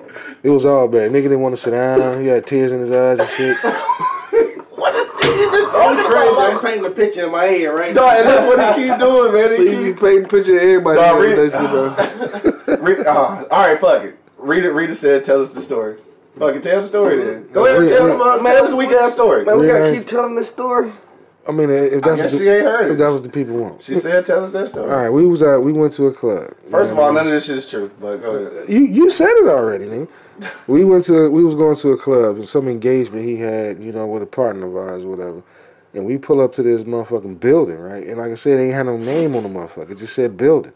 It 0.43 0.49
was 0.51 0.63
all 0.65 0.88
bad. 0.88 1.09
Nigga 1.11 1.24
didn't 1.24 1.41
want 1.41 1.53
to 1.55 1.61
sit 1.61 1.72
down. 1.72 2.22
He 2.22 2.28
had 2.28 2.45
tears 2.45 2.72
in 2.72 2.82
his 2.82 2.91
eyes 2.91 3.17
and 3.20 3.30
shit. 3.30 3.57
I'm 5.90 6.06
crazy. 6.06 6.36
I'm 6.40 6.60
painting 6.60 6.86
a 6.86 6.92
picture 6.92 7.26
in 7.26 7.32
my 7.32 7.46
head 7.46 7.66
right 7.68 7.94
now. 7.94 8.02
No, 8.02 8.10
and 8.10 8.28
that's 8.28 8.48
what 8.48 8.78
he 8.78 8.84
keep 8.88 9.00
doing, 9.00 9.34
man. 9.34 9.50
So 9.50 9.64
He 9.64 9.72
you 9.72 9.94
keep 9.94 9.96
be 9.96 10.02
painting 10.02 10.30
picture 10.30 10.56
of 10.58 10.62
everybody. 10.64 11.00
Dog, 11.00 11.20
doing 11.20 11.38
read- 11.38 11.52
that 11.52 12.44
shit, 12.44 12.68
dog. 12.68 12.80
Re- 12.88 13.06
uh, 13.06 13.14
all 13.52 13.68
right, 13.68 13.80
fuck 13.80 14.04
it. 14.04 14.18
Read 14.38 14.66
it. 14.66 14.72
Read 14.72 14.90
it. 14.90 14.96
Said, 14.96 15.24
tell 15.24 15.42
us 15.42 15.52
the 15.54 15.62
story. 15.62 15.98
Fuck 16.38 16.56
it. 16.56 16.64
Tell 16.64 16.82
the 16.82 16.88
story 16.88 17.24
then. 17.24 17.48
Go 17.52 17.66
ahead 17.66 17.82
and 17.82 17.90
tell 17.90 18.06
read- 18.08 18.14
them. 18.14 18.22
Uh, 18.22 18.38
tell 18.44 18.66
us 18.66 18.72
a 18.72 18.76
weak 18.76 18.92
ass 18.92 19.14
story. 19.14 19.46
Man, 19.46 19.60
we 19.60 19.68
gotta 19.68 19.94
keep 19.96 20.08
telling 20.08 20.36
this 20.36 20.48
story. 20.50 20.92
I 21.48 21.52
mean, 21.52 21.70
if 21.72 22.04
I 22.04 22.16
that's, 22.16 22.22
what 22.22 22.32
the, 22.32 22.38
she 22.38 22.48
ain't 22.48 22.64
heard 22.66 22.92
if 22.92 22.98
that's 23.00 23.14
what 23.14 23.24
the 23.24 23.30
people 23.30 23.56
want. 23.56 23.82
She 23.82 23.96
said, 23.96 24.24
tell 24.24 24.44
us 24.44 24.52
that 24.52 24.70
story. 24.70 24.92
All 24.92 24.98
right, 24.98 25.10
we 25.10 25.26
was 25.26 25.42
out. 25.42 25.64
We 25.64 25.72
went 25.74 25.94
to 25.96 26.06
a 26.06 26.14
club. 26.14 26.54
First 26.70 26.92
of 26.92 27.00
all, 27.00 27.12
none 27.12 27.26
of 27.26 27.34
this 27.34 27.46
shit 27.48 27.58
is 27.58 27.68
true. 27.68 27.90
But 28.00 28.18
go 28.18 28.36
ahead. 28.36 28.70
you 28.70 28.82
you 28.86 29.10
said 29.10 29.32
it 29.32 29.48
already, 29.48 29.86
man. 29.86 30.08
We 30.68 30.86
went 30.86 31.06
to 31.06 31.30
we 31.30 31.44
was 31.44 31.56
going 31.56 31.78
to 31.78 31.92
a 31.92 31.98
club 31.98 32.36
and 32.38 32.48
some 32.48 32.68
engagement 32.68 33.26
he 33.26 33.38
had, 33.38 33.82
you 33.82 33.92
know, 33.92 34.06
with 34.06 34.22
a 34.22 34.28
partner 34.28 34.68
of 34.68 34.76
ours, 34.76 35.04
whatever. 35.04 35.42
And 35.94 36.06
we 36.06 36.18
pull 36.18 36.40
up 36.42 36.54
to 36.56 36.64
this 36.64 36.84
motherfucking 36.84 37.40
building, 37.40 37.78
right? 37.78 38.06
And 38.06 38.18
like 38.18 38.32
I 38.32 38.36
said, 38.36 38.60
it 38.60 38.64
ain't 38.64 38.74
had 38.74 38.86
no 38.86 38.98
name 38.98 39.36
on 39.36 39.44
the 39.44 39.50
motherfucker. 39.50 39.92
It 39.92 39.98
just 39.98 40.14
said 40.14 40.38
building. 40.38 40.74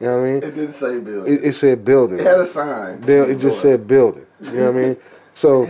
You 0.00 0.06
know 0.06 0.20
what 0.20 0.26
I 0.26 0.32
mean? 0.32 0.36
It 0.36 0.54
didn't 0.54 0.72
say 0.72 0.98
building. 1.00 1.34
It, 1.34 1.44
it 1.44 1.52
said 1.54 1.84
building. 1.84 2.20
It 2.20 2.26
had 2.26 2.38
a 2.38 2.46
sign. 2.46 3.02
It 3.06 3.38
just 3.38 3.60
said 3.60 3.86
building. 3.86 4.26
You 4.40 4.52
know 4.52 4.72
what 4.72 4.80
I 4.80 4.86
mean? 4.86 4.96
So. 5.36 5.66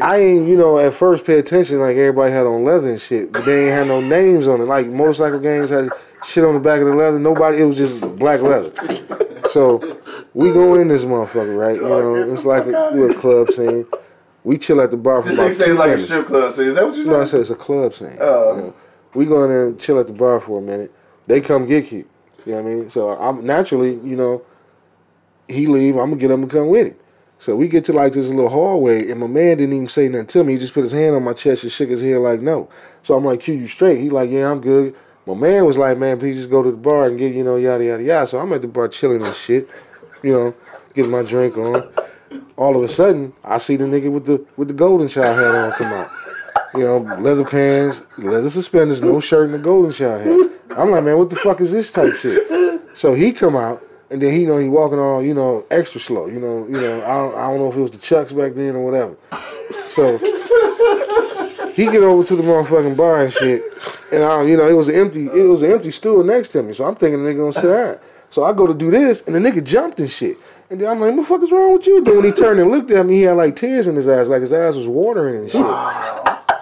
I 0.00 0.16
ain't, 0.16 0.48
you 0.48 0.56
know, 0.56 0.78
at 0.78 0.94
first 0.94 1.24
pay 1.24 1.38
attention 1.38 1.78
like 1.80 1.96
everybody 1.96 2.32
had 2.32 2.46
on 2.46 2.64
leather 2.64 2.88
and 2.88 3.00
shit, 3.00 3.30
but 3.30 3.44
they 3.44 3.66
ain't 3.66 3.72
had 3.72 3.86
no 3.86 4.00
names 4.00 4.48
on 4.48 4.60
it. 4.60 4.64
Like 4.64 4.86
motorcycle 4.86 5.38
gangs 5.38 5.70
had 5.70 5.90
shit 6.24 6.44
on 6.44 6.54
the 6.54 6.60
back 6.60 6.80
of 6.80 6.88
the 6.88 6.94
leather. 6.94 7.18
Nobody, 7.18 7.58
it 7.58 7.64
was 7.64 7.76
just 7.76 8.00
black 8.18 8.40
leather. 8.40 8.72
So 9.48 9.98
we 10.34 10.52
go 10.52 10.74
in 10.74 10.88
this 10.88 11.04
motherfucker, 11.04 11.56
right? 11.56 11.76
You 11.76 11.82
know, 11.82 12.32
it's 12.32 12.44
like 12.44 12.66
a, 12.66 12.70
a 12.70 13.14
club 13.14 13.50
scene. 13.50 13.86
We 14.46 14.58
chill 14.58 14.80
at 14.80 14.92
the 14.92 14.96
bar 14.96 15.22
for 15.22 15.30
This 15.30 15.36
about 15.36 15.50
nigga 15.50 15.54
say 15.56 15.72
like 15.72 15.90
a 15.90 15.98
strip 15.98 16.26
club. 16.26 16.52
So 16.52 16.62
is 16.62 16.76
that 16.76 16.86
what 16.86 16.96
you 16.96 17.02
said? 17.02 17.10
No, 17.10 17.20
I 17.20 17.24
said 17.24 17.40
it's 17.40 17.50
a 17.50 17.56
club 17.56 17.92
scene. 17.96 18.16
Oh. 18.20 18.54
You 18.54 18.62
know, 18.62 18.74
we 19.12 19.24
go 19.24 19.42
in 19.42 19.50
there 19.50 19.66
and 19.66 19.80
chill 19.80 19.98
at 19.98 20.06
the 20.06 20.12
bar 20.12 20.38
for 20.38 20.60
a 20.60 20.62
minute. 20.62 20.94
They 21.26 21.40
come 21.40 21.66
get 21.66 21.90
you. 21.90 22.08
You 22.44 22.52
know 22.52 22.62
what 22.62 22.70
I 22.70 22.74
mean? 22.74 22.90
So 22.90 23.10
I'm 23.10 23.44
naturally, 23.44 23.94
you 24.08 24.14
know, 24.14 24.42
he 25.48 25.66
leave. 25.66 25.96
I'm 25.96 26.10
gonna 26.10 26.20
get 26.20 26.30
him 26.30 26.42
to 26.42 26.46
come 26.46 26.68
with 26.68 26.86
him. 26.86 26.96
So 27.40 27.56
we 27.56 27.66
get 27.66 27.84
to 27.86 27.92
like 27.92 28.12
this 28.12 28.28
little 28.28 28.48
hallway, 28.48 29.10
and 29.10 29.18
my 29.18 29.26
man 29.26 29.58
didn't 29.58 29.72
even 29.72 29.88
say 29.88 30.08
nothing 30.08 30.28
to 30.28 30.44
me. 30.44 30.52
He 30.52 30.58
just 30.60 30.74
put 30.74 30.84
his 30.84 30.92
hand 30.92 31.16
on 31.16 31.24
my 31.24 31.32
chest 31.32 31.64
and 31.64 31.72
shook 31.72 31.90
his 31.90 32.00
head 32.00 32.18
like 32.18 32.40
no. 32.40 32.68
So 33.02 33.16
I'm 33.16 33.24
like, 33.24 33.40
"Q, 33.40 33.52
you 33.52 33.66
straight?" 33.66 33.98
He 33.98 34.10
like, 34.10 34.30
"Yeah, 34.30 34.48
I'm 34.48 34.60
good." 34.60 34.94
My 35.26 35.34
man 35.34 35.64
was 35.64 35.76
like, 35.76 35.98
"Man, 35.98 36.20
please 36.20 36.36
just 36.36 36.50
go 36.50 36.62
to 36.62 36.70
the 36.70 36.76
bar 36.76 37.08
and 37.08 37.18
get 37.18 37.34
you 37.34 37.42
know 37.42 37.56
yada 37.56 37.84
yada 37.84 38.02
yada." 38.04 38.26
So 38.28 38.38
I'm 38.38 38.52
at 38.52 38.62
the 38.62 38.68
bar 38.68 38.86
chilling 38.86 39.24
and 39.24 39.34
shit, 39.34 39.68
you 40.22 40.32
know, 40.32 40.54
getting 40.94 41.10
my 41.10 41.22
drink 41.22 41.58
on. 41.58 41.92
All 42.56 42.76
of 42.76 42.82
a 42.82 42.88
sudden, 42.88 43.32
I 43.44 43.58
see 43.58 43.76
the 43.76 43.84
nigga 43.84 44.10
with 44.10 44.26
the 44.26 44.44
with 44.56 44.68
the 44.68 44.74
golden 44.74 45.08
child 45.08 45.38
hat 45.38 45.54
on 45.54 45.72
come 45.72 45.92
out. 45.92 46.10
You 46.74 46.84
know, 46.84 46.98
leather 47.20 47.44
pants, 47.44 48.02
leather 48.18 48.50
suspenders, 48.50 49.00
no 49.00 49.20
shirt, 49.20 49.46
and 49.46 49.54
a 49.54 49.58
golden 49.58 49.92
child 49.92 50.26
hat. 50.26 50.50
I'm 50.76 50.90
like, 50.90 51.04
man, 51.04 51.18
what 51.18 51.30
the 51.30 51.36
fuck 51.36 51.60
is 51.60 51.72
this 51.72 51.90
type 51.92 52.14
shit? 52.14 52.80
So 52.94 53.14
he 53.14 53.32
come 53.32 53.56
out, 53.56 53.82
and 54.10 54.20
then 54.20 54.32
he 54.32 54.40
you 54.40 54.46
know 54.46 54.58
he 54.58 54.68
walking 54.68 54.98
all 54.98 55.22
you 55.22 55.34
know 55.34 55.64
extra 55.70 56.00
slow. 56.00 56.26
You 56.26 56.40
know, 56.40 56.66
you 56.66 56.80
know 56.80 57.02
I 57.02 57.14
don't, 57.14 57.34
I 57.34 57.48
don't 57.48 57.58
know 57.58 57.70
if 57.70 57.76
it 57.76 57.80
was 57.80 57.90
the 57.90 57.98
chucks 57.98 58.32
back 58.32 58.54
then 58.54 58.76
or 58.76 58.84
whatever. 58.84 59.16
So 59.88 60.18
he 61.72 61.84
get 61.84 62.02
over 62.02 62.24
to 62.24 62.36
the 62.36 62.42
motherfucking 62.42 62.96
bar 62.96 63.22
and 63.22 63.32
shit, 63.32 63.62
and 64.12 64.24
I 64.24 64.42
you 64.44 64.56
know 64.56 64.68
it 64.68 64.72
was 64.72 64.88
an 64.88 64.94
empty 64.94 65.26
it 65.26 65.46
was 65.46 65.62
an 65.62 65.72
empty 65.72 65.90
stool 65.90 66.24
next 66.24 66.48
to 66.50 66.62
me. 66.62 66.74
So 66.74 66.84
I'm 66.84 66.94
thinking 66.94 67.22
the 67.22 67.30
nigga 67.30 67.38
gonna 67.38 67.52
sit 67.52 67.68
down. 67.68 67.98
So 68.30 68.44
I 68.44 68.52
go 68.52 68.66
to 68.66 68.74
do 68.74 68.90
this, 68.90 69.22
and 69.26 69.34
the 69.34 69.38
nigga 69.38 69.62
jumped 69.62 70.00
and 70.00 70.10
shit. 70.10 70.38
And 70.68 70.80
then 70.80 70.88
I'm 70.90 70.98
like, 71.00 71.14
what 71.14 71.22
the 71.22 71.28
fuck 71.28 71.42
is 71.42 71.52
wrong 71.52 71.74
with 71.74 71.86
you? 71.86 72.02
Then 72.02 72.16
when 72.16 72.24
he 72.24 72.32
turned 72.32 72.58
and 72.58 72.70
looked 72.70 72.90
at 72.90 73.06
me, 73.06 73.14
he 73.18 73.22
had 73.22 73.36
like 73.36 73.54
tears 73.54 73.86
in 73.86 73.94
his 73.94 74.08
eyes, 74.08 74.28
like 74.28 74.40
his 74.40 74.52
eyes 74.52 74.76
was 74.76 74.86
watering 74.86 75.42
and 75.42 75.50
shit. 75.50 75.60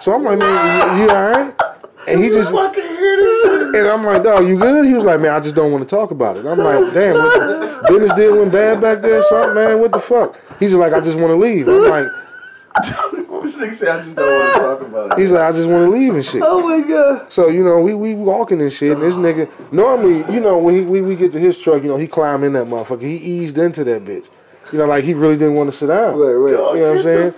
So 0.01 0.13
I'm 0.13 0.23
like, 0.23 0.37
man, 0.37 0.97
you, 0.99 1.03
you 1.05 1.09
all 1.09 1.31
right? 1.31 1.61
And 2.07 2.23
he 2.23 2.29
just 2.29 2.51
fucking 2.51 2.83
hear 2.83 3.17
this 3.17 3.41
shit. 3.41 3.75
and 3.75 3.87
I'm 3.87 4.05
like, 4.05 4.21
dog, 4.21 4.47
you 4.47 4.59
good? 4.59 4.85
He 4.85 4.93
was 4.93 5.03
like, 5.03 5.19
man, 5.21 5.33
I 5.33 5.39
just 5.39 5.55
don't 5.55 5.71
want 5.71 5.87
to 5.87 5.95
talk 5.95 6.11
about 6.11 6.37
it. 6.37 6.45
I'm 6.45 6.59
like, 6.59 6.93
damn, 6.93 7.15
what 7.15 7.33
the, 7.33 7.85
business 7.89 8.13
deal 8.13 8.37
went 8.37 8.51
bad 8.51 8.79
back 8.79 9.01
there 9.01 9.17
or 9.17 9.23
something, 9.23 9.55
man. 9.55 9.81
What 9.81 9.91
the 9.91 9.99
fuck? 9.99 10.39
He's 10.59 10.75
like, 10.75 10.93
I 10.93 10.99
just 11.01 11.17
want 11.17 11.31
to 11.31 11.35
leave. 11.35 11.67
I'm 11.67 11.89
like, 11.89 12.05
This 13.45 13.55
nigga 13.57 13.73
said, 13.73 13.87
I 13.87 14.03
just 14.03 14.15
don't 14.15 14.25
want 14.27 14.53
to 14.53 14.59
talk 14.85 14.89
about 14.89 15.11
it. 15.17 15.21
he's 15.21 15.31
like, 15.31 15.41
I 15.41 15.51
just 15.51 15.69
want 15.69 15.85
to 15.85 15.91
leave 15.91 16.13
and 16.15 16.25
shit. 16.25 16.41
Oh 16.43 16.61
my 16.67 16.87
god. 16.87 17.31
So 17.31 17.47
you 17.49 17.63
know, 17.63 17.79
we 17.79 17.93
we 17.93 18.15
walking 18.15 18.61
and 18.61 18.71
shit. 18.73 18.93
And 18.93 19.01
this 19.01 19.13
nigga 19.15 19.49
normally, 19.71 20.19
you 20.33 20.39
know, 20.41 20.57
when 20.57 20.75
he 20.75 20.81
we, 20.81 21.01
we 21.01 21.15
get 21.15 21.31
to 21.33 21.39
his 21.39 21.57
truck, 21.59 21.83
you 21.83 21.89
know, 21.89 21.97
he 21.97 22.07
climbed 22.07 22.43
in 22.43 22.53
that 22.53 22.65
motherfucker. 22.67 23.01
He 23.01 23.17
eased 23.17 23.57
into 23.57 23.83
that 23.83 24.03
bitch. 24.05 24.25
You 24.73 24.79
know, 24.79 24.85
like 24.87 25.03
he 25.03 25.13
really 25.13 25.35
didn't 25.35 25.53
want 25.53 25.69
to 25.71 25.77
sit 25.77 25.87
down. 25.87 26.17
Right, 26.17 26.33
right. 26.33 26.49
You 26.49 26.57
know 26.57 26.71
what 26.73 26.97
I'm 26.97 27.01
saying? 27.03 27.33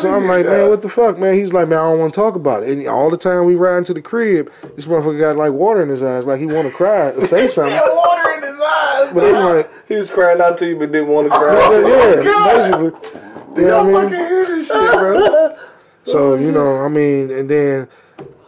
So 0.00 0.14
I'm 0.14 0.26
like, 0.26 0.46
man, 0.46 0.70
what 0.70 0.80
the 0.80 0.88
fuck, 0.88 1.18
man? 1.18 1.34
He's 1.34 1.52
like, 1.52 1.68
man, 1.68 1.78
I 1.78 1.90
don't 1.90 1.98
want 1.98 2.14
to 2.14 2.18
talk 2.18 2.36
about 2.36 2.62
it. 2.62 2.70
And 2.70 2.86
all 2.88 3.10
the 3.10 3.18
time 3.18 3.44
we 3.44 3.54
ride 3.54 3.84
to 3.86 3.92
the 3.92 4.00
crib, 4.00 4.50
this 4.76 4.86
motherfucker 4.86 5.20
got 5.20 5.36
like 5.36 5.52
water 5.52 5.82
in 5.82 5.90
his 5.90 6.02
eyes, 6.02 6.24
like 6.24 6.40
he 6.40 6.46
want 6.46 6.66
to 6.68 6.72
cry 6.72 7.08
or 7.10 7.26
say 7.26 7.48
something. 7.48 7.74
Got 7.74 7.94
water 7.94 8.30
in 8.30 8.42
his 8.42 8.60
eyes. 8.60 9.12
But 9.12 9.34
I'm 9.34 9.56
like, 9.56 9.88
He 9.88 9.94
was 9.96 10.10
crying 10.10 10.40
out 10.40 10.56
to 10.56 10.68
you, 10.68 10.78
but 10.78 10.90
didn't 10.90 11.08
want 11.08 11.28
to 11.28 11.34
yeah, 11.34 11.38
cry. 11.38 12.22
yeah, 12.22 12.32
oh 12.34 12.90
basically. 12.90 13.29
Know 13.56 13.66
Y'all 13.66 13.92
fucking 13.92 14.18
hear 14.18 14.46
this 14.46 14.68
shit, 14.68 14.92
bro. 14.92 15.56
So 16.04 16.34
you 16.34 16.50
know, 16.50 16.82
I 16.82 16.88
mean, 16.88 17.30
and 17.30 17.48
then 17.48 17.86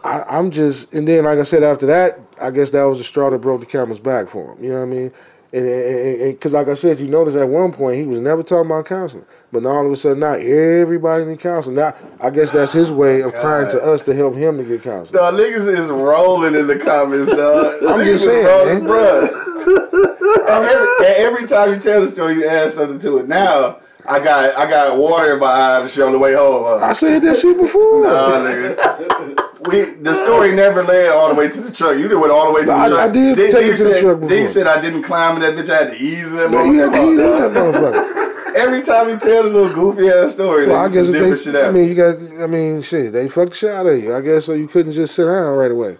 I, 0.03 0.23
I'm 0.23 0.51
just, 0.51 0.91
and 0.91 1.07
then 1.07 1.23
like 1.23 1.37
I 1.39 1.43
said, 1.43 1.63
after 1.63 1.85
that, 1.85 2.19
I 2.41 2.51
guess 2.51 2.71
that 2.71 2.83
was 2.83 2.97
the 2.97 3.03
straw 3.03 3.29
that 3.29 3.39
broke 3.39 3.61
the 3.61 3.65
camel's 3.65 3.99
back 3.99 4.29
for 4.29 4.53
him. 4.53 4.63
You 4.63 4.71
know 4.71 4.79
what 4.79 4.83
I 4.83 4.85
mean? 4.85 5.11
And 5.53 6.33
because, 6.33 6.51
like 6.51 6.67
I 6.67 6.73
said, 6.73 6.99
you 6.99 7.07
notice 7.07 7.35
at 7.35 7.47
one 7.47 7.71
point 7.71 7.97
he 7.97 8.07
was 8.07 8.19
never 8.19 8.41
talking 8.41 8.71
about 8.71 8.87
counseling, 8.87 9.25
but 9.51 9.61
now 9.61 9.69
all 9.69 9.85
of 9.85 9.91
a 9.91 9.95
sudden, 9.95 10.19
now 10.19 10.33
everybody 10.33 11.23
in 11.23 11.37
counseling. 11.37 11.75
Now 11.75 11.95
I 12.19 12.31
guess 12.31 12.49
that's 12.49 12.73
his 12.73 12.89
oh 12.89 12.95
way 12.95 13.21
of 13.21 13.35
crying 13.35 13.71
to 13.71 13.83
us 13.83 14.01
to 14.03 14.15
help 14.15 14.35
him 14.35 14.57
to 14.57 14.63
get 14.63 14.81
counseling. 14.81 15.13
Dog, 15.13 15.35
niggas 15.35 15.71
is 15.77 15.91
rolling 15.91 16.55
in 16.55 16.65
the 16.65 16.79
comments, 16.79 17.29
dog. 17.29 17.65
I'm 17.83 17.99
Niggas 17.99 18.05
just 18.05 18.25
saying, 18.25 18.45
rolling, 18.45 18.85
man. 18.85 19.23
and, 20.49 20.65
every, 20.65 21.07
every 21.07 21.47
time 21.47 21.69
you 21.69 21.79
tell 21.79 22.01
the 22.01 22.09
story, 22.09 22.33
you 22.33 22.47
add 22.47 22.71
something 22.71 22.97
to 22.99 23.19
it. 23.19 23.27
Now 23.27 23.79
I 24.05 24.19
got 24.19 24.55
I 24.57 24.69
got 24.69 24.97
water 24.97 25.33
in 25.33 25.39
my 25.39 25.77
eye 25.77 25.81
to 25.81 25.89
show 25.89 26.05
on 26.07 26.11
the 26.11 26.19
way 26.19 26.33
home. 26.33 26.63
huh? 26.79 26.85
I 26.85 26.93
said 26.93 27.21
that 27.21 27.37
shit 27.39 27.57
before. 27.57 28.03
Nah, 28.03 28.37
nigga. 28.37 29.69
We 29.69 29.81
the 30.03 30.13
story 30.15 30.51
never 30.53 30.83
led 30.83 31.09
all 31.11 31.29
the 31.29 31.35
way 31.35 31.47
to 31.49 31.61
the 31.61 31.71
truck. 31.71 31.97
You 31.97 32.07
did 32.09 32.15
went 32.17 32.31
all 32.31 32.47
the 32.47 32.53
way 32.53 32.61
to 32.61 32.65
the 32.67 32.73
I- 32.73 32.87
truck. 32.89 32.99
I 32.99 33.07
did 33.07 33.37
Then- 33.37 33.51
take 33.51 33.63
it 33.63 33.65
you 33.71 33.77
to 33.77 33.83
the 33.85 33.93
said- 33.93 34.01
truck 34.01 34.19
Then 34.29 34.41
you 34.43 34.49
said 34.49 34.67
I 34.67 34.81
didn't 34.81 35.03
climb 35.03 35.35
in 35.37 35.41
that 35.41 35.53
bitch. 35.55 35.69
I 35.69 35.77
had 35.85 35.91
to 35.91 35.97
ease 35.97 36.31
that 36.33 36.51
Man, 36.51 36.73
you 36.73 36.79
had 36.81 36.91
to 36.93 37.01
ease 37.03 37.17
that 37.19 37.51
motherfucker. 37.51 38.19
Every 38.55 38.83
time 38.83 39.09
he 39.09 39.15
tells 39.17 39.47
a 39.47 39.49
little 39.49 39.73
goofy 39.73 40.09
ass 40.09 40.33
story, 40.33 40.67
Well, 40.67 40.75
I 40.75 40.87
guess 40.87 41.07
different 41.07 41.37
they, 41.37 41.43
shit 41.43 41.55
I 41.55 41.71
mean, 41.71 41.87
you 41.89 41.95
got, 41.95 42.17
I 42.43 42.45
mean, 42.45 42.83
shit, 42.83 43.11
they 43.11 43.27
fucked 43.27 43.53
the 43.53 43.57
shit 43.57 43.71
out 43.71 43.87
of 43.87 43.97
you. 44.03 44.13
I 44.15 44.21
guess 44.21 44.45
so 44.45 44.53
you 44.53 44.67
couldn't 44.67 44.91
just 44.91 45.15
sit 45.15 45.25
down 45.25 45.55
right 45.55 45.71
away. 45.71 45.97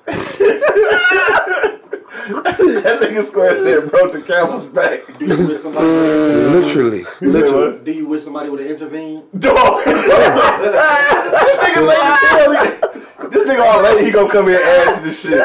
That 3.04 3.14
nigga 3.14 3.24
square 3.24 3.58
said 3.58 3.92
broke 3.92 4.12
the 4.12 4.22
camel's 4.22 4.66
back. 4.66 5.20
Do 5.20 5.26
you 5.26 5.48
wish 5.48 5.62
somebody? 5.62 5.86
Uh, 5.86 6.60
literally. 6.60 7.06
You 7.22 7.82
do 7.84 7.92
you 7.92 8.08
wish 8.08 8.24
somebody 8.24 8.50
would 8.50 8.60
have 8.60 8.70
intervened? 8.70 9.24
Dog. 9.38 9.84
this 9.86 10.06
nigga 11.64 11.88
late 11.88 11.98
as 11.98 12.20
hell. 12.30 13.30
This 13.30 13.44
nigga 13.48 13.66
all 13.66 13.82
late. 13.84 14.06
He 14.06 14.12
gonna 14.12 14.32
come 14.32 14.48
here 14.48 14.58
and 14.58 14.66
add 14.66 14.98
to 15.00 15.04
this 15.06 15.22
shit. 15.22 15.40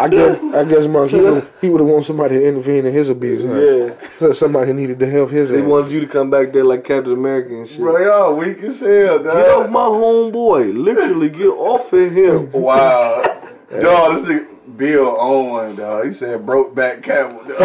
I 0.00 0.06
guess, 0.06 0.54
I 0.54 0.64
guess, 0.64 0.86
Mark, 0.86 1.10
he 1.10 1.20
would, 1.20 1.48
he 1.60 1.68
would 1.68 1.80
have 1.80 1.88
wanted 1.88 2.06
somebody 2.06 2.38
to 2.38 2.46
intervene 2.46 2.86
in 2.86 2.92
his 2.92 3.08
abuse. 3.08 3.42
Huh? 3.42 3.58
Yeah. 3.58 4.18
So 4.18 4.32
somebody 4.32 4.72
needed 4.72 5.00
to 5.00 5.10
help 5.10 5.30
his. 5.30 5.50
They 5.50 5.60
ass. 5.60 5.66
wanted 5.66 5.92
you 5.92 6.00
to 6.00 6.06
come 6.06 6.30
back 6.30 6.52
there 6.52 6.64
like 6.64 6.84
Captain 6.84 7.12
America 7.12 7.52
and 7.52 7.68
shit. 7.68 7.78
Bro, 7.78 7.98
y'all 8.04 8.34
weak 8.34 8.58
as 8.58 8.78
hell, 8.78 9.18
Get 9.18 9.26
off 9.34 9.70
my 9.70 9.80
homeboy. 9.80 10.72
Literally 10.72 11.30
get 11.30 11.48
off 11.48 11.92
of 11.92 12.12
him. 12.12 12.52
Wow. 12.52 13.22
Dog, 13.80 14.24
this 14.24 14.24
nigga 14.24 14.57
Bill 14.76 15.16
on 15.18 15.50
one, 15.50 15.76
dog. 15.76 16.06
He 16.06 16.12
said 16.12 16.44
broke 16.44 16.74
back 16.74 17.02
camel, 17.02 17.44
dog. 17.44 17.58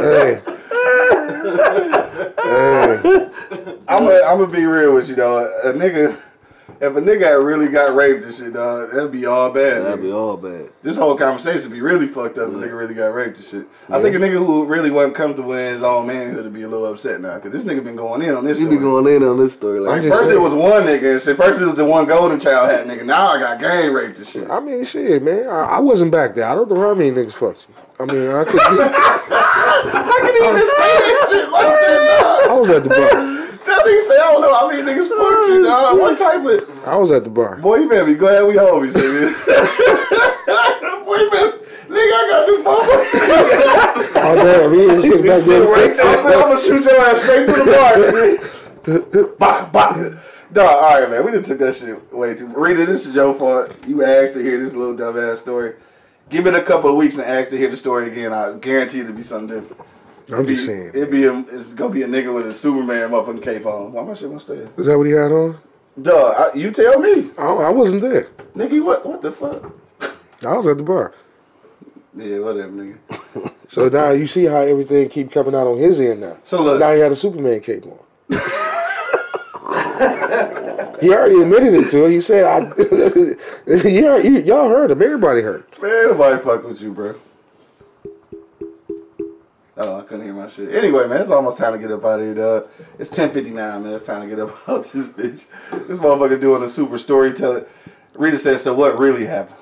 Hey. 0.00 0.40
hey. 2.42 3.28
I'm 3.86 4.06
gonna 4.06 4.46
be 4.46 4.64
real 4.64 4.94
with 4.94 5.08
you, 5.10 5.14
though. 5.16 5.46
A 5.62 5.72
nigga, 5.74 6.16
if 6.80 6.96
a 6.96 7.00
nigga 7.00 7.22
had 7.22 7.32
really 7.34 7.68
got 7.68 7.94
raped 7.94 8.24
and 8.24 8.34
shit, 8.34 8.52
dog, 8.52 8.90
that'd 8.92 9.12
be 9.12 9.26
all 9.26 9.50
bad. 9.50 9.84
That'd 9.84 10.00
nigga. 10.00 10.02
be 10.02 10.12
all 10.12 10.36
bad. 10.36 10.70
This 10.82 10.96
whole 10.96 11.16
conversation 11.16 11.62
would 11.62 11.72
be 11.74 11.80
really 11.80 12.06
fucked 12.06 12.38
up 12.38 12.48
if 12.48 12.54
a 12.54 12.58
nigga 12.58 12.76
really 12.76 12.94
got 12.94 13.14
raped 13.14 13.38
and 13.38 13.46
shit. 13.46 13.66
I 13.88 14.00
think 14.02 14.14
a 14.14 14.18
nigga 14.18 14.44
who 14.44 14.64
really 14.64 14.90
wasn't 14.90 15.14
comfortable 15.14 15.52
in 15.54 15.74
his 15.74 15.82
own 15.82 16.06
manhood 16.06 16.44
would 16.44 16.54
be 16.54 16.62
a 16.62 16.68
little 16.68 16.86
upset 16.86 17.20
now 17.20 17.34
because 17.36 17.52
this 17.52 17.64
nigga 17.64 17.82
been 17.82 17.96
going 17.96 18.22
in 18.22 18.34
on 18.34 18.44
this. 18.44 18.58
You 18.58 18.66
story. 18.66 18.78
be 18.78 18.82
going 18.82 19.06
in 19.16 19.22
on 19.22 19.38
this 19.38 19.52
story 19.52 19.80
like 19.80 19.90
Like, 19.90 20.02
just 20.02 20.18
first 20.18 20.30
it 20.30 20.38
was 20.38 20.54
one 20.54 20.84
nigga 20.84 21.12
and 21.12 21.22
shit. 21.22 21.36
First 21.36 21.60
it 21.60 21.66
was 21.66 21.74
the 21.74 21.84
one 21.84 22.06
golden 22.06 22.38
child 22.40 22.70
had 22.70 22.86
nigga. 22.86 23.04
Now 23.04 23.28
I 23.28 23.38
got 23.38 23.60
gang 23.60 23.92
raped 23.92 24.18
and 24.18 24.26
shit. 24.26 24.50
I 24.50 24.60
mean, 24.60 24.84
shit, 24.84 25.22
man. 25.22 25.48
I, 25.48 25.62
I 25.62 25.78
wasn't 25.80 26.12
back 26.12 26.34
there. 26.34 26.46
I 26.46 26.54
don't 26.54 26.68
know 26.70 26.80
how 26.80 26.94
many 26.94 27.10
niggas 27.10 27.32
fucked 27.32 27.66
you. 27.68 27.74
I 27.98 28.04
mean, 28.06 28.28
I 28.30 28.44
could. 28.44 28.60
I 28.62 30.18
can 30.22 30.36
even 30.36 30.56
say 30.56 30.92
that 30.96 31.26
shit 31.30 31.50
like 31.50 31.66
that, 31.66 32.46
I 32.50 32.54
was 32.54 32.70
at 32.70 32.82
the 32.82 32.88
bar. 32.88 33.39
That 33.80 33.86
nigga 33.88 34.02
say 34.06 34.14
I 34.14 34.32
don't 34.32 34.42
know 34.42 34.52
how 34.54 34.68
many 34.68 34.82
niggas 34.82 35.08
fucked 35.08 35.48
you, 35.48 35.64
dog. 35.64 35.98
What 36.00 36.18
type 36.18 36.44
of 36.44 36.86
I 36.86 36.96
was 36.96 37.10
at 37.10 37.24
the 37.24 37.30
bar. 37.30 37.56
boy? 37.56 37.76
You 37.76 37.88
better 37.88 38.04
be 38.04 38.14
glad 38.14 38.42
we 38.46 38.54
homies, 38.54 38.92
nigga. 38.92 39.32
boy, 41.06 41.16
you 41.16 41.30
better, 41.30 41.58
nigga, 41.88 42.12
I 42.12 42.28
got 42.30 42.46
this 42.46 42.60
motherfucker. 42.66 44.22
Oh 44.22 44.34
damn, 44.36 44.74
he 44.74 44.80
didn't 44.80 45.02
sit 45.02 45.24
back 45.24 45.42
there. 45.44 45.62
Right. 45.66 45.98
I'm 45.98 46.30
gonna 46.30 46.60
shoot 46.60 46.84
your 46.84 47.00
ass 47.00 47.20
straight 47.22 47.48
through 47.48 47.64
the 47.64 47.72
bar. 47.72 47.94
nigga. 47.96 49.38
Bop, 49.38 49.72
bop. 49.72 49.96
Dog, 50.52 50.66
all 50.68 51.00
right, 51.00 51.08
man. 51.10 51.24
We 51.24 51.32
done 51.32 51.42
took 51.44 51.58
that 51.60 51.74
shit 51.76 52.12
way 52.12 52.34
too. 52.34 52.48
Rita, 52.48 52.84
this 52.84 53.06
is 53.06 53.14
your 53.14 53.32
fault. 53.34 53.72
You 53.86 54.04
asked 54.04 54.34
to 54.34 54.42
hear 54.42 54.62
this 54.62 54.74
little 54.74 54.94
dumbass 54.94 55.38
story. 55.38 55.74
Give 56.28 56.46
it 56.46 56.54
a 56.54 56.62
couple 56.62 56.90
of 56.90 56.96
weeks 56.96 57.14
and 57.16 57.24
ask 57.24 57.50
to 57.50 57.56
hear 57.56 57.70
the 57.70 57.76
story 57.76 58.10
again. 58.10 58.32
I 58.32 58.52
guarantee 58.58 59.00
it'll 59.00 59.12
be 59.12 59.22
something 59.22 59.60
different. 59.60 59.82
I'm 60.32 60.46
Be- 60.46 60.54
just 60.54 60.66
saying. 60.66 60.90
It'd 60.94 61.10
be 61.10 61.24
a, 61.24 61.38
it's 61.50 61.72
gonna 61.74 61.92
be 61.94 62.02
a 62.02 62.06
nigga 62.08 62.32
with 62.34 62.46
a 62.46 62.54
Superman 62.54 63.10
motherfucking 63.10 63.42
cape 63.42 63.66
on. 63.66 63.92
Why 63.92 64.02
my 64.04 64.14
shit 64.14 64.28
gonna 64.28 64.40
stay? 64.40 64.66
Is 64.76 64.86
that 64.86 64.96
what 64.96 65.06
he 65.06 65.12
had 65.12 65.32
on? 65.32 65.58
Duh, 66.00 66.50
I, 66.52 66.54
you 66.54 66.70
tell 66.70 66.98
me, 67.00 67.30
I, 67.36 67.46
I 67.46 67.70
wasn't 67.70 68.02
there. 68.02 68.28
nigga. 68.56 68.82
What? 68.84 69.04
What 69.06 69.22
the 69.22 69.32
fuck? 69.32 69.72
I 70.46 70.56
was 70.56 70.66
at 70.66 70.76
the 70.78 70.82
bar. 70.82 71.12
Yeah, 72.16 72.38
whatever, 72.38 72.72
nigga. 72.72 73.52
So 73.70 73.88
now 73.88 74.10
you 74.10 74.26
see 74.26 74.46
how 74.46 74.56
everything 74.62 75.08
keep 75.08 75.30
coming 75.30 75.54
out 75.54 75.68
on 75.68 75.78
his 75.78 76.00
end 76.00 76.22
now. 76.22 76.38
So 76.42 76.60
look- 76.60 76.80
now 76.80 76.92
he 76.92 76.98
had 76.98 77.12
a 77.12 77.16
Superman 77.16 77.60
cape 77.60 77.86
on. 77.86 77.98
he 81.00 81.12
already 81.14 81.40
admitted 81.40 81.74
it 81.74 81.90
to 81.92 82.02
her. 82.02 82.08
He 82.10 82.20
said, 82.20 82.44
"I." 82.44 82.72
you 83.88 84.38
y'all 84.40 84.68
heard 84.68 84.90
him. 84.90 85.00
Everybody 85.00 85.42
heard. 85.42 85.62
Man, 85.80 86.08
nobody 86.08 86.42
fuck 86.42 86.64
with 86.64 86.80
you, 86.80 86.90
bro. 86.92 87.14
Oh, 89.82 89.96
I 89.98 90.02
couldn't 90.02 90.26
hear 90.26 90.34
my 90.34 90.46
shit. 90.46 90.74
Anyway, 90.74 91.06
man, 91.06 91.22
it's 91.22 91.30
almost 91.30 91.56
time 91.56 91.72
to 91.72 91.78
get 91.78 91.90
up 91.90 92.04
out 92.04 92.20
of 92.20 92.26
here, 92.26 92.34
dog. 92.34 92.68
It's 92.98 93.08
10.59, 93.08 93.54
man. 93.54 93.86
It's 93.86 94.04
time 94.04 94.20
to 94.20 94.28
get 94.28 94.38
up 94.38 94.50
out 94.68 94.84
of 94.84 94.92
this 94.92 95.08
bitch. 95.08 95.46
This 95.88 95.98
motherfucker 95.98 96.38
doing 96.38 96.62
a 96.62 96.68
super 96.68 96.98
storyteller. 96.98 97.66
Rita 98.14 98.38
said, 98.38 98.60
so 98.60 98.74
what 98.74 98.98
really 98.98 99.24
happened? 99.24 99.56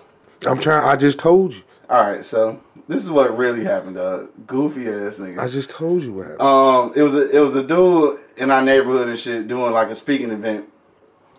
I'm 0.44 0.58
trying. 0.58 0.84
I 0.84 0.96
just 0.96 1.20
told 1.20 1.54
you. 1.54 1.62
All 1.88 2.02
right, 2.02 2.24
so 2.24 2.60
this 2.88 3.02
is 3.02 3.10
what 3.10 3.36
really 3.38 3.62
happened, 3.62 3.94
dog. 3.94 4.30
Goofy 4.46 4.88
ass 4.88 5.18
nigga. 5.18 5.38
I 5.38 5.48
just 5.48 5.70
told 5.70 6.02
you 6.02 6.12
what 6.12 6.26
happened. 6.26 6.42
Um, 6.42 6.92
it 6.96 7.02
was 7.02 7.14
a 7.14 7.36
it 7.36 7.40
was 7.40 7.54
a 7.54 7.62
dude 7.62 8.18
in 8.36 8.50
our 8.50 8.62
neighborhood 8.62 9.08
and 9.08 9.18
shit 9.18 9.48
doing 9.48 9.72
like 9.72 9.88
a 9.88 9.94
speaking 9.94 10.30
event 10.30 10.68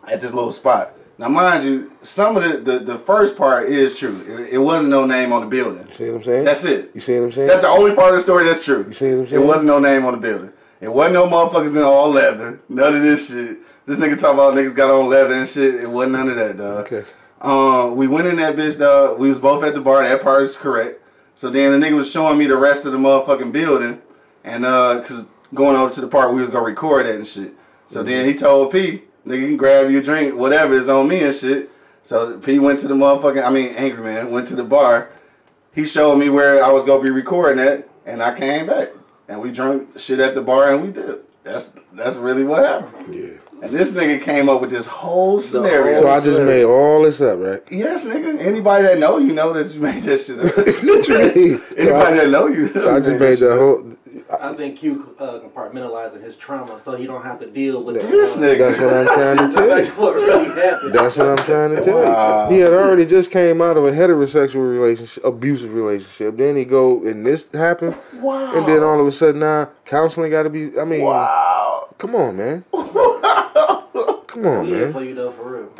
at 0.07 0.21
this 0.21 0.33
little 0.33 0.51
spot. 0.51 0.93
Now, 1.19 1.27
mind 1.27 1.65
you, 1.65 1.91
some 2.01 2.37
of 2.37 2.43
the 2.43 2.57
the, 2.59 2.79
the 2.79 2.97
first 2.97 3.35
part 3.35 3.67
is 3.67 3.99
true. 3.99 4.15
It, 4.25 4.53
it 4.53 4.57
wasn't 4.57 4.87
no 4.87 5.05
name 5.05 5.33
on 5.33 5.41
the 5.41 5.47
building. 5.47 5.85
see 5.93 6.09
what 6.09 6.19
I'm 6.19 6.23
saying? 6.23 6.45
That's 6.45 6.63
it. 6.63 6.91
You 6.93 7.01
see 7.01 7.19
what 7.19 7.25
I'm 7.25 7.31
saying? 7.33 7.47
That's 7.49 7.61
the 7.61 7.67
only 7.67 7.93
part 7.93 8.13
of 8.13 8.15
the 8.15 8.21
story 8.21 8.45
that's 8.45 8.63
true. 8.63 8.85
You 8.87 8.93
see 8.93 9.09
what 9.09 9.19
I'm 9.19 9.27
saying? 9.27 9.43
It 9.43 9.45
wasn't 9.45 9.65
no 9.65 9.79
name 9.79 10.05
on 10.05 10.13
the 10.13 10.19
building. 10.19 10.53
It 10.79 10.87
wasn't 10.87 11.15
no 11.15 11.27
motherfuckers 11.27 11.75
in 11.75 11.83
all 11.83 12.09
leather. 12.09 12.61
None 12.69 12.95
of 12.95 13.03
this 13.03 13.27
shit. 13.27 13.57
This 13.85 13.99
nigga 13.99 14.17
talking 14.17 14.39
about 14.39 14.53
niggas 14.55 14.73
got 14.73 14.91
on 14.91 15.09
leather 15.09 15.33
and 15.33 15.49
shit. 15.49 15.75
It 15.75 15.89
wasn't 15.89 16.13
none 16.13 16.29
of 16.29 16.37
that, 16.37 16.57
dog. 16.57 16.85
Okay. 16.85 17.05
Um, 17.41 17.97
we 17.97 18.07
went 18.07 18.27
in 18.27 18.37
that 18.37 18.55
bitch, 18.55 18.79
dog. 18.79 19.19
We 19.19 19.27
was 19.27 19.39
both 19.39 19.61
at 19.65 19.73
the 19.73 19.81
bar. 19.81 20.03
That 20.03 20.21
part 20.21 20.43
is 20.43 20.55
correct. 20.55 21.01
So 21.35 21.49
then 21.49 21.77
the 21.77 21.85
nigga 21.85 21.97
was 21.97 22.09
showing 22.09 22.37
me 22.37 22.47
the 22.47 22.55
rest 22.55 22.85
of 22.85 22.93
the 22.93 22.97
motherfucking 22.97 23.51
building, 23.51 24.01
and 24.45 24.65
uh, 24.65 25.01
cause 25.05 25.25
going 25.53 25.75
over 25.75 25.93
to 25.93 25.99
the 25.99 26.07
part 26.07 26.33
we 26.33 26.39
was 26.39 26.49
gonna 26.49 26.63
record 26.63 27.07
that 27.07 27.15
and 27.15 27.27
shit. 27.27 27.55
So 27.89 28.03
then 28.03 28.25
he 28.25 28.35
told 28.35 28.71
P, 28.71 29.03
nigga, 29.25 29.41
you 29.41 29.47
can 29.47 29.57
grab 29.57 29.89
your 29.89 30.01
drink, 30.01 30.35
whatever 30.35 30.73
is 30.73 30.89
on 30.89 31.07
me 31.07 31.23
and 31.23 31.35
shit. 31.35 31.69
So 32.03 32.37
P 32.39 32.59
went 32.59 32.79
to 32.79 32.87
the 32.87 32.95
motherfucking, 32.95 33.45
I 33.45 33.49
mean, 33.49 33.69
Angry 33.75 34.03
Man 34.03 34.31
went 34.31 34.47
to 34.47 34.55
the 34.55 34.63
bar. 34.63 35.09
He 35.73 35.85
showed 35.85 36.15
me 36.17 36.29
where 36.29 36.63
I 36.63 36.71
was 36.71 36.83
gonna 36.83 37.03
be 37.03 37.11
recording 37.11 37.63
at, 37.63 37.87
and 38.05 38.23
I 38.23 38.37
came 38.37 38.65
back, 38.67 38.89
and 39.27 39.39
we 39.39 39.51
drank 39.51 39.99
shit 39.99 40.19
at 40.19 40.33
the 40.35 40.41
bar, 40.41 40.73
and 40.73 40.81
we 40.81 40.91
did. 40.91 41.19
That's 41.43 41.71
that's 41.93 42.15
really 42.15 42.43
what 42.43 42.65
happened. 42.65 43.13
Yeah. 43.13 43.33
And 43.61 43.73
this 43.73 43.91
nigga 43.91 44.21
came 44.21 44.47
up 44.47 44.61
with 44.61 44.69
this 44.69 44.85
whole 44.85 45.41
scenario. 45.41 45.99
So 46.01 46.09
I 46.09 46.21
just 46.21 46.41
made 46.41 46.63
all 46.63 47.03
this 47.03 47.19
up, 47.19 47.39
right? 47.39 47.61
Yes, 47.69 48.05
nigga. 48.05 48.39
Anybody 48.39 48.85
that 48.85 48.99
know 48.99 49.17
you 49.17 49.33
know 49.33 49.51
that 49.51 49.73
you 49.73 49.81
made 49.81 50.03
that 50.03 50.21
shit 50.21 50.39
up. 50.39 50.55
What 50.55 51.07
you 51.07 51.17
mean? 51.17 51.61
Anybody 51.77 52.17
that 52.17 52.29
know 52.29 52.47
you. 52.47 52.71
So 52.73 52.95
I 52.95 52.99
just 52.99 53.19
made 53.19 53.37
that 53.37 53.49
the 53.49 53.57
whole. 53.57 53.97
I 54.31 54.53
think 54.53 54.77
Q 54.77 55.15
uh, 55.19 55.39
compartmentalizing 55.39 56.21
his 56.23 56.35
trauma 56.35 56.79
so 56.79 56.95
he 56.95 57.07
don't 57.07 57.23
have 57.23 57.39
to 57.39 57.47
deal 57.49 57.83
with 57.83 57.99
This 58.01 58.35
uh, 58.37 58.39
nigga. 58.39 58.77
That's 58.77 58.79
what 58.79 58.93
I'm 58.93 59.07
trying 59.07 59.37
to 59.49 59.55
tell 59.57 59.67
Like 59.67 59.85
you. 59.85 59.91
what 59.93 60.15
really 60.15 60.45
happened. 60.61 60.93
That's 60.93 61.17
what 61.17 61.27
I'm 61.27 61.37
trying 61.45 61.75
to 61.75 61.83
tell 61.83 61.97
Wow. 62.03 62.49
you. 62.49 62.55
He 62.55 62.61
had 62.61 62.73
already 62.73 63.05
just 63.07 63.31
came 63.31 63.61
out 63.61 63.75
of 63.77 63.85
a 63.85 63.91
heterosexual 63.91 64.71
relationship, 64.71 65.23
abusive 65.25 65.73
relationship. 65.73 66.37
Then 66.37 66.55
he 66.57 66.65
go 66.65 67.03
and 67.07 67.25
this 67.25 67.47
happened, 67.53 67.95
Wow. 68.15 68.53
and 68.55 68.67
then 68.67 68.83
all 68.83 68.99
of 69.01 69.07
a 69.07 69.11
sudden 69.11 69.39
now 69.39 69.69
counseling 69.85 70.29
got 70.29 70.43
to 70.43 70.49
be. 70.49 70.77
I 70.79 70.83
mean, 70.85 71.01
Wow. 71.01 71.87
come 71.97 72.13
on, 72.15 72.37
man. 72.37 72.65
Come 74.29 74.45
on, 74.45 74.65
We 74.67 74.73
man. 74.73 74.93
for 74.93 75.03
you 75.03 75.15
though, 75.15 75.31
for 75.31 75.43
real. 75.43 75.69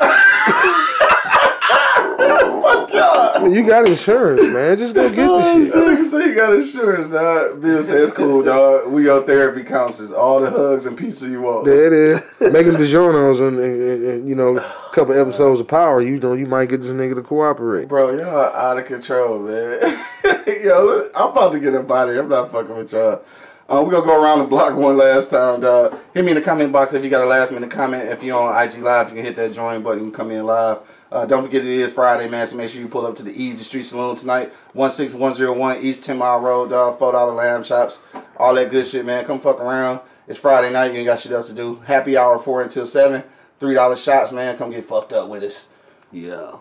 I 3.40 3.42
mean, 3.42 3.52
you 3.52 3.66
got 3.66 3.88
insurance, 3.88 4.42
man. 4.52 4.76
Just 4.76 4.94
go 4.94 5.08
get 5.08 5.16
the 5.16 5.42
shit. 5.42 5.72
That 5.72 5.84
nigga 5.84 6.10
say 6.10 6.26
you 6.26 6.34
got 6.34 6.52
insurance, 6.54 7.10
dog. 7.10 7.60
Bill 7.60 7.82
says 7.82 8.08
it's 8.08 8.12
cool, 8.12 8.42
dog. 8.42 8.92
We 8.92 9.04
your 9.04 9.22
therapy 9.24 9.62
counselors. 9.62 10.12
All 10.12 10.40
the 10.40 10.50
hugs 10.50 10.84
and 10.86 10.96
pizza 10.96 11.26
you 11.26 11.42
want. 11.42 11.64
There 11.64 11.86
it 11.86 11.92
is. 11.92 12.52
Making 12.52 12.72
DiGiorno's 12.72 13.40
and, 13.40 13.58
and, 13.58 13.82
and, 13.82 14.04
and, 14.04 14.28
you 14.28 14.34
know, 14.34 14.58
a 14.58 14.92
couple 14.92 15.18
episodes 15.18 15.60
of 15.60 15.68
Power. 15.68 16.02
You 16.02 16.18
know, 16.18 16.34
you 16.34 16.46
might 16.46 16.68
get 16.68 16.82
this 16.82 16.92
nigga 16.92 17.14
to 17.14 17.22
cooperate. 17.22 17.88
Bro, 17.88 18.18
y'all 18.18 18.28
are 18.28 18.54
out 18.54 18.78
of 18.78 18.84
control, 18.84 19.38
man. 19.38 20.04
Yo, 20.46 20.84
look, 20.84 21.12
I'm 21.14 21.30
about 21.30 21.52
to 21.52 21.60
get 21.60 21.74
up 21.74 21.90
out 21.90 22.08
of 22.08 22.14
here. 22.14 22.22
I'm 22.22 22.28
not 22.28 22.50
fucking 22.50 22.76
with 22.76 22.92
y'all. 22.92 23.22
Uh, 23.68 23.82
we're 23.84 23.92
gonna 23.92 24.04
go 24.04 24.20
around 24.20 24.40
the 24.40 24.46
block 24.46 24.74
one 24.74 24.96
last 24.96 25.30
time, 25.30 25.60
dog. 25.60 25.96
Hit 26.12 26.24
me 26.24 26.32
in 26.32 26.34
the 26.34 26.42
comment 26.42 26.72
box 26.72 26.92
if 26.92 27.04
you 27.04 27.08
got 27.08 27.22
a 27.22 27.26
last 27.26 27.52
minute 27.52 27.70
comment. 27.70 28.08
If 28.08 28.20
you're 28.20 28.36
on 28.36 28.60
IG 28.60 28.78
Live, 28.78 29.10
you 29.10 29.14
can 29.14 29.24
hit 29.24 29.36
that 29.36 29.54
join 29.54 29.82
button 29.82 30.04
and 30.04 30.14
come 30.14 30.32
in 30.32 30.44
live. 30.44 30.80
Uh, 31.12 31.26
don't 31.26 31.42
forget 31.42 31.62
it 31.62 31.68
is 31.68 31.92
Friday, 31.92 32.28
man, 32.28 32.46
so 32.46 32.54
make 32.56 32.70
sure 32.70 32.80
you 32.80 32.88
pull 32.88 33.04
up 33.04 33.16
to 33.16 33.22
the 33.24 33.32
Easy 33.32 33.64
Street 33.64 33.82
Saloon 33.84 34.14
tonight. 34.14 34.52
16101 34.74 35.84
East 35.84 36.04
10 36.04 36.18
Mile 36.18 36.40
Road, 36.40 36.70
dog. 36.70 36.98
$4 36.98 37.36
lamb 37.36 37.64
chops. 37.64 38.00
All 38.36 38.54
that 38.54 38.70
good 38.70 38.86
shit, 38.86 39.04
man. 39.04 39.24
Come 39.24 39.40
fuck 39.40 39.58
around. 39.58 40.00
It's 40.28 40.38
Friday 40.38 40.72
night. 40.72 40.92
You 40.92 40.98
ain't 40.98 41.06
got 41.06 41.18
shit 41.18 41.32
else 41.32 41.48
to 41.48 41.54
do. 41.54 41.76
Happy 41.86 42.16
hour 42.16 42.38
4 42.38 42.62
until 42.62 42.86
7. 42.86 43.24
$3 43.60 44.04
shots, 44.04 44.30
man. 44.30 44.56
Come 44.56 44.70
get 44.70 44.84
fucked 44.84 45.12
up 45.12 45.28
with 45.28 45.42
us. 45.42 45.68
Yeah. 46.12 46.56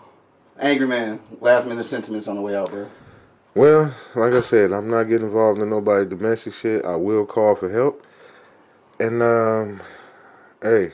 Angry 0.59 0.87
man, 0.87 1.21
last 1.39 1.65
minute 1.67 1.85
sentiments 1.85 2.27
on 2.27 2.35
the 2.35 2.41
way 2.41 2.55
out, 2.55 2.71
bro. 2.71 2.89
Well, 3.55 3.95
like 4.15 4.33
I 4.33 4.41
said, 4.41 4.73
I'm 4.73 4.89
not 4.89 5.03
getting 5.03 5.27
involved 5.27 5.61
in 5.61 5.69
nobody 5.69 6.05
domestic 6.05 6.53
shit. 6.53 6.83
I 6.83 6.95
will 6.95 7.25
call 7.25 7.55
for 7.55 7.69
help. 7.69 8.05
And 8.99 9.23
um, 9.23 9.81
hey, 10.61 10.91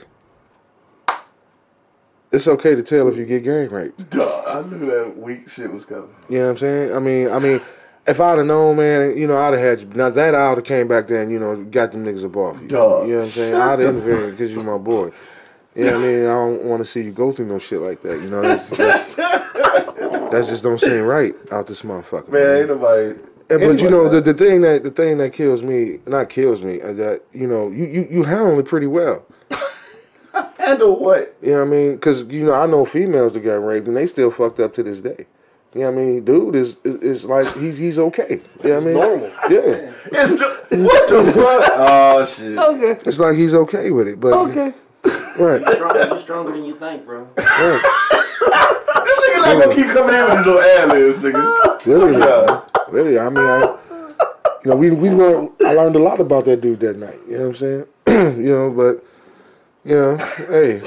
it's 2.36 2.47
okay 2.47 2.75
to 2.75 2.83
tell 2.83 3.07
if 3.07 3.17
you 3.17 3.25
get 3.25 3.43
gang 3.43 3.69
raped. 3.69 4.09
Duh, 4.09 4.43
I 4.47 4.61
knew 4.61 4.86
that 4.86 5.17
weak 5.17 5.49
shit 5.49 5.71
was 5.71 5.86
coming. 5.86 6.13
You 6.29 6.39
know 6.39 6.45
what 6.45 6.51
I'm 6.51 6.57
saying? 6.57 6.93
I 6.93 6.99
mean, 6.99 7.29
I 7.29 7.39
mean, 7.39 7.61
if 8.05 8.19
I'd 8.19 8.38
have 8.38 8.47
known, 8.47 8.77
man, 8.77 9.17
you 9.17 9.27
know, 9.27 9.38
I'd 9.38 9.53
have 9.53 9.61
had 9.61 9.81
you. 9.81 9.88
Now 9.88 10.09
that 10.09 10.36
I 10.36 10.49
would 10.49 10.57
have 10.59 10.65
came 10.65 10.88
back 10.88 11.07
there 11.07 11.21
and 11.21 11.31
you 11.31 11.39
know 11.39 11.63
got 11.63 11.91
them 11.91 12.05
niggas 12.05 12.25
up 12.25 12.36
off 12.36 12.61
you. 12.61 12.67
Dog, 12.67 13.07
You 13.07 13.13
know 13.13 13.19
what 13.19 13.25
I'm 13.25 13.31
saying? 13.31 13.55
I'd 13.55 13.79
have 13.79 13.95
intervened 13.95 14.31
because 14.31 14.51
you're 14.51 14.63
my 14.63 14.77
boy. 14.77 15.11
You 15.75 15.86
know 15.86 15.99
what 15.99 16.05
I 16.05 16.07
mean? 16.07 16.21
I 16.21 16.27
don't 16.27 16.63
want 16.63 16.86
to 16.86 16.86
see 16.86 17.01
you 17.01 17.11
go 17.11 17.33
through 17.33 17.47
no 17.47 17.59
shit 17.59 17.81
like 17.81 18.01
that. 18.03 18.21
You 18.21 18.29
know, 18.29 18.41
that's, 18.41 18.69
that's, 18.69 19.15
that 19.15 20.45
just 20.47 20.63
don't 20.63 20.79
seem 20.79 21.01
right 21.01 21.33
out 21.51 21.67
this 21.67 21.81
motherfucker. 21.81 22.29
Man, 22.29 22.57
ain't 22.59 22.69
nobody. 22.69 23.19
And, 23.49 23.59
but 23.59 23.79
you 23.79 23.89
know 23.89 24.09
the, 24.09 24.21
the 24.21 24.33
thing 24.33 24.61
that 24.61 24.83
the 24.83 24.89
thing 24.89 25.17
that 25.19 25.33
kills 25.33 25.61
me, 25.61 25.99
not 26.07 26.29
kills 26.29 26.63
me, 26.63 26.81
uh, 26.81 26.93
that 26.93 27.21
you 27.31 27.45
know 27.45 27.69
you 27.69 27.86
you 27.86 28.07
you 28.09 28.23
handle 28.23 28.57
it 28.57 28.65
pretty 28.65 28.88
well. 28.88 29.23
handle 30.57 30.99
what? 30.99 31.36
You 31.41 31.51
know 31.51 31.59
what 31.59 31.67
I 31.67 31.71
mean? 31.71 31.91
Because 31.95 32.23
you 32.23 32.43
know 32.43 32.53
I 32.53 32.65
know 32.65 32.86
females 32.86 33.33
that 33.33 33.39
got 33.41 33.53
raped 33.63 33.88
and 33.88 33.95
they 33.97 34.07
still 34.07 34.31
fucked 34.31 34.59
up 34.59 34.73
to 34.75 34.83
this 34.83 34.99
day. 34.99 35.25
You 35.73 35.81
know 35.81 35.91
what 35.91 35.99
I 35.99 36.03
mean? 36.05 36.25
Dude 36.25 36.55
is 36.55 36.77
is, 36.83 36.95
is 37.01 37.25
like 37.25 37.45
he's 37.57 37.77
he's 37.77 37.99
okay. 37.99 38.41
You 38.63 38.69
know 38.69 38.75
what 38.75 38.83
I 38.83 38.86
mean? 38.86 38.93
normal. 38.93 39.31
Yeah, 39.49 39.91
It's 40.11 40.31
no, 40.71 40.83
what 40.86 41.07
the 41.09 41.31
fuck? 41.33 41.71
Oh 41.75 42.25
shit. 42.25 42.57
Okay. 42.57 43.07
it's 43.09 43.19
like 43.19 43.36
he's 43.36 43.53
okay 43.53 43.91
with 43.91 44.07
it. 44.07 44.19
But 44.19 44.33
Okay. 44.33 44.73
right, 45.38 45.61
Stronger, 45.61 46.07
you're 46.07 46.19
stronger 46.19 46.51
than 46.53 46.65
you 46.65 46.75
think, 46.75 47.05
bro. 47.05 47.27
right. 47.38 47.81
This 49.05 49.19
nigga 49.19 49.41
like 49.41 49.63
gonna 49.63 49.75
keep 49.75 49.88
coming 49.93 50.15
in 50.15 50.21
with 50.23 50.38
these 50.38 50.45
little 50.45 50.61
ad 50.61 50.89
libs, 50.89 51.19
nigga. 51.19 51.86
Literally, 51.86 52.19
Yeah. 52.19 52.61
literally. 52.91 53.19
I 53.19 53.29
mean, 53.29 53.38
I, 53.38 53.77
you 54.63 54.71
know, 54.71 54.77
we 54.77 54.91
we 54.91 55.09
learned. 55.09 55.49
I 55.65 55.73
learned 55.73 55.95
a 55.95 55.99
lot 55.99 56.19
about 56.19 56.45
that 56.45 56.61
dude 56.61 56.79
that 56.79 56.97
night. 56.97 57.19
You 57.27 57.33
know 57.38 57.49
what 57.49 57.49
I'm 57.49 57.55
saying? 57.55 57.86
you 58.43 58.49
know, 58.49 58.71
but 58.71 59.05
you 59.89 59.95
know, 59.95 60.17
hey, 60.17 60.81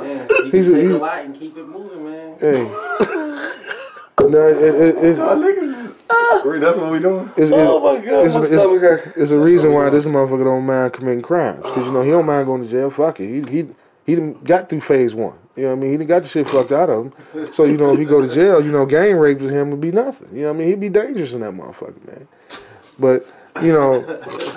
Yeah, 0.00 0.28
you 0.44 0.50
He's 0.52 0.68
can 0.68 0.76
a- 0.76 0.80
take 0.82 0.90
a, 0.90 0.96
lot 0.96 1.24
and 1.24 1.34
keep 1.38 1.56
it 1.56 1.66
moving, 1.66 2.04
man. 2.04 2.38
Hey. 2.38 2.62
no, 4.20 4.48
it, 4.48 4.56
it, 4.74 4.96
it's, 5.04 5.18
Y'all 5.18 5.36
niggas 5.36 5.62
is, 5.62 5.94
ah, 6.08 6.40
that's 6.60 6.76
what 6.76 6.92
we 6.92 7.00
doing? 7.00 7.30
it's, 7.36 7.50
Oh 7.52 7.80
my 7.80 8.04
god, 8.04 8.26
it's, 8.26 8.34
my 8.34 8.40
it's, 8.42 8.48
stomach 8.50 8.80
hurt. 8.80 9.12
it's 9.16 9.30
a 9.32 9.38
reason 9.38 9.72
why 9.72 9.82
doing. 9.90 9.94
this 9.94 10.06
motherfucker 10.06 10.44
don't 10.44 10.64
mind 10.66 10.92
committing 10.92 11.22
crimes. 11.22 11.62
Because, 11.62 11.86
you 11.86 11.92
know, 11.92 12.02
he 12.02 12.10
don't 12.10 12.26
mind 12.26 12.46
going 12.46 12.62
to 12.62 12.68
jail. 12.68 12.90
Fuck 12.90 13.20
it. 13.20 13.48
He, 13.48 13.56
he, 13.62 13.68
he 14.06 14.14
done 14.14 14.34
got 14.44 14.68
through 14.68 14.80
phase 14.82 15.14
one. 15.14 15.34
You 15.56 15.64
know 15.64 15.70
what 15.70 15.76
I 15.78 15.80
mean? 15.80 15.90
He 15.90 15.96
done 15.98 16.06
got 16.06 16.22
the 16.22 16.28
shit 16.28 16.48
fucked 16.48 16.70
out 16.70 16.88
of 16.88 17.06
him. 17.06 17.52
So, 17.52 17.64
you 17.64 17.76
know, 17.76 17.92
if 17.92 17.98
he 17.98 18.04
go 18.04 18.20
to 18.20 18.32
jail, 18.32 18.64
you 18.64 18.70
know, 18.70 18.86
gang 18.86 19.16
rape 19.16 19.40
with 19.40 19.50
him 19.50 19.70
would 19.72 19.80
be 19.80 19.90
nothing. 19.90 20.28
You 20.32 20.42
know 20.42 20.52
what 20.52 20.56
I 20.56 20.58
mean? 20.60 20.68
He'd 20.68 20.80
be 20.80 20.88
dangerous 20.88 21.32
in 21.32 21.40
that 21.40 21.52
motherfucker, 21.52 22.06
man. 22.06 22.28
But, 23.00 23.26
you 23.62 23.72
know, 23.72 24.02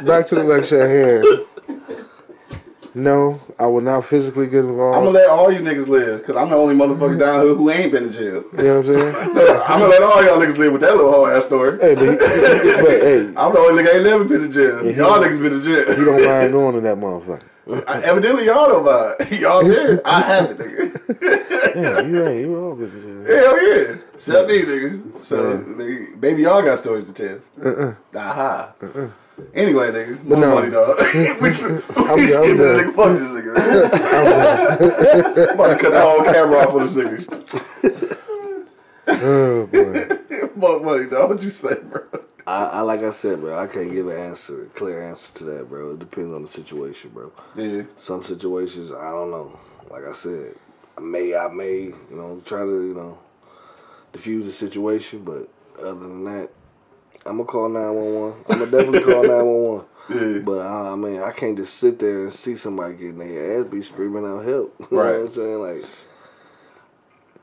back 0.05 0.27
to 0.27 0.35
the 0.35 0.43
lecture 0.43 0.81
at 0.81 0.89
hand. 0.89 1.47
No, 2.93 3.39
I 3.57 3.67
will 3.67 3.81
not 3.81 4.05
physically 4.05 4.47
get 4.47 4.65
involved. 4.65 4.97
I'm 4.97 5.05
gonna 5.05 5.17
let 5.17 5.29
all 5.29 5.51
you 5.51 5.59
niggas 5.59 5.87
live, 5.87 6.19
because 6.19 6.35
I'm 6.35 6.49
the 6.49 6.57
only 6.57 6.75
motherfucker 6.75 7.17
down 7.17 7.45
here 7.45 7.55
who 7.55 7.69
ain't 7.69 7.91
been 7.91 8.03
to 8.03 8.09
jail. 8.09 8.43
you 8.57 8.63
know 8.63 8.81
what 8.81 8.89
I'm 8.89 8.95
saying? 8.95 9.15
I'm 9.67 9.79
gonna 9.79 9.87
let 9.87 10.03
all 10.03 10.23
y'all 10.23 10.37
niggas 10.39 10.57
live 10.57 10.73
with 10.73 10.81
that 10.81 10.95
little 10.95 11.11
whole 11.11 11.27
ass 11.27 11.45
story. 11.45 11.79
hey, 11.79 11.95
but, 11.95 12.19
but 12.19 12.27
hey, 12.27 13.19
I'm 13.37 13.53
the 13.53 13.59
only 13.59 13.83
nigga 13.83 13.95
ain't 13.95 14.03
never 14.03 14.25
been 14.25 14.41
to 14.41 14.49
jail. 14.49 14.91
Y'all 14.91 15.19
niggas 15.23 15.41
been 15.41 15.53
to 15.53 15.61
jail. 15.61 15.97
you 15.97 16.05
don't 16.05 16.25
mind 16.25 16.51
going 16.51 16.75
to 16.75 16.81
that 16.81 16.97
motherfucker. 16.97 17.43
I, 17.87 18.01
evidently, 18.01 18.47
y'all 18.47 18.67
don't 18.67 18.85
mind. 18.85 19.31
Y'all 19.39 19.63
did. 19.63 20.01
I 20.03 20.21
haven't, 20.21 20.59
nigga. 20.59 21.75
Yeah, 21.75 22.01
you 22.01 22.27
ain't. 22.27 22.41
You 22.41 22.57
all 22.57 22.75
good. 22.75 22.91
to 22.91 23.25
jail. 23.25 23.37
Hell 23.37 23.67
yeah. 23.67 23.95
Except 24.13 24.49
me, 24.49 24.61
nigga. 24.63 25.23
So, 25.23 25.57
nigga, 25.59 26.19
baby, 26.19 26.41
y'all 26.41 26.61
got 26.63 26.79
stories 26.79 27.09
to 27.09 27.13
tell. 27.13 27.39
Uh-uh. 27.63 27.93
Aha. 28.15 28.73
Uh-uh. 28.81 29.07
Anyway, 29.53 29.91
nigga. 29.91 30.23
More 30.23 30.39
no. 30.39 30.55
money, 30.55 30.71
dog. 30.71 30.99
we 31.41 31.51
should, 31.51 31.71
we 31.95 32.03
I'm 32.03 32.27
skipping 32.27 32.57
done. 32.57 32.77
this 32.77 32.81
nigga. 32.81 32.93
Fuck 32.95 33.11
this 33.17 33.29
nigga. 33.31 33.51
I'm 35.49 35.55
about 35.55 35.77
to 35.77 35.83
cut 35.83 35.91
the 35.91 36.01
whole 36.01 36.23
camera 36.23 36.57
off 36.59 36.71
for 36.71 36.87
this 36.87 36.93
nigga. 36.95 38.17
Oh 39.07 39.67
boy. 39.67 40.49
More 40.55 40.79
money, 40.79 41.05
dog. 41.09 41.29
What 41.29 41.43
you 41.43 41.49
say, 41.49 41.75
bro? 41.75 42.03
I, 42.47 42.63
I 42.65 42.81
like 42.81 43.01
I 43.03 43.11
said, 43.11 43.39
bro. 43.41 43.57
I 43.57 43.67
can't 43.67 43.91
give 43.91 44.07
an 44.07 44.17
answer, 44.17 44.63
a 44.63 44.65
clear 44.67 45.07
answer 45.07 45.31
to 45.35 45.43
that, 45.45 45.69
bro. 45.69 45.91
It 45.91 45.99
depends 45.99 46.33
on 46.33 46.41
the 46.43 46.47
situation, 46.47 47.11
bro. 47.11 47.31
Yeah. 47.55 47.83
Some 47.97 48.23
situations, 48.23 48.91
I 48.91 49.11
don't 49.11 49.31
know. 49.31 49.59
Like 49.89 50.05
I 50.07 50.13
said, 50.13 50.55
I 50.97 51.01
may, 51.01 51.35
I 51.35 51.47
may, 51.49 51.83
you 51.83 51.97
know, 52.09 52.41
try 52.45 52.61
to, 52.61 52.87
you 52.87 52.93
know, 52.93 53.19
diffuse 54.13 54.45
the 54.45 54.51
situation, 54.51 55.23
but 55.23 55.49
other 55.79 55.93
than 55.99 56.23
that, 56.25 56.49
I'm 57.25 57.37
gonna 57.37 57.45
call 57.45 57.69
nine 57.69 57.93
one 57.93 58.13
one. 58.13 58.33
I'm 58.49 58.59
gonna 58.59 58.71
definitely 58.71 58.99
call 58.99 59.23
nine 59.27 59.45
one 59.45 59.63
one. 59.63 59.85
Yeah. 60.09 60.39
But 60.39 60.59
uh, 60.65 60.93
I 60.93 60.95
mean, 60.95 61.21
I 61.21 61.31
can't 61.31 61.55
just 61.57 61.75
sit 61.75 61.99
there 61.99 62.23
and 62.23 62.33
see 62.33 62.55
somebody 62.55 62.95
getting 62.95 63.19
their 63.19 63.61
ass 63.61 63.67
be 63.67 63.81
screaming 63.81 64.25
out 64.25 64.43
help. 64.45 64.75
You 64.91 64.97
Right. 64.97 65.11
know 65.13 65.19
what 65.21 65.27
I'm 65.27 65.33
saying? 65.33 65.59
Like, 65.61 65.85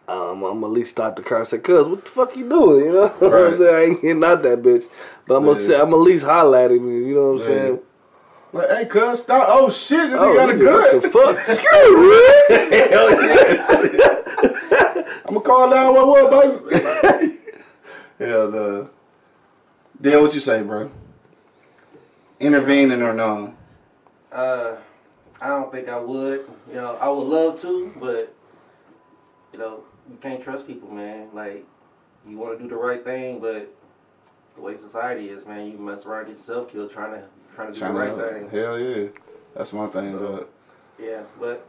um, 0.09 0.43
I'm 0.43 0.65
at 0.65 0.71
least 0.71 0.91
stop 0.91 1.17
the 1.17 1.23
car 1.23 1.39
and 1.41 1.49
say, 1.49 1.59
"Cuz, 1.59 1.87
what 1.87 2.05
the 2.05 2.11
fuck 2.11 2.37
you 2.37 2.49
doing?" 2.49 2.85
You 2.87 2.93
know 2.93 3.07
what 3.09 3.21
Right. 3.33 3.53
I'm 3.53 3.59
saying? 3.59 3.75
I 3.75 3.83
ain't 3.85 4.03
getting 4.03 4.25
out 4.25 4.43
that 4.43 4.63
bitch. 4.63 4.85
But 5.27 5.37
I'm 5.37 5.45
gonna 5.45 5.61
say, 5.61 5.79
I'm 5.79 5.93
at 5.93 5.97
least 6.01 6.25
holler 6.25 6.59
at 6.59 6.71
him. 6.73 6.87
You 7.07 7.15
know 7.15 7.33
what 7.33 7.41
I'm 7.43 7.47
saying? 7.47 7.79
Like, 8.53 8.71
hey, 8.71 8.85
cuz, 8.87 9.21
stop. 9.23 9.47
Oh, 9.49 9.71
shit. 9.71 10.09
This 10.11 10.19
Oh, 10.19 10.35
got 10.35 10.49
a 10.51 10.55
nigga, 10.55 10.73
what 10.73 10.91
the 10.91 11.01
gun. 11.01 11.11
fuck? 11.13 11.37
Hell 12.91 13.11
yeah. 13.25 14.25
I'm 15.27 15.35
gonna 15.35 15.41
call 15.41 15.69
911, 15.69 16.65
baby. 16.71 17.39
Hell 18.19 18.51
no. 18.51 18.91
Dale, 20.01 20.23
what 20.23 20.35
you 20.35 20.41
say, 20.41 20.63
bro? 20.63 20.91
Intervening 22.41 23.03
or 23.03 23.13
no? 23.13 23.55
Uh, 24.31 24.77
I 25.41 25.49
don't 25.49 25.73
think 25.73 25.89
I 25.89 25.99
would. 25.99 26.49
You 26.69 26.75
know, 26.75 26.97
I 27.01 27.09
would 27.09 27.27
love 27.27 27.61
to, 27.63 27.93
but 27.99 28.35
you 29.53 29.59
know, 29.59 29.83
you 30.09 30.17
can't 30.21 30.43
trust 30.43 30.67
people, 30.67 30.89
man. 30.91 31.29
Like, 31.33 31.65
you 32.27 32.37
want 32.37 32.57
to 32.59 32.63
do 32.63 32.69
the 32.69 32.77
right 32.77 33.03
thing, 33.03 33.41
but 33.41 33.75
the 34.55 34.61
way 34.61 34.77
society 34.77 35.31
is, 35.31 35.47
man, 35.47 35.71
you 35.71 35.79
mess 35.79 36.05
around, 36.07 36.27
get 36.27 36.37
yourself 36.37 36.71
killed 36.71 36.93
trying 36.93 37.13
to 37.15 37.25
trying 37.55 37.69
to 37.69 37.75
do 37.75 37.81
Trying 37.81 37.95
the 37.95 38.05
to- 38.05 38.17
right 38.23 38.33
thing. 38.33 38.51
Hell 38.51 38.79
yeah. 38.79 39.09
That's 39.57 39.73
my 39.73 39.87
thing, 39.89 40.13
dog. 40.17 40.47
Yeah, 41.01 41.23
but 41.41 41.67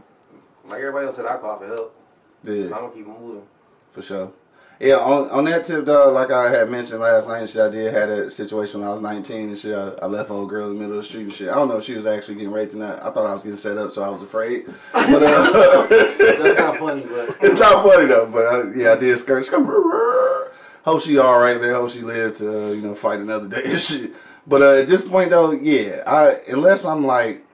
like 0.66 0.80
everybody 0.80 1.08
else 1.08 1.16
said, 1.16 1.26
I 1.26 1.38
call 1.38 1.58
for 1.58 1.68
help. 1.68 1.96
Yeah, 2.44 2.66
I'm 2.66 2.70
gonna 2.70 2.90
keep 2.94 3.08
moving. 3.08 3.44
for 3.92 4.02
sure. 4.04 4.32
Yeah, 4.80 4.96
on, 4.96 5.30
on 5.30 5.44
that 5.44 5.66
tip, 5.66 5.84
though, 5.84 6.10
like 6.10 6.32
I 6.32 6.50
had 6.50 6.70
mentioned 6.70 7.02
last 7.02 7.28
night 7.28 7.40
and 7.40 7.50
shit, 7.50 7.62
I 7.62 7.70
did 7.70 7.94
had 7.94 8.08
a 8.08 8.32
situation 8.32 8.80
when 8.80 8.90
I 8.90 8.94
was 8.94 9.02
19 9.02 9.50
and 9.50 9.58
shit. 9.58 9.76
I, 9.76 9.90
I 10.02 10.06
left 10.06 10.30
old 10.30 10.50
girl 10.50 10.70
in 10.70 10.76
the 10.76 10.80
middle 10.80 10.98
of 10.98 11.04
the 11.04 11.08
street 11.08 11.24
and 11.24 11.34
shit. 11.34 11.50
I 11.50 11.56
don't 11.56 11.68
know 11.68 11.78
if 11.80 11.84
she 11.84 11.96
was 11.98 12.06
actually 12.06 12.36
getting 12.36 12.52
raped 12.52 12.74
or 12.74 12.78
not. 12.78 13.04
I 13.04 13.12
thought 13.12 13.26
I 13.26 13.34
was 13.34 13.44
getting 13.44 13.58
set 13.58 13.78
up, 13.78 13.92
so 13.92 14.04
I 14.04 14.10
was 14.10 14.22
afraid. 14.22 14.68
But, 14.94 15.22
uh, 15.22 15.88
That's 15.88 16.60
not 16.60 16.78
funny, 16.80 17.02
but 17.02 17.38
It's 17.42 17.60
not 17.60 17.86
funny 17.86 18.06
though, 18.06 18.26
but 18.28 18.46
I, 18.46 18.74
yeah, 18.74 18.94
I 18.94 18.96
did 18.96 19.20
skirt. 19.20 19.46
Hope 20.86 21.02
she 21.02 21.18
all 21.18 21.40
right, 21.40 21.60
man. 21.60 21.74
Hope 21.74 21.92
she 21.92 22.00
lived 22.00 22.38
to 22.38 22.68
uh, 22.68 22.72
you 22.72 22.82
know 22.82 22.96
fight 22.96 23.20
another 23.20 23.50
day 23.50 23.64
and 23.66 23.80
shit. 23.82 24.14
But 24.48 24.62
uh, 24.62 24.76
at 24.76 24.88
this 24.88 25.02
point 25.02 25.30
though, 25.30 25.52
yeah, 25.52 26.04
I 26.08 26.40
unless 26.50 26.86
I'm 26.86 27.06
like, 27.06 27.46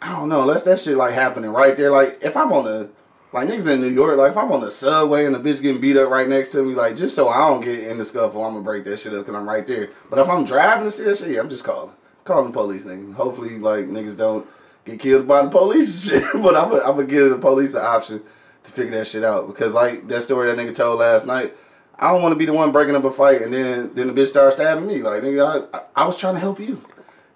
I 0.00 0.12
don't 0.12 0.30
know, 0.30 0.40
unless 0.40 0.64
that 0.64 0.80
shit 0.80 0.96
like 0.96 1.12
happening 1.12 1.50
right 1.50 1.76
there. 1.76 1.90
Like 1.92 2.18
if 2.22 2.34
I'm 2.34 2.50
on 2.50 2.64
the 2.64 2.88
like 3.32 3.48
niggas 3.48 3.72
in 3.72 3.80
New 3.80 3.88
York, 3.88 4.16
like 4.16 4.32
if 4.32 4.36
I'm 4.36 4.50
on 4.50 4.60
the 4.60 4.70
subway 4.70 5.24
and 5.24 5.34
the 5.34 5.38
bitch 5.38 5.62
getting 5.62 5.80
beat 5.80 5.96
up 5.96 6.10
right 6.10 6.28
next 6.28 6.50
to 6.50 6.64
me, 6.64 6.74
like 6.74 6.96
just 6.96 7.14
so 7.14 7.28
I 7.28 7.48
don't 7.48 7.60
get 7.60 7.84
in 7.84 7.98
the 7.98 8.04
scuffle, 8.04 8.44
I'm 8.44 8.54
gonna 8.54 8.64
break 8.64 8.84
that 8.84 8.98
shit 8.98 9.12
up 9.12 9.20
because 9.20 9.34
I'm 9.34 9.48
right 9.48 9.66
there. 9.66 9.90
But 10.08 10.18
if 10.18 10.28
I'm 10.28 10.44
driving 10.44 10.84
and 10.84 10.92
see 10.92 11.04
that 11.04 11.18
shit, 11.18 11.30
yeah, 11.30 11.40
I'm 11.40 11.48
just 11.48 11.62
calling, 11.62 11.94
calling 12.24 12.46
the 12.46 12.52
police, 12.52 12.82
nigga. 12.82 13.14
Hopefully, 13.14 13.58
like 13.58 13.86
niggas 13.86 14.16
don't 14.16 14.46
get 14.84 14.98
killed 14.98 15.28
by 15.28 15.42
the 15.42 15.50
police 15.50 16.10
and 16.10 16.22
shit. 16.22 16.32
but 16.42 16.56
I'm 16.56 16.70
gonna 16.70 17.04
give 17.04 17.30
the 17.30 17.38
police 17.38 17.72
the 17.72 17.82
option 17.82 18.22
to 18.64 18.70
figure 18.72 18.98
that 18.98 19.06
shit 19.06 19.22
out 19.22 19.46
because 19.46 19.74
like 19.74 20.08
that 20.08 20.22
story 20.22 20.50
that 20.50 20.58
nigga 20.58 20.74
told 20.74 20.98
last 20.98 21.26
night. 21.26 21.56
I 22.02 22.10
don't 22.10 22.22
want 22.22 22.32
to 22.32 22.38
be 22.38 22.46
the 22.46 22.54
one 22.54 22.72
breaking 22.72 22.96
up 22.96 23.04
a 23.04 23.10
fight 23.10 23.42
and 23.42 23.52
then 23.52 23.94
then 23.94 24.06
the 24.08 24.12
bitch 24.14 24.28
starts 24.28 24.56
stabbing 24.56 24.86
me. 24.86 25.02
Like 25.02 25.22
nigga, 25.22 25.68
I, 25.72 25.82
I 25.94 26.04
was 26.04 26.16
trying 26.16 26.34
to 26.34 26.40
help 26.40 26.58
you. 26.58 26.82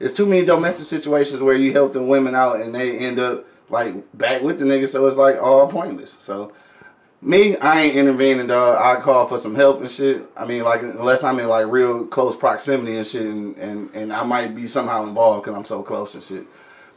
It's 0.00 0.14
too 0.14 0.26
many 0.26 0.44
domestic 0.44 0.86
situations 0.86 1.40
where 1.40 1.54
you 1.54 1.72
help 1.72 1.92
the 1.92 2.02
women 2.02 2.34
out 2.34 2.60
and 2.60 2.74
they 2.74 2.98
end 2.98 3.18
up 3.18 3.46
like 3.68 4.16
back 4.16 4.42
with 4.42 4.58
the 4.58 4.64
nigga, 4.64 4.88
so 4.88 5.06
it's 5.06 5.16
like 5.16 5.40
all 5.40 5.68
pointless. 5.68 6.16
So 6.20 6.52
me, 7.20 7.56
I 7.56 7.82
ain't 7.82 7.96
intervening, 7.96 8.46
dog. 8.46 8.78
I 8.80 9.00
call 9.00 9.26
for 9.26 9.38
some 9.38 9.54
help 9.54 9.80
and 9.80 9.90
shit. 9.90 10.24
I 10.36 10.44
mean, 10.44 10.62
like 10.62 10.82
unless 10.82 11.24
I'm 11.24 11.38
in 11.38 11.48
like 11.48 11.66
real 11.66 12.06
close 12.06 12.36
proximity 12.36 12.96
and 12.96 13.06
shit, 13.06 13.22
and 13.22 13.56
and, 13.56 13.90
and 13.94 14.12
I 14.12 14.24
might 14.24 14.54
be 14.54 14.66
somehow 14.66 15.04
involved 15.04 15.44
because 15.44 15.56
I'm 15.56 15.64
so 15.64 15.82
close 15.82 16.14
and 16.14 16.22
shit. 16.22 16.46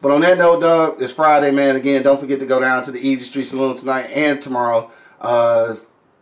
But 0.01 0.11
on 0.11 0.21
that 0.21 0.37
note, 0.37 0.61
dog, 0.61 1.01
it's 1.01 1.13
Friday, 1.13 1.51
man. 1.51 1.75
Again, 1.75 2.03
don't 2.03 2.19
forget 2.19 2.39
to 2.39 2.45
go 2.45 2.59
down 2.59 2.83
to 2.85 2.91
the 2.91 2.99
Easy 2.99 3.25
Street 3.25 3.45
Saloon 3.45 3.77
tonight 3.77 4.09
and 4.13 4.41
tomorrow, 4.41 4.91
uh, 5.19 5.75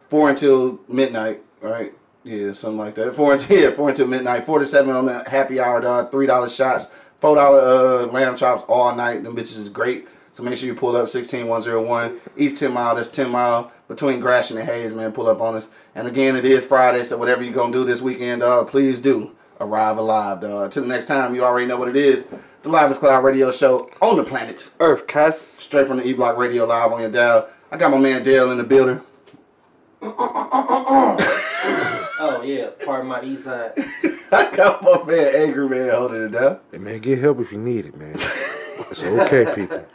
four 0.08 0.30
until 0.30 0.80
midnight. 0.88 1.42
right? 1.62 1.94
yeah, 2.26 2.54
something 2.54 2.80
like 2.80 2.96
that. 2.96 3.16
Four 3.16 3.34
until 3.34 3.58
yeah, 3.62 3.72
four 3.72 3.90
until 3.90 4.08
midnight. 4.08 4.46
Four 4.46 4.60
to 4.60 4.66
seven 4.66 4.94
on 4.96 5.06
the 5.06 5.24
happy 5.30 5.60
hour, 5.60 5.80
dog. 5.80 6.12
Three 6.12 6.26
dollar 6.26 6.50
shots, 6.50 6.88
four 7.22 7.36
dollar 7.36 7.60
uh, 7.60 8.06
lamb 8.08 8.36
chops 8.36 8.64
all 8.68 8.94
night. 8.96 9.24
Them 9.24 9.36
bitches 9.36 9.58
is 9.58 9.70
great. 9.70 10.08
So 10.36 10.44
make 10.44 10.58
sure 10.58 10.68
you 10.68 10.76
pull 10.76 10.98
up 10.98 11.08
16101 11.08 12.20
East 12.36 12.58
10 12.58 12.74
Mile. 12.74 12.96
That's 12.96 13.08
10 13.08 13.30
Mile 13.30 13.72
between 13.88 14.20
Gratiot 14.20 14.60
and 14.60 14.68
Hayes, 14.68 14.94
man. 14.94 15.14
Pull 15.14 15.30
up 15.30 15.40
on 15.40 15.56
us. 15.56 15.70
And 15.96 16.10
again, 16.10 16.36
it 16.36 16.44
is 16.44 16.66
Friday, 16.66 17.06
so 17.06 17.18
whatever 17.18 17.42
you're 17.42 17.54
going 17.54 17.72
to 17.72 17.78
do 17.78 17.86
this 17.86 18.02
weekend, 18.02 18.42
dog, 18.42 18.68
please 18.68 19.00
do 19.00 19.34
arrive 19.62 19.98
alive, 19.98 20.42
dog. 20.42 20.74
Till 20.74 20.84
the 20.84 20.90
next 20.90 21.06
time, 21.06 21.36
you 21.36 21.46
already 21.46 21.68
know 21.68 21.78
what 21.78 21.88
it 21.88 21.96
is. 21.96 22.28
The 22.64 22.70
Livest 22.70 23.00
Cloud 23.00 23.24
radio 23.24 23.50
show 23.50 23.90
on 24.02 24.18
the 24.18 24.26
planet. 24.26 24.70
Earth 24.82 25.08
cast. 25.08 25.62
Straight 25.62 25.88
from 25.88 26.00
the 26.00 26.06
E 26.06 26.12
Block 26.12 26.36
Radio 26.36 26.66
Live 26.66 26.92
on 26.92 27.00
your 27.00 27.12
dial. 27.12 27.48
I 27.72 27.78
got 27.78 27.92
my 27.92 27.98
man 27.98 28.22
Dale 28.22 28.52
in 28.52 28.58
the 28.58 28.66
building. 28.66 29.00
oh 30.02 31.18
yeah, 32.44 32.72
part 32.84 33.00
of 33.00 33.08
my 33.08 33.24
east 33.24 33.46
side. 33.46 33.72
I 34.34 34.54
got 34.54 34.84
my 34.84 35.02
man 35.06 35.34
Angry 35.34 35.70
Man 35.70 35.92
holding 35.92 36.24
it 36.24 36.32
down. 36.34 36.60
Hey, 36.74 36.80
man, 36.80 37.00
get 37.00 37.20
help 37.20 37.40
if 37.40 37.54
you 37.54 37.58
need 37.58 37.86
it, 37.86 37.96
man. 37.96 38.18
It's 38.92 39.02
okay, 39.02 39.56
people. 39.56 39.86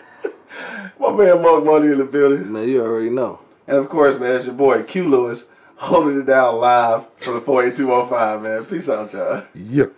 My 0.99 1.13
man 1.13 1.43
Monk 1.43 1.65
Money 1.65 1.89
in 1.93 1.99
the 1.99 2.05
building. 2.05 2.53
Man, 2.53 2.69
you 2.69 2.83
already 2.83 3.11
know. 3.11 3.41
And 3.67 3.77
of 3.79 3.89
course, 3.89 4.19
man, 4.19 4.37
it's 4.37 4.47
your 4.47 4.55
boy 4.55 4.83
Q 4.83 5.09
Lewis 5.09 5.45
holding 5.77 6.21
it 6.21 6.27
down 6.27 6.57
live 6.57 7.07
from 7.19 7.35
the 7.35 7.41
48205, 7.41 8.43
man. 8.43 8.65
Peace 8.67 8.89
out, 8.89 9.13
y'all. 9.13 9.45
Yep. 9.55 9.93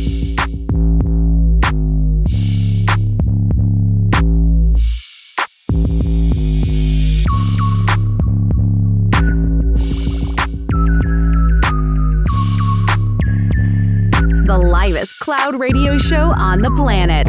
cloud 15.23 15.61
radio 15.61 15.97
show 15.97 16.33
on 16.37 16.63
the 16.63 16.71
planet. 16.73 17.29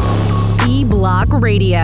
E 0.68 0.84
Block 0.84 1.28
Radio. 1.30 1.84